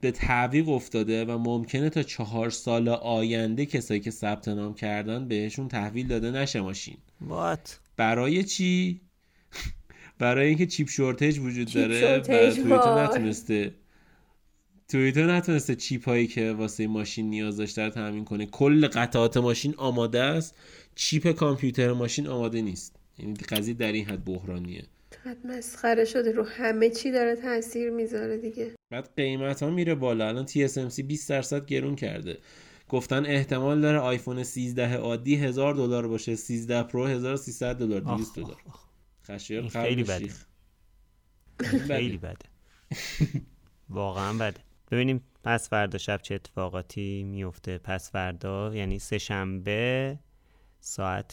به 0.00 0.12
تعویق 0.14 0.68
افتاده 0.68 1.24
و 1.24 1.38
ممکنه 1.38 1.90
تا 1.90 2.02
چهار 2.02 2.50
سال 2.50 2.88
آینده 2.88 3.66
کسایی 3.66 4.00
که 4.00 4.10
ثبت 4.10 4.48
نام 4.48 4.74
کردن 4.74 5.28
بهشون 5.28 5.68
تحویل 5.68 6.06
داده 6.06 6.30
نشه 6.30 6.60
ماشین. 6.60 6.96
What? 7.28 7.70
برای 7.96 8.44
چی؟ 8.44 9.00
برای 10.18 10.48
اینکه 10.48 10.66
چیپ 10.66 10.88
شورتج 10.88 11.38
وجود 11.38 11.72
داره. 11.72 12.18
و 12.18 12.20
تویوتا 12.20 13.04
نتونسته. 13.04 13.74
تویوتا 14.88 15.20
نتونسته 15.20 15.74
چیپ 15.74 16.08
هایی 16.08 16.26
که 16.26 16.52
واسه 16.52 16.86
ماشین 16.86 17.30
نیاز 17.30 17.56
داشته 17.56 17.84
رو 17.84 17.90
تامین 17.90 18.24
کنه. 18.24 18.46
کل 18.46 18.86
قطعات 18.86 19.36
ماشین 19.36 19.74
آماده 19.76 20.20
است. 20.20 20.54
چیپ 20.94 21.32
کامپیوتر 21.32 21.92
ماشین 21.92 22.26
آماده 22.26 22.62
نیست. 22.62 22.96
یعنی 23.18 23.34
قضیه 23.34 23.74
در 23.74 23.92
این 23.92 24.04
حد 24.04 24.24
بحرانیه. 24.24 24.84
چقدر 25.10 25.38
مسخره 25.44 26.04
شده 26.04 26.32
رو 26.32 26.44
همه 26.44 26.90
چی 26.90 27.10
داره 27.10 27.36
تاثیر 27.36 27.90
می‌ذاره 27.90 28.36
دیگه. 28.38 28.74
بعد 28.90 29.10
قیمت 29.16 29.62
ها 29.62 29.70
میره 29.70 29.94
بالا. 29.94 30.28
الان 30.28 30.46
TSMC 30.46 31.00
20 31.02 31.28
درصد 31.30 31.66
گرون 31.66 31.96
کرده. 31.96 32.38
گفتن 32.88 33.26
احتمال 33.26 33.80
داره 33.80 33.98
آیفون 33.98 34.42
13 34.42 34.94
عادی 34.96 35.36
1000 35.36 35.74
دلار 35.74 36.08
باشه. 36.08 36.34
13 36.36 36.82
پرو 36.82 37.06
1300 37.06 37.76
دلار 37.76 38.00
200 38.00 38.36
دلار. 38.36 38.56
خشیار 39.24 39.68
خیلی 39.68 40.02
بده. 40.12 40.28
خیلی 41.86 42.16
بده. 42.18 42.46
واقعا 43.88 44.32
بده. 44.32 44.60
ببینیم 44.90 45.22
پس 45.44 45.68
فردا 45.68 45.98
شب 45.98 46.22
چه 46.22 46.34
اتفاقاتی 46.34 47.24
میفته 47.24 47.78
پس 47.78 48.10
فردا 48.10 48.74
یعنی 48.74 48.98
سه 48.98 49.18
شنبه 49.18 50.18
ساعت 50.80 51.32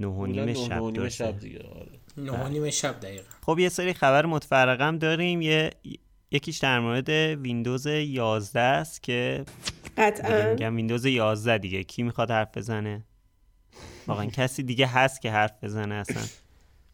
نه 0.00 0.06
و 0.06 0.26
نیم 0.26 0.54
شب, 0.54 1.08
شب 1.08 1.38
دیگه 1.38 1.58
آره. 1.58 1.90
نه 2.16 2.32
و 2.44 2.48
نیم 2.48 2.70
شب 2.70 3.00
دقیقا. 3.00 3.24
خب 3.46 3.58
یه 3.58 3.68
سری 3.68 3.92
خبر 3.92 4.26
متفرقم 4.26 4.98
داریم. 4.98 5.42
یه 5.42 5.70
یکیش 6.30 6.58
در 6.58 6.80
مورد 6.80 7.08
ویندوز 7.08 7.86
11 7.86 8.60
است 8.60 9.02
که 9.02 9.44
قطعا. 9.96 10.50
میگم 10.50 10.76
ویندوز 10.76 11.04
11 11.04 11.58
دیگه. 11.58 11.82
کی 11.82 12.02
می‌خواد 12.02 12.30
حرف 12.30 12.56
بزنه؟ 12.56 13.04
واقعا 14.06 14.26
کسی 14.36 14.62
دیگه 14.62 14.86
هست 14.86 15.22
که 15.22 15.30
حرف 15.30 15.64
بزنه 15.64 15.94
اصلا. 15.94 16.22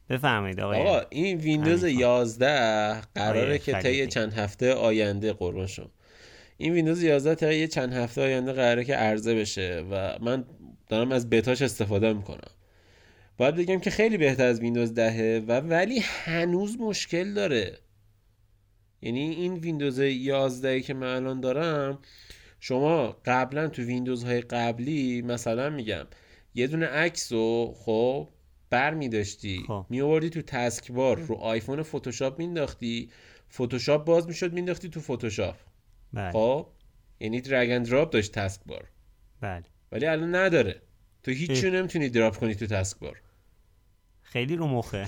بفرمایید 0.09 0.61
آقای 0.61 0.81
آقا 0.81 1.01
این 1.11 1.39
ویندوز 1.39 1.85
11 1.85 3.01
قراره 3.15 3.59
که 3.59 3.73
طی 3.73 4.07
چند 4.07 4.33
هفته 4.33 4.75
آینده 4.75 5.33
قربان 5.33 5.67
شم. 5.67 5.91
این 6.57 6.73
ویندوز 6.73 7.03
11 7.03 7.35
طی 7.35 7.69
چند 7.69 7.93
هفته 7.93 8.23
آینده 8.23 8.53
قراره 8.53 8.85
که 8.85 8.95
عرضه 8.95 9.35
بشه 9.35 9.85
و 9.91 10.19
من 10.21 10.45
دارم 10.89 11.13
از 11.13 11.31
بتاش 11.31 11.63
استفاده 11.63 12.13
می‌کنم. 12.13 12.51
باید 13.37 13.55
بگم 13.55 13.79
که 13.79 13.91
خیلی 13.91 14.17
بهتر 14.17 14.47
از 14.47 14.61
ویندوز 14.61 14.95
10 14.95 15.41
و 15.41 15.61
ولی 15.61 15.99
هنوز 15.99 16.81
مشکل 16.81 17.35
داره. 17.35 17.79
یعنی 19.03 19.21
این 19.21 19.55
ویندوز 19.55 19.99
11 19.99 20.81
که 20.81 20.95
من 20.95 21.17
الان 21.17 21.41
دارم 21.41 21.99
شما 22.61 23.17
قبلا 23.25 23.69
تو 23.69 23.83
ویندوز 23.83 24.25
های 24.25 24.41
قبلی 24.41 25.23
مثلا 25.23 25.71
میگم 25.71 26.07
یه 26.55 26.67
دونه 26.67 26.87
عکس 26.87 27.33
رو 27.33 27.75
خب 27.77 28.29
بر 28.71 28.95
می 28.95 29.09
داشتی 29.09 29.65
خب. 29.67 29.87
می 29.91 30.01
آوردی 30.01 30.31
تو 30.31 30.43
taskbar 30.43 31.19
رو 31.19 31.35
آیکون 31.35 31.83
فتوشاپ 31.83 32.39
مینداختی 32.39 33.11
فتوشاپ 33.53 34.05
باز 34.05 34.27
می‌شد 34.27 34.53
مینداختی 34.53 34.89
تو 34.89 35.01
فتوشاپ. 35.01 35.57
بله. 36.13 36.33
خب؟ 36.33 36.67
یعنی 37.21 37.41
drag 37.41 37.79
drop 37.79 38.11
داشت 38.11 38.33
taskbar 38.33 38.89
بله. 39.41 39.65
ولی 39.93 40.07
الان 40.07 40.35
نداره. 40.35 40.83
تو 41.23 41.31
هیچ 41.31 41.65
نمی‌تونی 41.65 42.09
drop 42.09 42.37
کنی 42.37 42.55
تو 42.55 42.67
taskbar 42.67 43.22
خیلی 44.33 44.57
رو 44.57 44.67
مخه. 44.67 45.07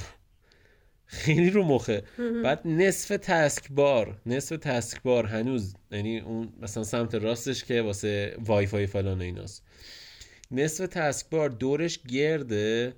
خیلی 1.07 1.51
رو 1.51 1.65
مخه. 1.65 2.03
بعد 2.45 2.67
نصف 2.67 3.17
taskbar 3.23 4.21
نصف 4.27 4.57
taskbar 4.57 5.27
هنوز 5.27 5.75
یعنی 5.91 6.19
اون 6.19 6.53
مثلا 6.61 6.85
سمت 6.85 7.15
راستش 7.15 7.65
که 7.65 7.83
واسه 7.83 8.37
وای 8.39 8.67
فای 8.67 8.87
فلان 8.87 9.19
و 9.19 9.23
ایناست. 9.23 9.63
نصف 10.51 10.87
taskbar 10.87 11.49
دورش 11.49 11.99
گرده 11.99 12.95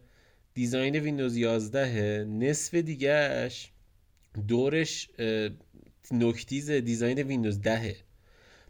design 0.54 0.96
ویندوز 0.96 1.36
11 1.36 2.24
نصف 2.24 2.74
دیگهش 2.74 3.70
دورش 4.48 5.10
نوک 6.10 6.45
تیز 6.45 6.70
design 6.70 7.18
ویندوز 7.18 7.60
10 7.60 7.96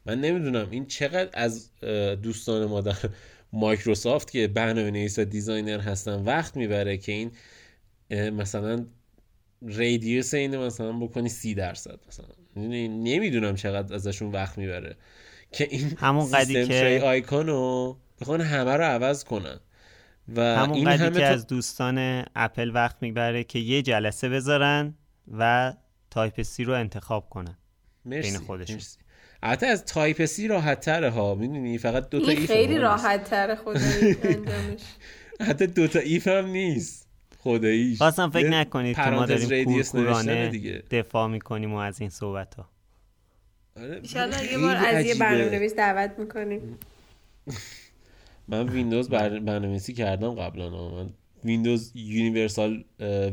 من 0.06 0.20
نمی‌دونم 0.20 0.70
این 0.70 0.86
چقدر 0.86 1.30
از 1.32 1.70
دوستان 2.22 2.64
ما 2.64 2.80
در 2.80 2.96
مایکروسافت 3.56 4.30
که 4.30 4.48
برنامه 4.48 4.90
نویس 4.90 5.18
و 5.18 5.24
designer 5.24 5.80
هستن 5.80 6.22
وقت 6.22 6.56
می‌بره 6.56 6.98
که 6.98 7.12
این 7.12 7.30
مثلا 8.30 8.86
radius 9.66 10.34
اینه 10.34 10.58
مثلا 10.58 10.92
بکنی 10.92 11.28
سی 11.28 11.54
درصد 11.54 11.98
مثلا. 12.08 12.26
نمی‌دونم 12.56 13.54
چقدر 13.54 13.94
ازشون 13.94 14.32
وقت 14.32 14.58
می‌بره 14.58 14.96
که 15.52 15.68
این 15.70 15.92
همون 15.98 16.30
قدی 16.30 16.66
که 16.66 17.00
آیکون 17.04 17.46
رو 17.46 17.98
بخوان 18.20 18.40
همه 18.40 18.72
رو 18.72 18.84
عوض 18.84 19.24
کنن. 19.24 19.60
و 20.36 20.40
همون 20.56 20.76
این 20.76 20.88
همه 20.88 21.18
که 21.18 21.24
از 21.24 21.46
دوستان 21.46 22.24
اپل 22.34 22.70
وقت 22.74 22.96
می‌بره 23.00 23.44
که 23.44 23.58
یه 23.58 23.82
جلسه 23.82 24.28
بذارن 24.28 24.94
و 25.32 25.74
Type-C 26.10 26.64
رو 26.64 26.72
انتخاب 26.72 27.30
کنن. 27.30 27.58
مرسی. 28.04 28.30
بین 28.30 28.40
خودشون 28.40 28.80
حتی 29.44 29.66
از 29.66 29.84
Type-C 29.84 30.48
راحت 30.48 30.80
تره 30.80 31.10
ها. 31.10 31.34
می‌دونی؟ 31.34 31.78
فقط 31.78 32.10
دو 32.10 32.20
تا 32.20 32.30
if 32.30 32.46
خیلی 32.46 32.78
راحت 32.78 33.24
تره 33.24 33.54
خدایی. 33.54 34.16
حتی 35.48 35.66
دو 35.66 35.88
تا 35.88 35.98
if 35.98 36.28
هم 36.28 36.46
نیست. 36.46 37.06
خداییش 37.38 37.98
خواستم 37.98 38.30
فکر 38.30 38.48
نکنید 38.48 38.96
که 38.96 39.02
ما 39.02 39.26
داریم 39.26 39.64
کورکورانه 39.64 40.82
دفاع 40.90 41.28
می‌کنیم 41.28 41.74
و 41.74 41.76
از 41.76 42.00
این 42.00 42.10
صحبت 42.10 42.54
ها. 42.54 42.68
آره 43.76 44.00
یه 44.52 44.58
بار 44.58 44.76
از 44.76 45.06
یه 45.06 45.14
برنامه 45.14 45.50
نویس 45.50 45.74
دعوت 45.74 46.18
می‌کنیم. 46.18 46.78
من 48.48 48.68
ویندوز 48.68 49.08
برنامه‌نویسی 49.08 49.92
کردم 49.92 50.34
قبلا. 50.34 50.70
من 50.70 51.10
ویندوز 51.44 51.92
Universal 51.94 52.84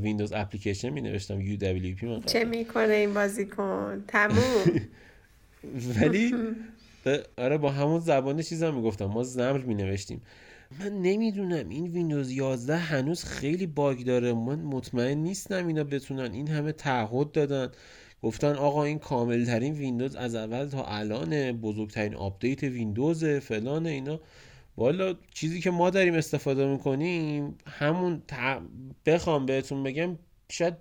Windows 0.01 0.33
Application 0.33 0.89
می 0.89 1.01
نوشتم 1.01 1.41
UWP 1.41 2.05
من 2.05 2.21
چه 2.21 2.45
می‌کنه 2.45 2.93
این 2.93 3.13
بازیکن؟ 3.13 4.03
تموم. 4.07 4.35
ولی 6.01 6.33
آره 7.37 7.57
با 7.57 7.71
همون 7.71 7.99
زبان 7.99 8.41
چیزا 8.41 8.71
می‌گفتم. 8.71 9.05
ما 9.05 9.23
XAML 9.23 9.57
می 9.57 9.75
نوشتیم 9.75 10.21
من 10.79 11.01
نمی‌دونم 11.01 11.69
این 11.69 11.87
ویندوز 11.87 12.31
11 12.31 12.75
هنوز 12.77 13.23
خیلی 13.23 13.67
باگ 13.67 14.03
داره. 14.03 14.33
من 14.33 14.59
مطمئن 14.59 15.17
نیستم 15.17 15.67
اینا 15.67 15.83
بتونن. 15.83 16.33
این 16.33 16.47
همه 16.47 16.71
تعهد 16.71 17.31
دادن. 17.31 17.71
گفتن 18.23 18.55
آقا 18.55 18.83
این 18.83 18.99
کامل 18.99 19.45
ترین 19.45 19.73
ویندوز 19.73 20.15
از 20.15 20.35
اول 20.35 20.65
تا 20.65 20.83
الان 20.85 21.51
بزرگترین 21.51 22.15
آپدیت 22.15 22.63
ویندوز 22.63 23.25
فلان 23.25 23.85
اینا. 23.87 24.19
والا 24.77 25.15
چیزی 25.33 25.61
که 25.61 25.71
ما 25.71 25.89
داریم 25.89 26.13
استفاده 26.13 26.67
می‌کنیم 26.67 27.55
همون 27.67 28.21
بخوام 29.05 29.45
بهتون 29.45 29.83
بگم 29.83 30.17
شاید 30.51 30.73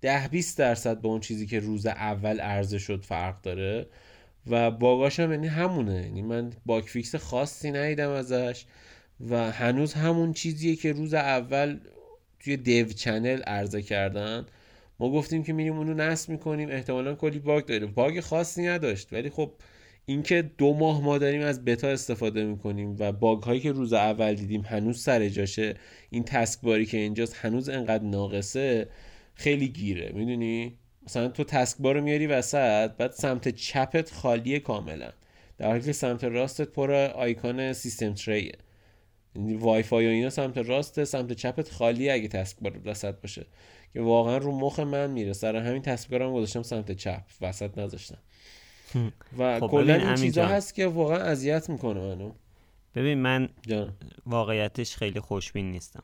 ده 0.00 0.28
20 0.28 0.58
درصد 0.58 1.00
به 1.00 1.08
اون 1.08 1.20
چیزی 1.20 1.46
که 1.46 1.60
روز 1.60 1.86
اول 1.86 2.40
عرضه 2.40 2.78
شد 2.78 3.02
فرق 3.04 3.40
داره. 3.42 3.86
و 4.46 4.70
باگاش 4.70 5.20
هم 5.20 5.30
یعنی 5.30 5.46
همونه. 5.46 6.02
یعنی 6.02 6.22
من 6.22 6.52
bug 6.66 6.84
fix 6.84 7.14
خاصی 7.14 7.70
ندیدم 7.70 8.10
ازش 8.10 8.64
و 9.30 9.52
هنوز 9.52 9.94
همون 9.94 10.32
چیزیه 10.32 10.76
که 10.76 10.92
روز 10.92 11.14
اول 11.14 11.78
توی 12.40 12.56
dev 12.56 12.86
channel 12.88 13.42
عرضه 13.42 13.82
کردن. 13.82 14.46
ما 15.00 15.10
گفتیم 15.10 15.42
که 15.42 15.52
میریم 15.52 15.76
اونو 15.76 15.94
نصب 15.94 16.30
می‌کنیم. 16.30 16.70
احتمالا 16.70 17.14
کلی 17.14 17.38
باگ 17.38 17.64
داره 17.64 17.86
باگ 17.86 18.20
خاصی 18.20 18.66
نداشت. 18.66 19.12
ولی 19.12 19.30
خب 19.30 19.52
اینکه 20.06 20.50
دو 20.58 20.74
ماه 20.74 21.02
ما 21.02 21.18
داریم 21.18 21.42
از 21.42 21.64
بتا 21.64 21.88
استفاده 21.88 22.44
می‌کنیم 22.44 22.96
و 22.98 23.12
باگ 23.12 23.42
هایی 23.42 23.60
که 23.60 23.72
روز 23.72 23.92
اول 23.92 24.34
دیدیم 24.34 24.62
هنوز 24.62 25.02
سر 25.02 25.28
جاشه 25.28 25.74
این 26.10 26.24
taskbar 26.24 26.60
ی 26.60 26.86
که 26.86 26.96
اینجاست 26.96 27.36
هنوز 27.36 27.68
انقدر 27.68 28.04
ناقصه 28.04 28.88
خیلی 29.34 29.68
گیره. 29.68 30.12
می‌دونی؟ 30.14 30.78
مثلا 31.06 31.28
تو 31.28 31.44
taskbar 31.44 31.94
رو 31.94 32.00
میاری 32.00 32.26
وسط 32.26 32.90
بعد 32.90 33.10
سمت 33.10 33.48
چپت 33.48 34.12
خالیه 34.12 34.60
کاملا. 34.60 35.10
در 35.58 35.66
حالی 35.66 35.82
که 35.82 35.92
سمت 35.92 36.24
راستت 36.24 36.68
پر 36.68 36.92
آیکون 36.94 37.72
system 37.72 38.14
tray 38.14 38.39
ه. 38.39 38.52
یعنی 39.34 39.54
وای 39.54 39.82
فای 39.82 40.06
و 40.06 40.10
اینا 40.10 40.30
سمت 40.30 40.58
راسته 40.58 41.04
سمت 41.04 41.32
چپت 41.32 41.70
خالیه 41.70 42.12
اگه 42.12 42.28
taskbar 42.28 42.80
وسط 42.84 43.14
باشه. 43.14 43.46
که 43.92 44.00
واقعا 44.00 44.36
رو 44.36 44.52
مخ 44.52 44.80
من 44.80 45.10
میره. 45.10 45.32
سر 45.32 45.56
همین 45.56 45.82
taskbar 45.82 46.10
م 46.10 46.34
گذاشتم 46.34 46.62
سمت 46.62 46.92
چپ. 46.92 47.22
وسط 47.40 47.78
نذاشتم. 47.78 48.18
و 49.38 49.60
خب 49.60 49.66
کلا 49.66 49.94
این 49.94 50.14
چیزا 50.14 50.46
هست 50.46 50.74
که 50.74 50.86
واقعا 50.86 51.18
اذیت 51.18 51.70
می‌کنه 51.70 52.00
منو. 52.00 52.32
ببین 52.94 53.18
من 53.18 53.48
واقعیتش 54.26 54.96
خیلی 54.96 55.20
خوشبین 55.20 55.70
نیستم. 55.70 56.02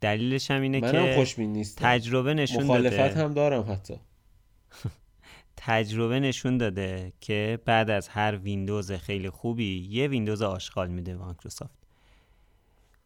دلیلش 0.00 0.50
هم 0.50 0.62
اینه 0.62 0.80
که 0.80 1.12
خوشبین 1.16 1.52
نیستم. 1.52 1.84
تجربه 1.84 2.34
نشون 2.34 2.64
مخالفت 2.64 2.96
داده 2.96 3.20
هم 3.20 3.34
دارم 3.34 3.72
حتی. 3.72 3.94
تجربه 5.56 6.20
نشون 6.20 6.58
داده 6.58 7.12
که 7.20 7.58
بعد 7.64 7.90
از 7.90 8.08
هر 8.08 8.36
ویندوز 8.36 8.92
خیلی 8.92 9.30
خوبی 9.30 9.88
یه 9.90 10.08
ویندوز 10.08 10.42
آشغال 10.42 10.90
میده 10.90 11.14
مایکروسافت. 11.14 11.80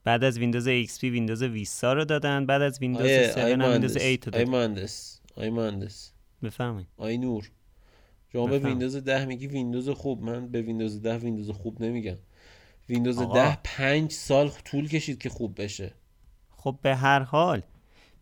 بعد 0.05 0.25
از 0.25 0.39
ویندوز 0.39 0.69
XP 0.69 1.03
ویندوز 1.03 1.43
ویستا 1.43 1.93
رو 1.93 2.05
دادن 2.05 2.47
بعد 2.47 2.63
از 2.63 2.79
ویندوز 2.79 3.07
7 3.07 3.39
ویندوز 3.39 3.97
8 3.97 4.27
رو 4.27 4.31
دادن. 4.31 4.39
آی 4.39 4.45
مهندس 4.45 5.21
آی 5.35 5.51
مهندس. 5.51 6.13
بفرمایید. 6.43 6.89
آی 6.97 7.19
نور. 7.19 7.51
شما 8.33 8.47
به 8.47 8.59
ویندوز 8.59 8.97
10 8.97 9.25
میگی 9.25 9.47
ویندوز 9.47 9.89
خوب. 9.89 10.23
من 10.23 10.49
به 10.49 10.63
ویندوز 10.63 11.03
10 11.03 11.19
ویندوز 11.19 11.51
خوب 11.51 11.83
نمیگم. 11.83 12.17
ویندوز 12.89 13.19
آقا. 13.19 13.35
10 13.35 13.59
پنج 13.65 14.13
سال 14.13 14.51
طول 14.65 14.89
کشید 14.89 15.19
که 15.19 15.29
خوب 15.29 15.63
بشه. 15.63 15.95
خب 16.65 16.79
به 16.83 16.95
هر 16.97 17.21
حال 17.21 17.63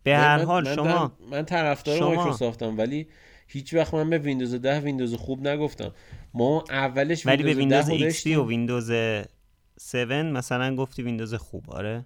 به 0.03 0.17
هر 0.17 0.39
من 0.39 0.45
حال 0.45 0.69
من 0.69 0.75
شما 0.75 1.13
من 1.31 1.45
طرفدار 1.45 1.99
شما. 1.99 2.15
مایکروسافتم 2.15 2.79
ولی 2.79 3.07
هیچ 3.47 3.75
وقت 3.75 3.95
من 3.95 4.11
به 4.11 4.19
ویندوز 4.19 4.55
10 4.55 4.81
ویندوز 4.81 5.15
خوب 5.15 5.49
نگفتم. 5.49 5.93
ما 6.35 6.65
اولش 6.71 7.27
ولی 7.27 7.43
به 7.43 7.55
ویندوز 7.55 7.91
XP 7.91 8.27
و 8.27 8.49
ویندوز 8.49 8.91
7 8.91 10.13
مثلا 10.13 10.77
گفتی 10.77 11.03
ویندوز 11.03 11.35
خوب 11.35 11.71
آره. 11.71 12.05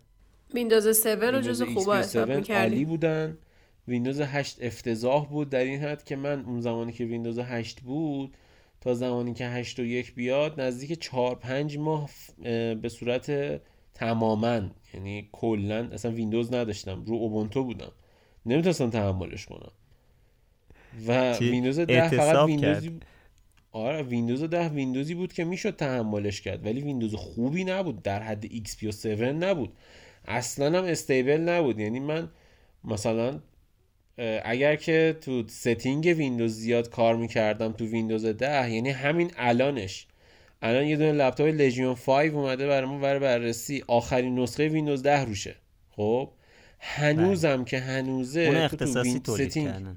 ویندوز 0.54 1.06
7 1.06 1.06
رو 1.06 1.40
جز 1.40 1.62
خوبا 1.62 1.96
حساب 1.96 2.28
عالی 2.28 2.36
می‌کردیم. 2.36 2.88
بودن. 2.88 3.38
ویندوز 3.88 4.20
8 4.20 4.58
افتضاح 4.60 5.26
بود 5.28 5.50
در 5.50 5.64
این 5.64 5.80
حد 5.80 6.04
که 6.04 6.16
من 6.16 6.44
اون 6.44 6.60
زمانی 6.60 6.92
که 6.92 7.04
ویندوز 7.04 7.38
8 7.38 7.80
بود 7.80 8.34
تا 8.80 8.94
زمانی 8.94 9.34
که 9.34 9.46
8.1 9.46 10.14
بیاد 10.14 10.60
نزدیک 10.60 11.00
4 11.00 11.34
5 11.34 11.78
ماه 11.78 12.10
به 12.82 12.88
صورت 12.88 13.60
تماما. 13.96 14.60
یعنی 14.94 15.28
کلا 15.32 15.88
اصلا 15.92 16.10
ویندوز 16.10 16.54
نداشتم. 16.54 17.04
رو 17.04 17.14
اوبونتو 17.14 17.64
بودم. 17.64 17.92
نمی‌تونستم 18.46 18.90
تحملش 18.90 19.46
کنم. 19.46 19.72
و 21.06 21.32
ویندوز 21.38 21.80
10 21.80 22.08
فقط 22.08 22.46
ویندوزی 22.46 23.00
آره 23.72 24.02
ویندوز 24.02 24.42
10 24.42 24.68
ویندوزی 24.68 25.14
بود 25.14 25.32
که 25.32 25.44
می‌شد 25.44 25.76
تحملش 25.76 26.40
کرد. 26.40 26.66
ولی 26.66 26.80
ویندوز 26.80 27.14
خوبی 27.14 27.64
نبود. 27.64 28.02
در 28.02 28.22
حد 28.22 28.46
XP 28.46 28.82
و 28.82 28.86
7 28.86 29.22
نبود. 29.22 29.72
اصلا 30.24 30.78
هم 30.78 30.84
stable 30.84 31.40
نبود. 31.40 31.80
یعنی 31.80 32.00
من 32.00 32.28
مثلا 32.84 33.40
اگر 34.44 34.76
که 34.76 35.16
تو 35.20 35.42
setting 35.48 36.04
ویندوز 36.04 36.52
زیاد 36.52 36.90
کار 36.90 37.16
می‌کردم 37.16 37.72
تو 37.72 37.86
ویندوز 37.86 38.26
10 38.26 38.70
یعنی 38.70 38.90
همین 38.90 39.30
الانش 39.36 40.06
الان 40.62 40.84
یه 40.84 40.96
دونه 40.96 41.12
لپتاپ 41.12 41.46
لژیون 41.46 41.94
5 41.94 42.32
اومده 42.34 42.66
برای 42.66 42.88
ما 42.88 42.98
برای 42.98 43.18
بررسی. 43.18 43.84
آخرین 43.86 44.38
نسخه 44.38 44.68
ویندوز 44.68 45.02
10 45.02 45.24
روشه. 45.24 45.56
خب؟ 45.90 46.30
هنوزم 46.78 47.64
که 47.64 47.78
هنوزه 47.78 48.40
اون 48.40 48.54
تو 48.54 48.60
اختصاصی 48.60 49.20
تولید 49.20 49.50
setting 49.50 49.96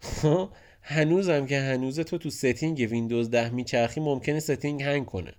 خب، 0.00 0.50
هنوزم 0.82 1.46
که 1.46 1.60
هنوزه 1.60 2.04
تو 2.04 2.18
تو 2.18 2.30
setting 2.30 2.88
ویندوز 2.90 3.30
10 3.30 3.50
میچرخی 3.50 4.00
ممکنه 4.00 4.40
setting 4.40 4.82
هنگ 4.82 5.06
کنه. 5.06 5.34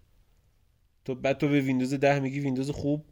تو 1.06 1.16
بعد 1.16 1.38
تو 1.38 1.48
به 1.48 1.62
ویندوز 1.62 1.94
10 1.94 2.20
میگی 2.20 2.40
ویندوز 2.40 2.72
خوب 2.72 3.06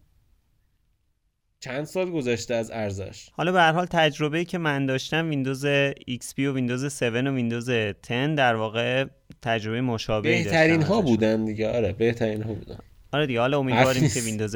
چند 1.65 1.83
سال 1.83 2.11
گذشته 2.11 2.53
از 2.55 2.71
ارزش؟ 2.71 3.29
حالا 3.31 3.51
به 3.51 3.59
هر 3.59 3.71
حال 3.71 3.85
تجربه‌ای 3.85 4.45
که 4.45 4.57
من 4.57 4.85
داشتم 4.85 5.29
ویندوز 5.29 5.65
XP 5.95 6.39
و 6.39 6.53
ویندوز 6.53 6.85
7 6.85 7.03
و 7.03 7.35
ویندوز 7.35 7.69
10 7.69 8.35
در 8.35 8.55
واقع 8.55 9.05
تجربه 9.41 9.81
مشابهی 9.81 10.43
داشتم 10.43 10.51
بهترین 10.51 10.81
ها. 10.81 11.01
بودن 11.01 11.45
دیگه. 11.45 11.69
آره 11.69 11.93
بهترین 11.93 12.41
ها 12.41 12.53
بودن. 12.53 12.77
آره 13.11 13.27
دیگه 13.27 13.39
حالا 13.39 13.59
امیدواریم 13.59 14.07
که. 14.07 14.19
ویندوز 14.19 14.55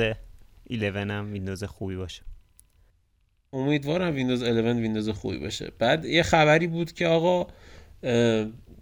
11 0.69 0.99
هم 0.99 1.31
ویندوز 1.31 1.63
خوبی 1.63 1.95
باشه. 1.95 2.21
امیدوارم 3.53 4.15
ویندوز 4.15 4.41
11 4.41 4.73
ویندوز 4.73 5.09
خوبی 5.09 5.37
باشه. 5.37 5.71
بعد 5.79 6.05
یه 6.05 6.23
خبری 6.23 6.67
بود 6.67 6.91
که 6.91 7.07
آقا 7.07 7.47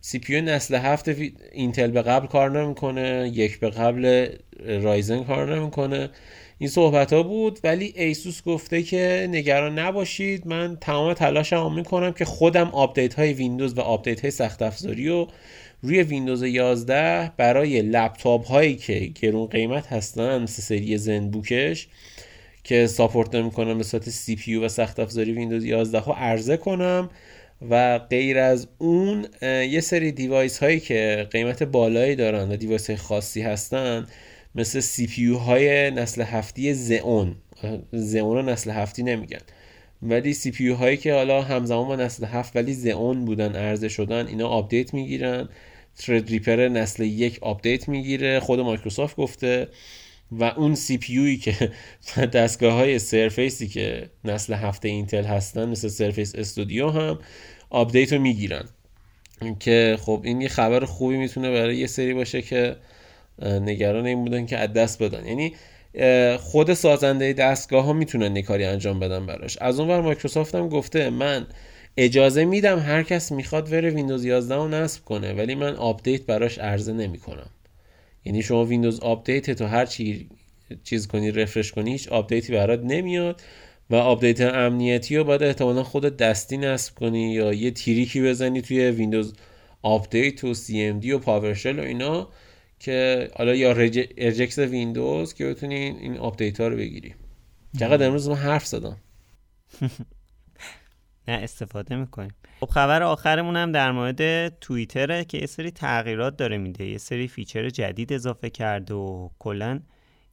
CPU 0.01 0.41
نسل 0.41 0.75
هفت 0.75 1.07
اینتل 1.51 1.91
به 1.91 2.01
قبل 2.01 2.27
کار 2.27 2.63
نمی‌کنه 2.63 3.31
یک 3.33 3.59
به 3.59 3.69
قبل 3.69 4.29
رایزن 4.67 5.23
کار 5.23 5.55
نمی‌کنه. 5.55 6.09
این 6.59 6.69
صحبت 6.69 7.13
ها 7.13 7.23
بود 7.23 7.59
ولی 7.63 7.93
ایسوس 7.95 8.43
گفته 8.43 8.83
که 8.83 9.27
نگران 9.31 9.79
نباشید 9.79 10.47
من 10.47 10.77
تمام 10.81 11.13
تلاشم 11.13 11.73
می‌کنم 11.73 12.11
که 12.11 12.25
خودم 12.25 12.67
آپدیت 12.67 13.13
های 13.13 13.33
ویندوز 13.33 13.77
و 13.77 13.81
آپدیت 13.81 14.21
های 14.21 14.31
سخت 14.31 14.61
افزاری 14.61 15.09
رو 15.09 15.27
روی 15.81 16.03
ویندوز 16.03 16.43
11 16.43 17.31
برای 17.37 17.81
لپتاپ 17.81 18.47
هایی 18.47 18.75
که 18.75 18.99
گرون 18.99 19.47
قیمت 19.47 19.87
هستن 19.87 20.41
مثل 20.41 20.61
سری 20.61 20.97
زنبوکش 20.97 21.87
که 22.63 22.87
support 22.87 23.35
نمی‌کنم 23.35 23.77
به 23.77 23.83
صورت 23.83 24.09
CPU 24.09 24.55
و 24.55 24.69
سخت 24.69 24.99
افزاری 24.99 25.31
ویندوز 25.31 25.65
11 25.65 25.99
ها 25.99 26.13
عرضه 26.13 26.57
کنم. 26.57 27.09
و 27.69 27.99
غیر 27.99 28.37
از 28.37 28.67
اون 28.77 29.27
یه 29.41 29.81
سری 29.81 30.11
device 30.11 30.59
هایی 30.59 30.79
که 30.79 31.27
قیمت 31.31 31.63
بالایی 31.63 32.15
دارن 32.15 32.51
و 32.51 32.55
device 32.55 32.91
خاصی 32.91 33.41
هستن 33.41 34.07
مثل 34.57 34.79
CPU 34.79 35.27
های 35.27 35.91
نسل 35.91 36.21
هفتی 36.21 36.73
زئون. 36.73 37.35
زئون 37.91 38.49
نسل 38.49 38.71
هفتی 38.71 39.03
نمیگن. 39.03 39.39
ولی 40.01 40.33
CPU 40.33 40.69
هایی 40.69 40.97
که 40.97 41.13
حالا 41.13 41.41
همزمان 41.41 41.87
با 41.87 41.95
نسل 41.95 42.25
هفت 42.25 42.55
ولی 42.55 42.73
زئون 42.73 43.25
بودن 43.25 43.55
عرضه 43.55 43.89
شدن 43.89 44.27
اینا 44.27 44.47
آپدیت 44.47 44.93
می‌گیرن. 44.93 45.49
ترد 45.97 46.29
ریپر 46.29 46.67
نسل 46.67 47.03
یک 47.03 47.39
آپدیت 47.41 47.89
می‌گیره. 47.89 48.39
خود 48.39 48.59
مایکروسافت 48.59 49.15
گفته. 49.15 49.67
و 50.31 50.43
اون 50.43 50.75
CPU 50.75 51.37
که 51.37 51.71
دستگاه 52.33 52.73
های 52.73 52.99
سرفیسی 52.99 53.67
که 53.67 54.09
نسل 54.25 54.53
هفته 54.53 54.87
اینتل 54.87 55.23
هستن 55.23 55.69
مثل 55.69 55.87
سرفیس 55.87 56.35
استودیو 56.35 56.89
هم 56.89 57.19
آپدیت 57.69 58.13
رو 58.13 58.21
می‌گیرن. 58.21 58.65
که 59.59 59.97
خب 60.01 60.21
این 60.23 60.41
یه 60.41 60.47
خبر 60.47 60.85
خوبی 60.85 61.17
می‌تونه 61.17 61.51
برای 61.51 61.77
یه 61.77 61.87
سری 61.87 62.13
باشه 62.13 62.41
که 62.41 62.75
نگران 63.41 64.05
این 64.05 64.23
بودن 64.23 64.45
که 64.45 64.57
از 64.57 64.73
دست 64.73 65.03
بدن. 65.03 65.25
یعنی 65.25 65.53
خود 66.37 66.73
سازنده 66.73 67.33
دستگاه 67.33 67.85
ها 67.85 67.93
می‌تونن 67.93 68.41
کاری 68.41 68.63
انجام 68.63 68.99
بدن 68.99 69.25
براش. 69.25 69.57
از 69.57 69.79
اون 69.79 69.87
بر 69.87 70.01
مایکروسافت 70.01 70.55
هم 70.55 70.69
گفته 70.69 71.09
من 71.09 71.47
اجازه 71.97 72.45
میدم 72.45 72.79
هر 72.79 73.03
کس 73.03 73.31
می‌خواد 73.31 73.69
بره 73.69 73.89
ویندوز 73.89 74.25
11 74.25 74.55
رو 74.55 74.67
نصب 74.67 75.05
کنه 75.05 75.33
ولی 75.33 75.55
من 75.55 75.75
آپدیت 75.75 76.21
براش 76.21 76.57
عرضه 76.59 76.93
نمی‌کنم. 76.93 77.49
یعنی 78.25 78.41
شما 78.41 78.65
Windows 78.65 78.99
Update 78.99 79.51
تو 79.51 79.65
هر 79.65 79.85
چی 79.85 80.29
چیز 80.83 81.07
کنی 81.07 81.31
refresh 81.31 81.71
کنی 81.71 81.91
هیچ 81.91 82.07
آپدیتی 82.07 82.53
برات 82.53 82.81
نمیاد 82.83 83.41
و 83.89 83.95
آپدیت 83.95 84.41
امنیتی 84.41 85.17
رو 85.17 85.23
باید 85.23 85.43
احتمالا 85.43 85.83
خود 85.83 86.17
دستی 86.17 86.57
نصب 86.57 86.95
کنی 86.95 87.33
یا 87.33 87.53
یه 87.53 87.71
trick 87.71 88.13
ی 88.13 88.21
بزنی 88.21 88.61
توی 88.61 88.89
ویندوز 88.91 89.33
آپدیت 89.81 90.43
و 90.43 90.53
CMD 90.53 91.11
و 91.11 91.19
PowerShell 91.19 91.79
و 91.79 91.83
اینا. 91.83 92.29
که 92.79 93.29
حالا 93.35 93.55
یا 93.55 93.69
regex 94.17 94.57
ویندوز 94.57 95.33
که 95.33 95.45
بتونی 95.45 95.75
این 95.75 96.17
آپدیت 96.17 96.61
ها 96.61 96.67
رو 96.67 96.77
بگیری. 96.77 97.15
چقدر 97.79 98.07
امروز 98.07 98.29
من 98.29 98.35
حرف 98.35 98.65
زدم. 98.65 98.97
نه 101.27 101.33
استفاده 101.33 101.95
می‌کنیم. 101.95 102.35
خب 102.59 102.69
خبر 102.69 103.03
آخرمون 103.03 103.55
هم 103.55 103.71
در 103.71 103.91
مورد 103.91 104.49
توییتره 104.59 105.25
که 105.25 105.37
یه 105.37 105.45
سری 105.45 105.71
تغییرات 105.71 106.37
داره 106.37 106.57
میده. 106.57 106.85
یه 106.85 106.97
سری 106.97 107.27
feature 107.27 107.69
جدید 107.69 108.13
اضافه 108.13 108.49
کرده 108.49 108.93
و 108.93 109.29
کلا 109.39 109.79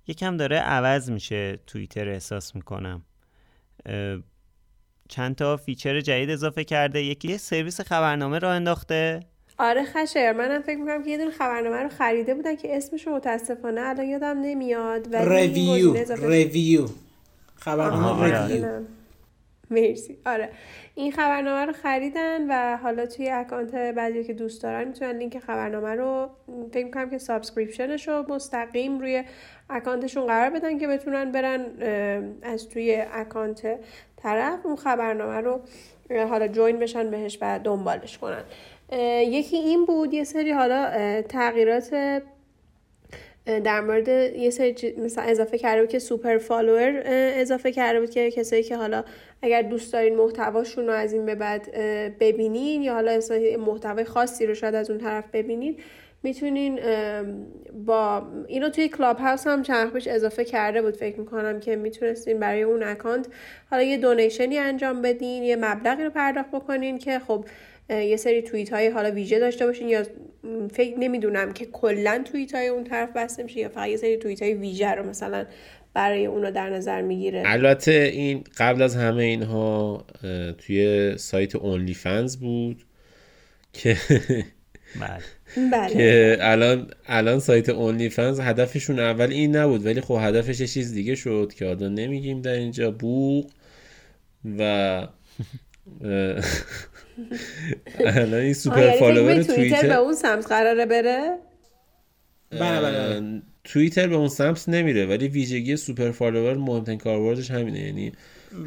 یکم 0.06 0.36
داره 0.36 0.58
عوض 0.58 1.10
میشه 1.10 1.58
توییتر 1.66 2.08
احساس 2.08 2.54
می‌کنم. 2.54 3.02
چند 5.08 5.34
تا 5.36 5.56
feature 5.56 6.00
جدید 6.00 6.30
اضافه 6.30 6.64
کرده. 6.64 7.02
یکی 7.02 7.28
یه 7.28 7.36
سرویس 7.36 7.80
خبرنامه 7.80 8.38
را 8.38 8.52
انداخته. 8.52 9.20
آره 9.58 9.84
خشر 9.84 10.32
منم 10.32 10.62
فکر 10.62 10.76
می‌کنم 10.76 11.02
که 11.02 11.10
یه 11.10 11.18
دونه 11.18 11.30
خبرنامه 11.30 11.76
رو 11.76 11.88
خریده 11.88 12.34
بودن 12.34 12.56
که 12.56 12.76
اسمش 12.76 13.08
متاسفانه 13.08 13.80
الان 13.80 14.06
یادم 14.06 14.40
نمیاد 14.40 15.12
ولی 15.12 15.24
ریویو 15.28 15.94
ریویو 16.16 16.86
خبرنامه 17.56 18.46
Revue 18.46 18.80
مرسی. 19.70 20.16
آره. 20.26 20.48
این 20.94 21.12
خبرنامه 21.12 21.66
رو 21.66 21.72
خریدن 21.72 22.46
و 22.50 22.76
حالا 22.76 23.06
توی 23.06 23.30
اکانت 23.30 23.74
بعضی 23.74 24.24
که 24.24 24.32
دوست 24.32 24.62
دارن 24.62 24.88
می‌تونن 24.88 25.18
لینک 25.18 25.38
خبرنامه 25.38 25.94
رو 25.94 26.30
فکر 26.72 26.84
می‌کنم 26.84 27.10
که 27.10 27.18
subscription 27.18 27.95
ش 27.95 28.08
رو 28.08 28.24
مستقیم 28.28 28.98
روی 28.98 29.24
اکانتشون 29.70 30.26
قرار 30.26 30.50
بدن 30.50 30.78
که 30.78 30.88
بتونن 30.88 31.32
برن 31.32 31.66
از 32.42 32.68
توی 32.68 33.04
اکانت 33.12 33.78
طرف 34.16 34.66
اون 34.66 34.76
خبرنامه 34.76 35.40
رو 35.40 35.60
حالا 36.10 36.48
join 36.48 36.78
بشن 36.78 37.10
بهش 37.10 37.38
و 37.40 37.60
دنبالش 37.64 38.18
کنن. 38.18 38.42
یکی 39.26 39.56
این 39.56 39.84
بود 39.84 40.14
یه 40.14 40.24
سری 40.24 40.50
حالا 40.50 41.22
تغییرات 41.22 41.90
در 43.46 43.80
مورد 43.80 44.08
یه 44.08 44.50
سری 44.50 44.94
مثلا 44.98 45.24
اضافه 45.24 45.58
کرده 45.58 45.80
بود 45.80 45.90
که 45.90 45.98
super 45.98 46.38
follower 46.38 47.02
اضافه 47.36 47.72
کرده 47.72 48.00
بود 48.00 48.10
که 48.10 48.30
کسایی 48.30 48.62
که 48.62 48.76
حالا 48.76 49.04
اگر 49.42 49.62
دوست 49.62 49.92
دارین 49.92 50.16
محتواشون 50.16 50.86
رو 50.86 50.92
از 50.92 51.12
این 51.12 51.26
به 51.26 51.34
بعد 51.34 51.72
ببینین 52.18 52.82
یا 52.82 52.94
حالا 52.94 53.20
محتوای 53.58 54.04
خاصی 54.04 54.46
رو 54.46 54.54
شاید 54.54 54.74
از 54.74 54.90
اون 54.90 54.98
طرف 54.98 55.24
ببینین 55.32 55.76
می‌تونین 56.22 56.80
با 57.86 58.22
اینو 58.48 58.68
توی 58.68 58.88
کلاب 58.88 59.18
هاوس 59.18 59.46
هم 59.46 59.62
چند 59.62 59.92
پیش 59.92 60.08
اضافه 60.08 60.44
کرده 60.44 60.82
بود. 60.82 60.96
فکر 60.96 61.20
می‌کنم 61.20 61.60
که 61.60 61.76
می‌تونستین 61.76 62.40
برای 62.40 62.62
اون 62.62 62.82
اکانت 62.82 63.26
حالا 63.70 63.82
یه 63.82 63.96
دونیشنی 63.96 64.58
انجام 64.58 65.02
بدین 65.02 65.42
یه 65.42 65.56
مبلغی 65.56 66.04
رو 66.04 66.10
پرداخت 66.10 66.50
بکنین 66.50 66.98
که 66.98 67.18
خب 67.18 67.44
یه 67.88 68.16
سری 68.16 68.42
توییت 68.42 68.72
های 68.72 68.88
حالا 68.88 69.10
ویژه 69.10 69.38
داشته 69.38 69.66
باشین 69.66 69.88
یا 69.88 70.02
فکر 70.72 70.98
نمی‌دونم 70.98 71.52
که 71.52 71.66
کلا 71.66 72.24
توییت 72.32 72.54
های 72.54 72.68
اون 72.68 72.84
طرف 72.84 73.08
بسته 73.16 73.42
میشه 73.42 73.60
یا 73.60 73.68
فقط 73.68 73.88
یه 73.88 73.96
سری 73.96 74.16
توییت 74.16 74.42
های 74.42 74.54
ویژه 74.54 74.90
رو 74.90 75.08
مثلا 75.08 75.46
برای 75.94 76.26
اونو 76.26 76.50
در 76.50 76.70
نظر 76.70 77.02
می‌گیره 77.02 77.42
البته 77.46 78.10
این 78.12 78.44
قبل 78.58 78.82
از 78.82 78.96
همه 78.96 79.22
اینها 79.22 80.04
توی 80.58 81.14
سایت 81.18 81.56
OnlyFans 81.56 82.36
بود 82.36 82.84
که 83.72 83.96
بله. 85.00 85.70
بله. 85.70 85.94
که 85.94 86.36
الان 86.40 86.90
الان 87.06 87.38
سایت 87.38 87.68
OnlyFans 87.68 88.40
هدفشون 88.40 88.98
اول 88.98 89.30
این 89.30 89.56
نبود 89.56 89.86
ولی 89.86 90.00
خب 90.00 90.18
هدفش 90.20 90.60
یه 90.60 90.66
چیز 90.66 90.94
دیگه 90.94 91.14
شد 91.14 91.52
که 91.56 91.66
آدم 91.66 91.94
نمیگیم 91.94 92.42
در 92.42 92.52
اینجا 92.52 92.90
بوق 92.90 93.50
و 94.58 95.06
الان 98.00 98.40
این 98.40 98.54
سوپر 98.54 98.82
یعنی 98.82 98.98
follower 98.98 99.42
توییتر 99.42 99.88
به 99.88 99.94
اون 99.94 100.14
سمت 100.14 100.46
قراره 100.46 100.86
بره؟ 100.86 101.38
بله 102.50 102.80
بله 102.80 103.42
توییتر 103.64 104.06
به 104.06 104.14
اون 104.14 104.28
سمت 104.28 104.68
نمیره 104.68 105.06
ولی 105.06 105.28
ویژگی 105.28 105.76
super 105.76 106.10
follower 106.10 106.56
مهمترین 106.56 106.98
کاربردش 106.98 107.50
همینه. 107.50 107.80
یعنی 107.80 108.12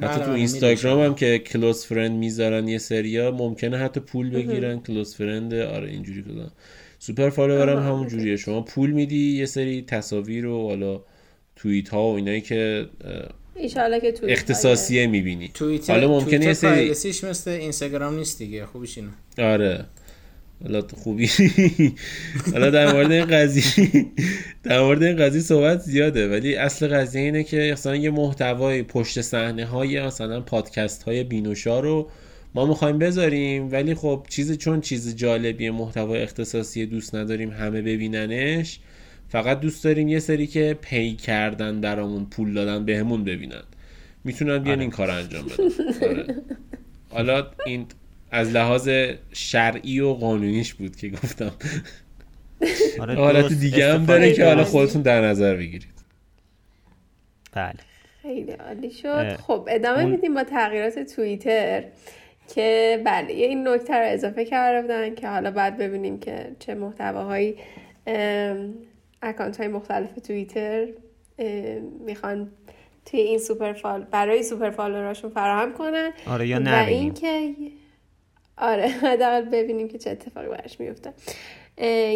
حتی 0.01 0.25
تو 0.25 0.31
اینستاگرام 0.31 1.01
هم 1.01 1.15
که 1.15 1.39
close 1.39 1.85
friend 1.85 2.11
می‌ذارن 2.11 2.67
یه 2.67 2.77
سریا 2.77 3.31
ممکنه 3.31 3.77
حتی 3.77 3.99
پول 3.99 4.29
بگیرن 4.29 4.79
close 4.79 5.15
friend 5.15 5.53
آره 5.53 5.89
اینجوری 5.89 6.21
کدام 6.21 6.51
super 6.99 7.29
follower 7.29 7.69
هم 7.69 7.87
همون 7.87 8.07
جوریه. 8.07 8.37
شما 8.37 8.61
پول 8.61 8.91
میدی 8.91 9.37
یه 9.37 9.45
سری 9.45 9.81
تصاویر 9.81 10.45
و 10.45 10.67
حالا 10.67 11.01
توییت 11.55 11.89
ها 11.89 12.11
و 12.11 12.15
اینایی 12.15 12.41
که 12.41 12.89
که 14.01 14.11
توییت 14.11 14.37
اختصاصیه 14.37 15.07
می‌بینی. 15.07 15.51
توییتر 15.53 15.93
حالا 15.93 16.07
ممکنه 16.07 16.45
یه 16.45 16.53
سری 16.93 17.29
مثل 17.29 17.51
اینستاگرام 17.51 18.15
نیست 18.15 18.39
دیگه 18.39 18.65
خوبیش 18.65 18.97
اینه. 18.97 19.09
آره. 19.37 19.85
حالا 20.63 20.83
خوبی. 21.03 21.29
حالا 22.53 22.69
در 22.69 22.93
مورد 22.93 23.11
این 23.11 23.25
قضیه 23.25 24.05
در 24.63 24.81
مورد 24.81 25.03
این 25.03 25.17
قضیه 25.17 25.41
صحبت 25.41 25.79
زیاده 25.79 26.29
ولی 26.29 26.55
اصل 26.55 26.87
قضیه 26.87 27.21
اینه 27.21 27.43
که 27.43 27.69
مثلا 27.73 27.95
یه 27.95 28.09
محتوای 28.09 28.83
پشت 28.83 29.21
صحنه 29.21 29.65
های 29.65 30.01
مثلا 30.01 30.41
پادکست 30.41 31.03
های 31.03 31.23
بینوشا 31.23 31.79
رو 31.79 32.09
ما 32.55 32.65
می‌خوایم 32.65 32.99
بذاریم 32.99 33.71
ولی 33.71 33.95
خب 33.95 34.25
چیز 34.29 34.57
چون 34.57 34.81
چیز 34.81 35.15
جالبی 35.15 35.69
محتوای 35.69 36.21
اختصاصی 36.21 36.85
دوست 36.85 37.15
نداریم 37.15 37.51
همه 37.51 37.81
ببیننش 37.81 38.79
فقط 39.29 39.59
دوست 39.59 39.83
داریم 39.83 40.07
یه 40.07 40.19
سری 40.19 40.47
که 40.47 40.77
پی 40.81 41.15
کردن 41.15 41.81
برامون 41.81 42.25
پول 42.25 42.53
دادن 42.53 42.85
بهمون 42.85 43.23
ببینن. 43.23 43.63
می‌تونن 44.23 44.57
بیان 44.57 44.75
آره. 44.75 44.81
این 44.81 44.89
کار 44.89 45.11
انجام 45.11 45.45
بدن. 45.45 46.07
آره. 46.07 46.35
حالا 47.09 47.47
این 47.65 47.85
از 48.31 48.51
لحاظ 48.51 48.89
شرعی 49.33 49.99
و 49.99 50.13
قانونیش 50.13 50.73
بود 50.73 50.95
که 50.95 51.09
گفتم. 51.09 51.51
آره 52.99 53.15
حالت 53.15 53.53
دیگه 53.53 53.93
هم 53.93 54.05
داره 54.05 54.33
که 54.33 54.45
حالا 54.45 54.63
خودتون 54.63 55.01
در 55.01 55.21
نظر 55.21 55.55
بگیرید. 55.55 55.97
بله. 57.51 57.73
خیلی 58.21 58.51
عالی 58.51 58.91
شد. 58.91 59.35
خب 59.35 59.67
ادامه 59.71 60.05
میدیم 60.05 60.33
با 60.33 60.43
تغییرات 60.43 60.99
توییتر 60.99 61.83
که 62.55 63.01
بله 63.05 63.33
یه 63.33 63.47
این 63.47 63.67
نکته 63.67 63.93
رو 63.93 64.05
اضافه 64.05 64.45
کرده 64.45 64.81
بودن 64.81 65.15
که 65.15 65.27
حالا 65.27 65.51
باید 65.51 65.77
ببینیم 65.77 66.19
که 66.19 66.51
چه 66.59 66.75
محتواهایی 66.75 67.55
اکانت 69.21 69.57
های 69.57 69.67
مختلف 69.67 70.15
توییتر 70.15 70.87
می‌خوان 72.05 72.51
توی 73.05 73.19
این 73.19 73.39
super 73.39 73.73
follow 73.73 74.03
برای 74.03 74.43
super 74.43 74.69
follower 74.69 75.09
اشون 75.09 75.29
فراهم 75.29 75.73
کنن. 75.73 76.11
آره 76.27 76.47
یا 76.47 76.61
و 76.65 76.85
اینکه 76.87 77.53
آره 78.57 78.87
حداقل 78.87 79.41
ببینیم 79.41 79.87
که 79.87 79.97
چه 79.97 80.09
اتفاقی 80.09 80.47
براش 80.47 80.79
میفته. 80.79 81.13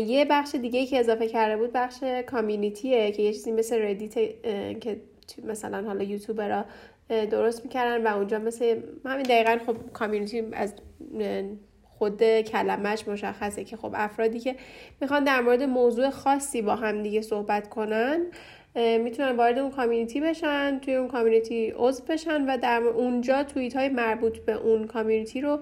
یه 0.05 0.25
بخش 0.29 0.55
دیگه 0.55 0.85
که 0.85 0.99
اضافه 0.99 1.27
کرده 1.27 1.57
بود 1.57 1.71
بخش 1.73 2.03
community 2.27 3.03
ه 3.03 3.11
که 3.11 3.21
یه 3.21 3.33
چیزی 3.33 3.51
مثل 3.51 3.81
ردیت 3.81 4.13
که 4.79 5.01
مثلا 5.43 5.87
حالا 5.87 6.03
یوتیوبرها 6.03 6.65
درست 7.09 7.63
می‌کردن 7.65 8.07
و 8.07 8.17
اونجا 8.17 8.39
مثل 8.39 8.81
همین 9.05 9.23
دقیقا 9.23 9.57
خب 9.65 9.75
community 9.93 10.43
از 10.51 10.73
خود 12.01 12.23
کلمهش 12.41 13.07
مشخصه 13.07 13.63
که 13.63 13.77
خب 13.77 13.91
افرادی 13.93 14.39
که 14.39 14.55
می‌خوان 15.01 15.23
در 15.23 15.41
مورد 15.41 15.63
موضوع 15.63 16.09
خاصی 16.09 16.61
با 16.61 16.75
هم 16.75 17.03
دیگه 17.03 17.21
صحبت 17.21 17.69
کنن 17.69 18.19
می‌تونن 18.75 19.35
وارد 19.35 19.59
اون 19.59 19.71
community 19.71 20.21
بشن 20.21 20.79
توی 20.79 20.95
اون 20.95 21.07
community 21.07 21.73
عضو 21.77 22.03
بشن 22.09 22.45
و 22.45 22.57
در 22.57 22.81
اونجا 22.81 23.43
توییت 23.43 23.75
های 23.75 23.89
مربوط 23.89 24.37
به 24.37 24.53
اون 24.53 24.87
community 24.87 25.41
رو 25.41 25.59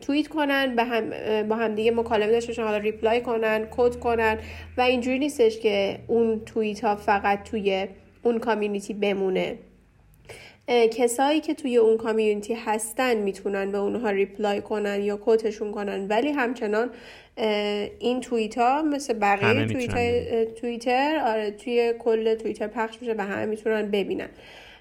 توییت 0.00 0.28
کنن 0.28 0.76
به 0.76 0.84
هم 0.84 1.10
با 1.48 1.56
هم 1.56 1.74
دیگه 1.74 1.90
مکالمه 1.90 2.32
داشته 2.32 2.48
باشن 2.48 2.62
حالا 2.62 2.76
reply 2.76 3.20
کنن 3.20 3.66
quote 3.70 3.96
کنن 3.96 4.38
و 4.76 4.80
اینجوری 4.80 5.18
نیستش 5.18 5.58
که 5.58 5.98
اون 6.06 6.40
توییت 6.44 6.84
ها 6.84 6.96
فقط 6.96 7.42
توی 7.42 7.88
اون 8.22 8.38
community 8.38 8.94
بمونه. 8.94 9.58
کسایی 10.68 11.40
که 11.40 11.54
توی 11.54 11.76
اون 11.76 11.96
community 11.96 12.54
هستن 12.54 13.16
می‌تونن 13.16 13.72
به 13.72 13.78
اونها 13.78 14.10
reply 14.10 14.60
کنن 14.60 15.02
یا 15.02 15.16
quote 15.16 15.47
شون 15.47 15.72
کنن. 15.72 16.08
ولی 16.08 16.28
همچنان 16.28 16.90
این 17.98 18.20
توییت 18.20 18.58
ها 18.58 18.82
مثل 18.82 19.14
بقیه 19.14 19.66
توییت 19.66 20.54
توییتر 20.54 21.22
آره 21.26 21.50
توی 21.50 21.94
کل 21.98 22.34
توییتر 22.34 22.66
پخش 22.66 22.96
میشه 23.00 23.14
و 23.18 23.20
همه 23.20 23.46
می‌تونن 23.46 23.90
ببینن. 23.90 24.28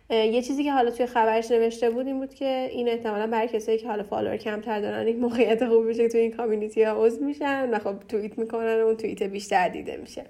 یه 0.10 0.42
چیزی 0.42 0.64
که 0.64 0.72
حالا 0.72 0.92
توی 0.92 1.06
خبرش 1.06 1.52
نوشته 1.52 1.90
بود 1.90 2.08
این 2.08 2.20
بود 2.20 2.34
که 2.34 2.70
این 2.72 2.90
احتمالا 2.90 3.28
برای 3.28 3.48
کسایی 3.48 3.78
که 3.78 3.88
حالا 3.88 4.04
follower 4.04 4.38
کمتر 4.38 4.82
دارن 4.82 5.08
این 5.08 5.20
موقعیت 5.20 5.68
خوب 5.68 5.86
میشه 5.86 6.04
که 6.04 6.10
توی 6.10 6.20
این 6.20 6.32
community 6.32 6.84
ها 6.84 7.06
عضو 7.06 7.26
میشن 7.26 7.70
و 7.70 7.80
خب 7.80 7.94
توییت 8.10 8.40
می‌کنن 8.40 8.82
و 8.82 8.86
اون 8.86 8.98
توییت 8.98 9.24
بیشتر 9.24 9.70
دیده 9.70 9.98
میشه. 9.98 10.24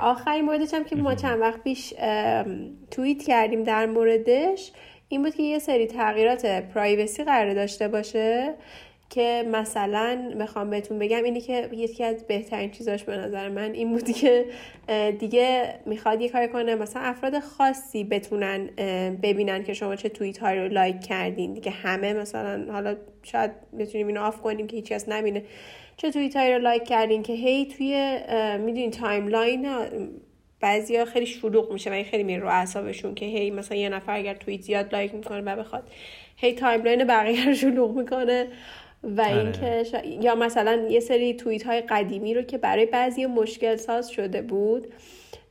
آخرین 0.00 0.44
موردش 0.44 0.74
هم 0.74 0.84
که 0.84 0.96
ما 0.96 1.14
چند 1.14 1.40
وقت 1.40 1.62
پیش 1.62 1.94
توییت 2.90 3.22
کردیم 3.22 3.62
در 3.62 3.86
موردش 3.86 4.72
این 5.08 5.22
بود 5.22 5.34
که 5.34 5.42
یه 5.42 5.58
سری 5.58 5.86
تغییرات 5.86 6.46
privacy 6.46 7.24
قرار 7.24 7.54
داشته 7.54 7.88
باشه 7.88 8.54
که 9.10 9.44
مثلا 9.52 10.32
می‌خوام 10.36 10.70
بهتون 10.70 10.98
بگم 10.98 11.24
اینی 11.24 11.40
که 11.40 11.68
یکی 11.72 12.04
از 12.04 12.26
بهترین 12.26 12.70
چیزاش 12.70 13.04
به 13.04 13.16
نظر 13.16 13.48
من 13.48 13.72
این 13.72 13.92
بود 13.92 14.12
که 14.12 14.44
دیگه 15.18 15.74
می‌خواد 15.86 16.20
یه 16.20 16.28
کار 16.28 16.46
کنه 16.46 16.74
مثلا 16.74 17.02
افراد 17.02 17.38
خاصی 17.38 18.04
بتونن 18.04 18.66
ببینن 19.22 19.64
که 19.64 19.74
شما 19.74 19.96
چه 19.96 20.08
توییت 20.08 20.38
های 20.38 20.58
رو 20.58 20.68
لایک 20.68 21.00
کردین 21.00 21.52
دیگه 21.54 21.70
همه 21.70 22.12
مثلا 22.12 22.72
حالا 22.72 22.96
شاید 23.22 23.50
بتونیم 23.78 24.06
اینو 24.06 24.20
off 24.20 24.40
کنیم 24.40 24.66
که 24.66 24.76
هیچ 24.76 24.92
کس 24.92 25.08
نبینه. 25.08 25.42
چه 26.02 26.10
توییت 26.10 26.36
های 26.36 26.52
رو 26.52 26.58
لایک 26.58 26.84
کردین 26.84 27.22
که 27.22 27.32
هی 27.32 27.66
توی 27.66 28.18
می‌دونین 28.58 28.90
timeline 28.90 29.68
بعضیا 30.60 31.04
خیلی 31.04 31.26
شلوغ 31.26 31.72
میشه 31.72 31.90
و 31.90 31.92
این 31.92 32.04
خیلی 32.04 32.22
میره 32.22 32.42
رو 32.42 32.48
اعصابشون 32.48 33.14
که 33.14 33.26
هی 33.26 33.50
مثلا 33.50 33.78
یه 33.78 33.88
نفر 33.88 34.16
اگر 34.16 34.34
توییت 34.34 34.60
زیاد 34.60 34.92
لایک 34.92 35.14
می‌کنه 35.14 35.40
و 35.40 35.56
بخواد 35.56 35.82
هی 36.36 36.52
timeline 36.52 37.04
بقیه 37.04 37.46
رو 37.46 37.54
شلوغ 37.54 37.96
می‌کنه 37.96 38.48
و 39.02 39.20
آره. 39.20 39.38
اینکه 39.38 39.84
یا 40.20 40.34
مثلا 40.34 40.86
یه 40.90 41.00
سری 41.00 41.34
توییت 41.34 41.62
های 41.62 41.80
قدیمی 41.80 42.34
رو 42.34 42.42
که 42.42 42.58
برای 42.58 42.86
بعضی 42.86 43.26
مشکل 43.26 43.76
ساز 43.76 44.10
شده 44.10 44.42
بود 44.42 44.92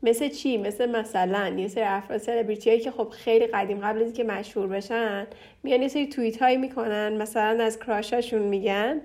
مثل 0.04 0.30
چی؟ 0.30 0.58
مثل 0.58 0.86
مثلا 0.86 1.48
یه 1.58 1.68
سری 1.68 1.84
افراد 1.84 2.20
سلبریتی 2.20 2.80
که 2.80 2.92
خب 2.92 3.10
خیلی 3.10 3.48
قدیم 3.48 3.80
قبل 3.80 4.00
از 4.00 4.06
اینکه 4.06 4.24
مشهور 4.24 4.68
بشن 4.68 5.28
میان 5.64 5.82
یه 5.82 5.88
سری 5.88 6.08
توییت 6.08 6.42
هایی 6.42 6.58
می‌کنن 6.58 7.22
مثلا 7.22 7.64
از 7.64 7.80
crush 7.80 8.14
اشون 8.14 8.42
میگن 8.42 9.02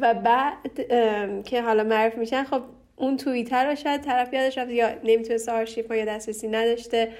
و 0.00 0.14
بعد 0.14 0.86
که 1.44 1.62
حالا 1.62 1.84
معروف 1.84 2.18
میشن 2.18 2.44
خب 2.44 2.62
اون 2.96 3.16
توییتر 3.16 3.68
رو 3.68 3.74
شاید 3.74 4.00
طرف 4.00 4.32
یادش 4.32 4.58
رفت 4.58 4.70
یا 4.70 4.90
نمی‌تونه 5.04 5.38
آرشیو 5.48 5.88
کنه 5.88 5.98
یا 5.98 6.04
دسترسی 6.04 6.48
نداشته 6.48 7.12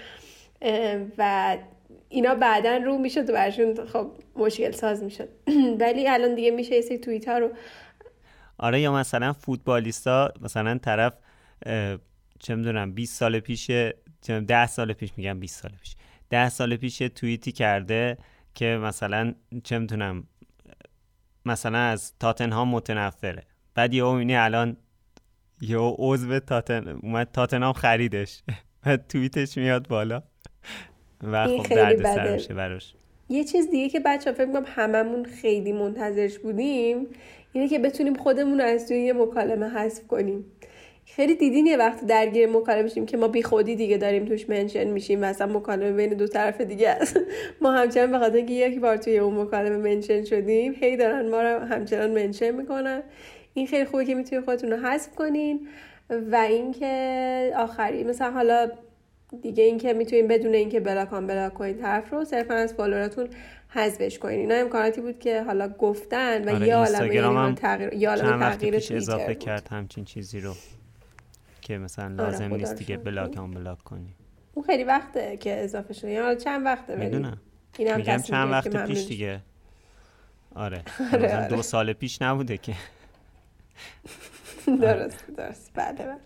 و 1.18 1.56
اینا 2.08 2.34
بعدا 2.34 2.76
رو 2.76 2.98
می‌شد 2.98 3.30
و 3.30 3.32
برشون 3.32 3.86
خب 3.86 4.10
مشکل 4.36 4.70
ساز 4.70 5.02
می‌شد. 5.02 5.28
ولی 5.80 6.08
الان 6.08 6.34
دیگه 6.34 6.50
میشه 6.50 6.74
یه 6.74 6.80
سری 6.80 6.98
توییت 6.98 7.28
ها 7.28 7.38
رو 7.38 7.50
آره 8.58 8.80
یا 8.80 8.92
مثلا 8.92 9.32
فوتبالیستا 9.32 10.32
مثلا 10.42 10.78
طرف 10.78 11.12
چه 12.40 12.54
می‌دونم 12.54 12.92
20 12.92 13.18
سال 13.18 13.40
پیش 13.40 13.70
10 14.26 14.66
سال 14.66 14.92
پیش 14.92 15.12
میگم 15.16 15.40
20 15.40 15.62
سال 15.62 15.70
پیش. 15.80 15.96
10 16.30 16.48
سال 16.48 16.76
پیش 16.76 16.98
توییتی 16.98 17.52
کرده 17.52 18.18
که 18.54 18.66
مثلا 18.66 19.34
چه 19.64 19.78
می‌دونم 19.78 20.24
مثلا 21.46 21.78
از 21.78 22.12
تاتنهام 22.20 22.68
متنفره. 22.68 23.42
بعد 23.74 23.94
یهو 23.94 24.12
می‌بینی 24.12 24.36
الان 24.36 24.76
یهو 25.60 25.94
عضو 25.98 26.38
تاتن 26.38 26.88
اومد 26.88 27.28
تاتنهام 27.32 27.72
خریدش. 27.72 28.42
بعد 28.84 29.06
توییتش 29.08 29.56
میاد 29.58 29.88
بالا. 29.88 30.22
و 31.22 31.46
خب 31.46 31.74
درد 31.74 32.02
سر 32.02 32.32
میشه 32.32 32.54
براش. 32.54 32.94
یه 33.28 33.44
چیز 33.44 33.70
دیگه 33.70 33.88
که 33.88 34.00
بچه 34.00 34.32
فکر 34.32 34.52
کنم 34.52 34.64
هممون 34.66 35.24
خیلی 35.24 35.72
منتظرش 35.72 36.38
بودیم 36.38 37.06
اینه 37.52 37.68
که 37.68 37.78
بتونیم 37.78 38.14
خودمون 38.14 38.60
رو 38.60 38.64
از 38.64 38.88
توی 38.88 38.98
یه 38.98 39.12
مکالمه 39.12 39.68
حذف 39.68 40.06
کنیم. 40.06 40.44
خیلی 41.16 41.34
دیدین 41.34 41.66
یه 41.66 41.76
وقت 41.76 42.06
درگیر 42.06 42.48
مکالمه 42.48 42.82
میشیم 42.82 43.06
که 43.06 43.16
ما 43.16 43.28
بی 43.28 43.42
خودی 43.42 43.76
دیگه 43.76 43.96
داریم 43.96 44.24
توش 44.24 44.48
منشن 44.48 44.84
میشیم 44.84 45.22
و 45.22 45.24
اصلا 45.24 45.46
مکالمه 45.58 45.92
بین 45.92 46.08
دو 46.14 46.26
طرف 46.26 46.60
دیگه 46.60 46.88
است. 46.88 47.20
ما 47.62 47.72
همچنان 47.72 48.10
به 48.10 48.18
خاطر 48.18 48.36
اینکه 48.36 48.52
یک 48.52 48.80
بار 48.80 48.96
توی 48.96 49.18
اون 49.18 49.40
مکالمه 49.40 49.94
منشن 49.94 50.24
شدیم 50.24 50.74
هی 50.80 50.96
دارن 50.96 51.28
ما 51.28 51.42
رو 51.42 51.58
همچنان 51.58 52.10
منشن 52.10 52.50
می‌کنن. 52.50 53.02
این 53.54 53.66
خیلی 53.66 53.84
خوبه 53.84 54.04
که 54.04 54.14
می‌تونید 54.14 54.44
خودتون 54.44 54.70
رو 54.70 54.76
حذف 54.76 55.14
کنین 55.14 55.68
و 56.10 56.36
اینکه 56.36 57.52
آخری 57.56 58.04
مثلا 58.04 58.30
حالا 58.30 58.70
دیگه 59.42 59.64
اینکه 59.64 59.92
می‌تونین 59.92 60.28
بدون 60.28 60.54
اینکه 60.54 60.80
block 60.80 61.12
unblock 61.12 61.54
کنین 61.54 61.78
طرف 61.78 62.12
رو 62.12 62.24
صرفا 62.24 62.54
از 62.54 62.74
follower 62.74 63.14
اتون 63.14 63.28
حذفش 63.68 64.18
کنین. 64.18 64.40
اینا 64.40 64.54
امکاناتی 64.54 65.00
بود 65.00 65.18
که 65.18 65.42
حالا 65.42 65.68
گفتن 65.68 66.48
و 66.48 66.54
آره 66.54 66.66
یه 66.66 66.76
عالمه 66.76 67.54
تغییر 67.54 67.94
یه 67.94 68.16
تغییر 68.16 68.74
اضافه 68.90 69.34
کرد 69.34 69.68
همچین 69.70 70.04
چیزی 70.04 70.40
رو. 70.40 70.52
که 71.70 71.78
مثلا 71.78 72.04
آره، 72.04 72.30
لازم 72.30 72.54
نیست 72.54 72.76
دیگه 72.76 72.96
block 72.96 73.38
unblock 73.38 73.78
کنی. 73.84 74.14
اون 74.54 74.66
خیلی 74.66 74.84
وقته 74.84 75.36
که 75.36 75.64
اضافه 75.64 75.94
شده. 75.94 76.10
یعنی 76.10 76.36
چند 76.36 76.66
وقته؟ 76.66 76.96
می‌دونم. 76.96 77.40
میگم 77.78 78.22
چند 78.22 78.50
وقت 78.50 78.86
پیش 78.86 79.06
دیگه. 79.06 79.40
آره, 80.54 80.82
آره, 81.12 81.36
آره. 81.36 81.48
دو 81.48 81.62
سال 81.62 81.92
پیش 81.92 82.22
نبوده 82.22 82.56
که. 82.56 82.74
درست 84.82 85.26
درست. 85.36 85.70
بله 85.74 85.92
بله. 85.92 86.16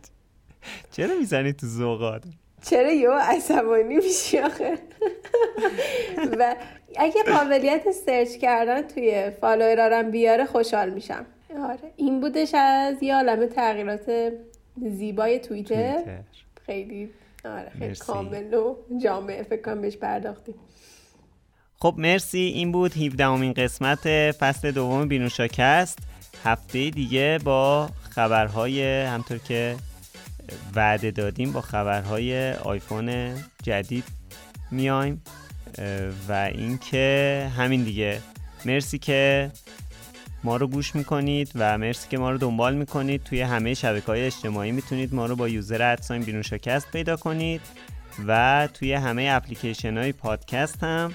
چرا 0.90 1.18
می‌زنی 1.18 1.52
تو 1.52 1.66
زوغات 1.66 2.24
چرا 2.62 2.92
یو 2.92 3.12
عصبانی 3.12 3.96
میشی 3.96 4.38
آخه؟ 4.38 4.74
و 6.38 6.56
اگه 6.96 7.22
قابلیت 7.22 7.90
سرچ 7.90 8.28
کردن 8.36 8.82
توی 8.82 9.30
فالوورارم 9.40 10.10
بیاره 10.10 10.44
خوشحال 10.44 10.90
میشم. 10.90 11.26
آره. 11.62 11.92
این 11.96 12.20
بودش 12.20 12.54
از 12.54 13.02
یه 13.02 13.14
عالم 13.14 13.46
تغییرات 13.46 14.32
زیبای 14.82 15.38
توییتر, 15.38 16.18
خیلی 16.66 17.10
آره 17.44 17.70
خیلی 17.78 17.94
کامل 17.94 18.54
و 18.54 18.76
جامعه 19.02 19.42
فکر 19.42 19.62
کنم 19.62 19.80
بهش 19.80 19.96
پرداختیم. 19.96 20.54
خب 21.78 21.94
مرسی. 21.98 22.38
این 22.38 22.72
بود 22.72 22.96
17 22.96 23.24
امین 23.26 23.52
قسمت 23.52 24.30
فصل 24.30 24.70
دوم 24.70 25.08
بینوشاکست 25.08 25.98
هفته 26.44 26.90
دیگه 26.90 27.38
با 27.44 27.88
خبرهای 28.10 29.02
همطور 29.02 29.38
که 29.38 29.76
وعده 30.76 31.10
دادیم 31.10 31.52
با 31.52 31.60
خبرهای 31.60 32.52
آیفون 32.52 33.34
جدید 33.62 34.04
میایم. 34.70 35.22
و 36.28 36.32
اینکه 36.54 37.50
همین 37.56 37.84
دیگه. 37.84 38.20
مرسی 38.64 38.98
که 38.98 39.50
ما 40.44 40.56
رو 40.56 40.66
گوش 40.66 40.94
می‌کنید 40.94 41.50
و 41.54 41.78
مرسی 41.78 42.08
که 42.08 42.18
ما 42.18 42.30
رو 42.30 42.38
دنبال 42.38 42.74
می‌کنید. 42.74 43.22
توی 43.22 43.40
همه 43.40 43.74
شبکه 43.74 44.06
های 44.06 44.26
اجتماعی 44.26 44.72
می‌تونید 44.72 45.14
ما 45.14 45.26
رو 45.26 45.36
با 45.36 45.48
یوزر 45.48 45.82
ادساین 45.82 46.22
بینوشاکست 46.22 46.90
پیدا 46.90 47.16
کنید 47.16 47.60
و 48.26 48.68
توی 48.74 48.92
همه 48.92 49.28
اپلیکیشن 49.30 49.98
های 49.98 50.12
پادکست 50.12 50.84
هم 50.84 51.14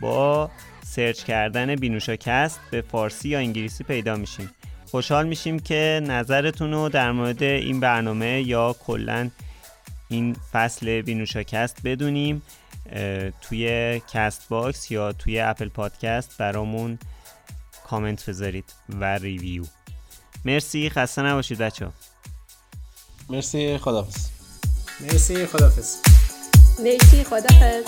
با 0.00 0.50
سرچ 0.84 1.24
کردن 1.24 1.74
بینوشاکست 1.76 2.60
به 2.70 2.80
فارسی 2.80 3.28
یا 3.28 3.38
انگلیسی 3.38 3.84
پیدا 3.84 4.16
میشیم. 4.16 4.50
خوشحال 4.90 5.26
میشیم 5.26 5.58
که 5.58 6.00
نظرتون 6.06 6.72
رو 6.72 6.88
در 6.88 7.12
مورد 7.12 7.42
این 7.42 7.80
برنامه 7.80 8.42
یا 8.42 8.76
کلا 8.86 9.30
این 10.08 10.36
فصل 10.52 11.02
بینوشاکست 11.02 11.76
بدونیم 11.84 12.42
توی 13.40 14.00
Castbox 14.12 14.90
یا 14.90 15.12
توی 15.12 15.40
Apple 15.40 15.68
Podcast 15.68 16.38
برامون 16.38 16.98
کامنت 17.92 18.28
بذارید 18.30 18.64
و 18.88 19.04
review. 19.04 19.64
مرسی 20.44 20.90
خسته 20.90 21.22
نباشید 21.22 21.58
بچه 21.58 21.88
مرسی 23.30 23.78
خدافظ 23.78 24.28
مرسی 25.00 25.46
خدافز 25.46 25.96
مرسی 26.78 27.24
خدافز 27.24 27.84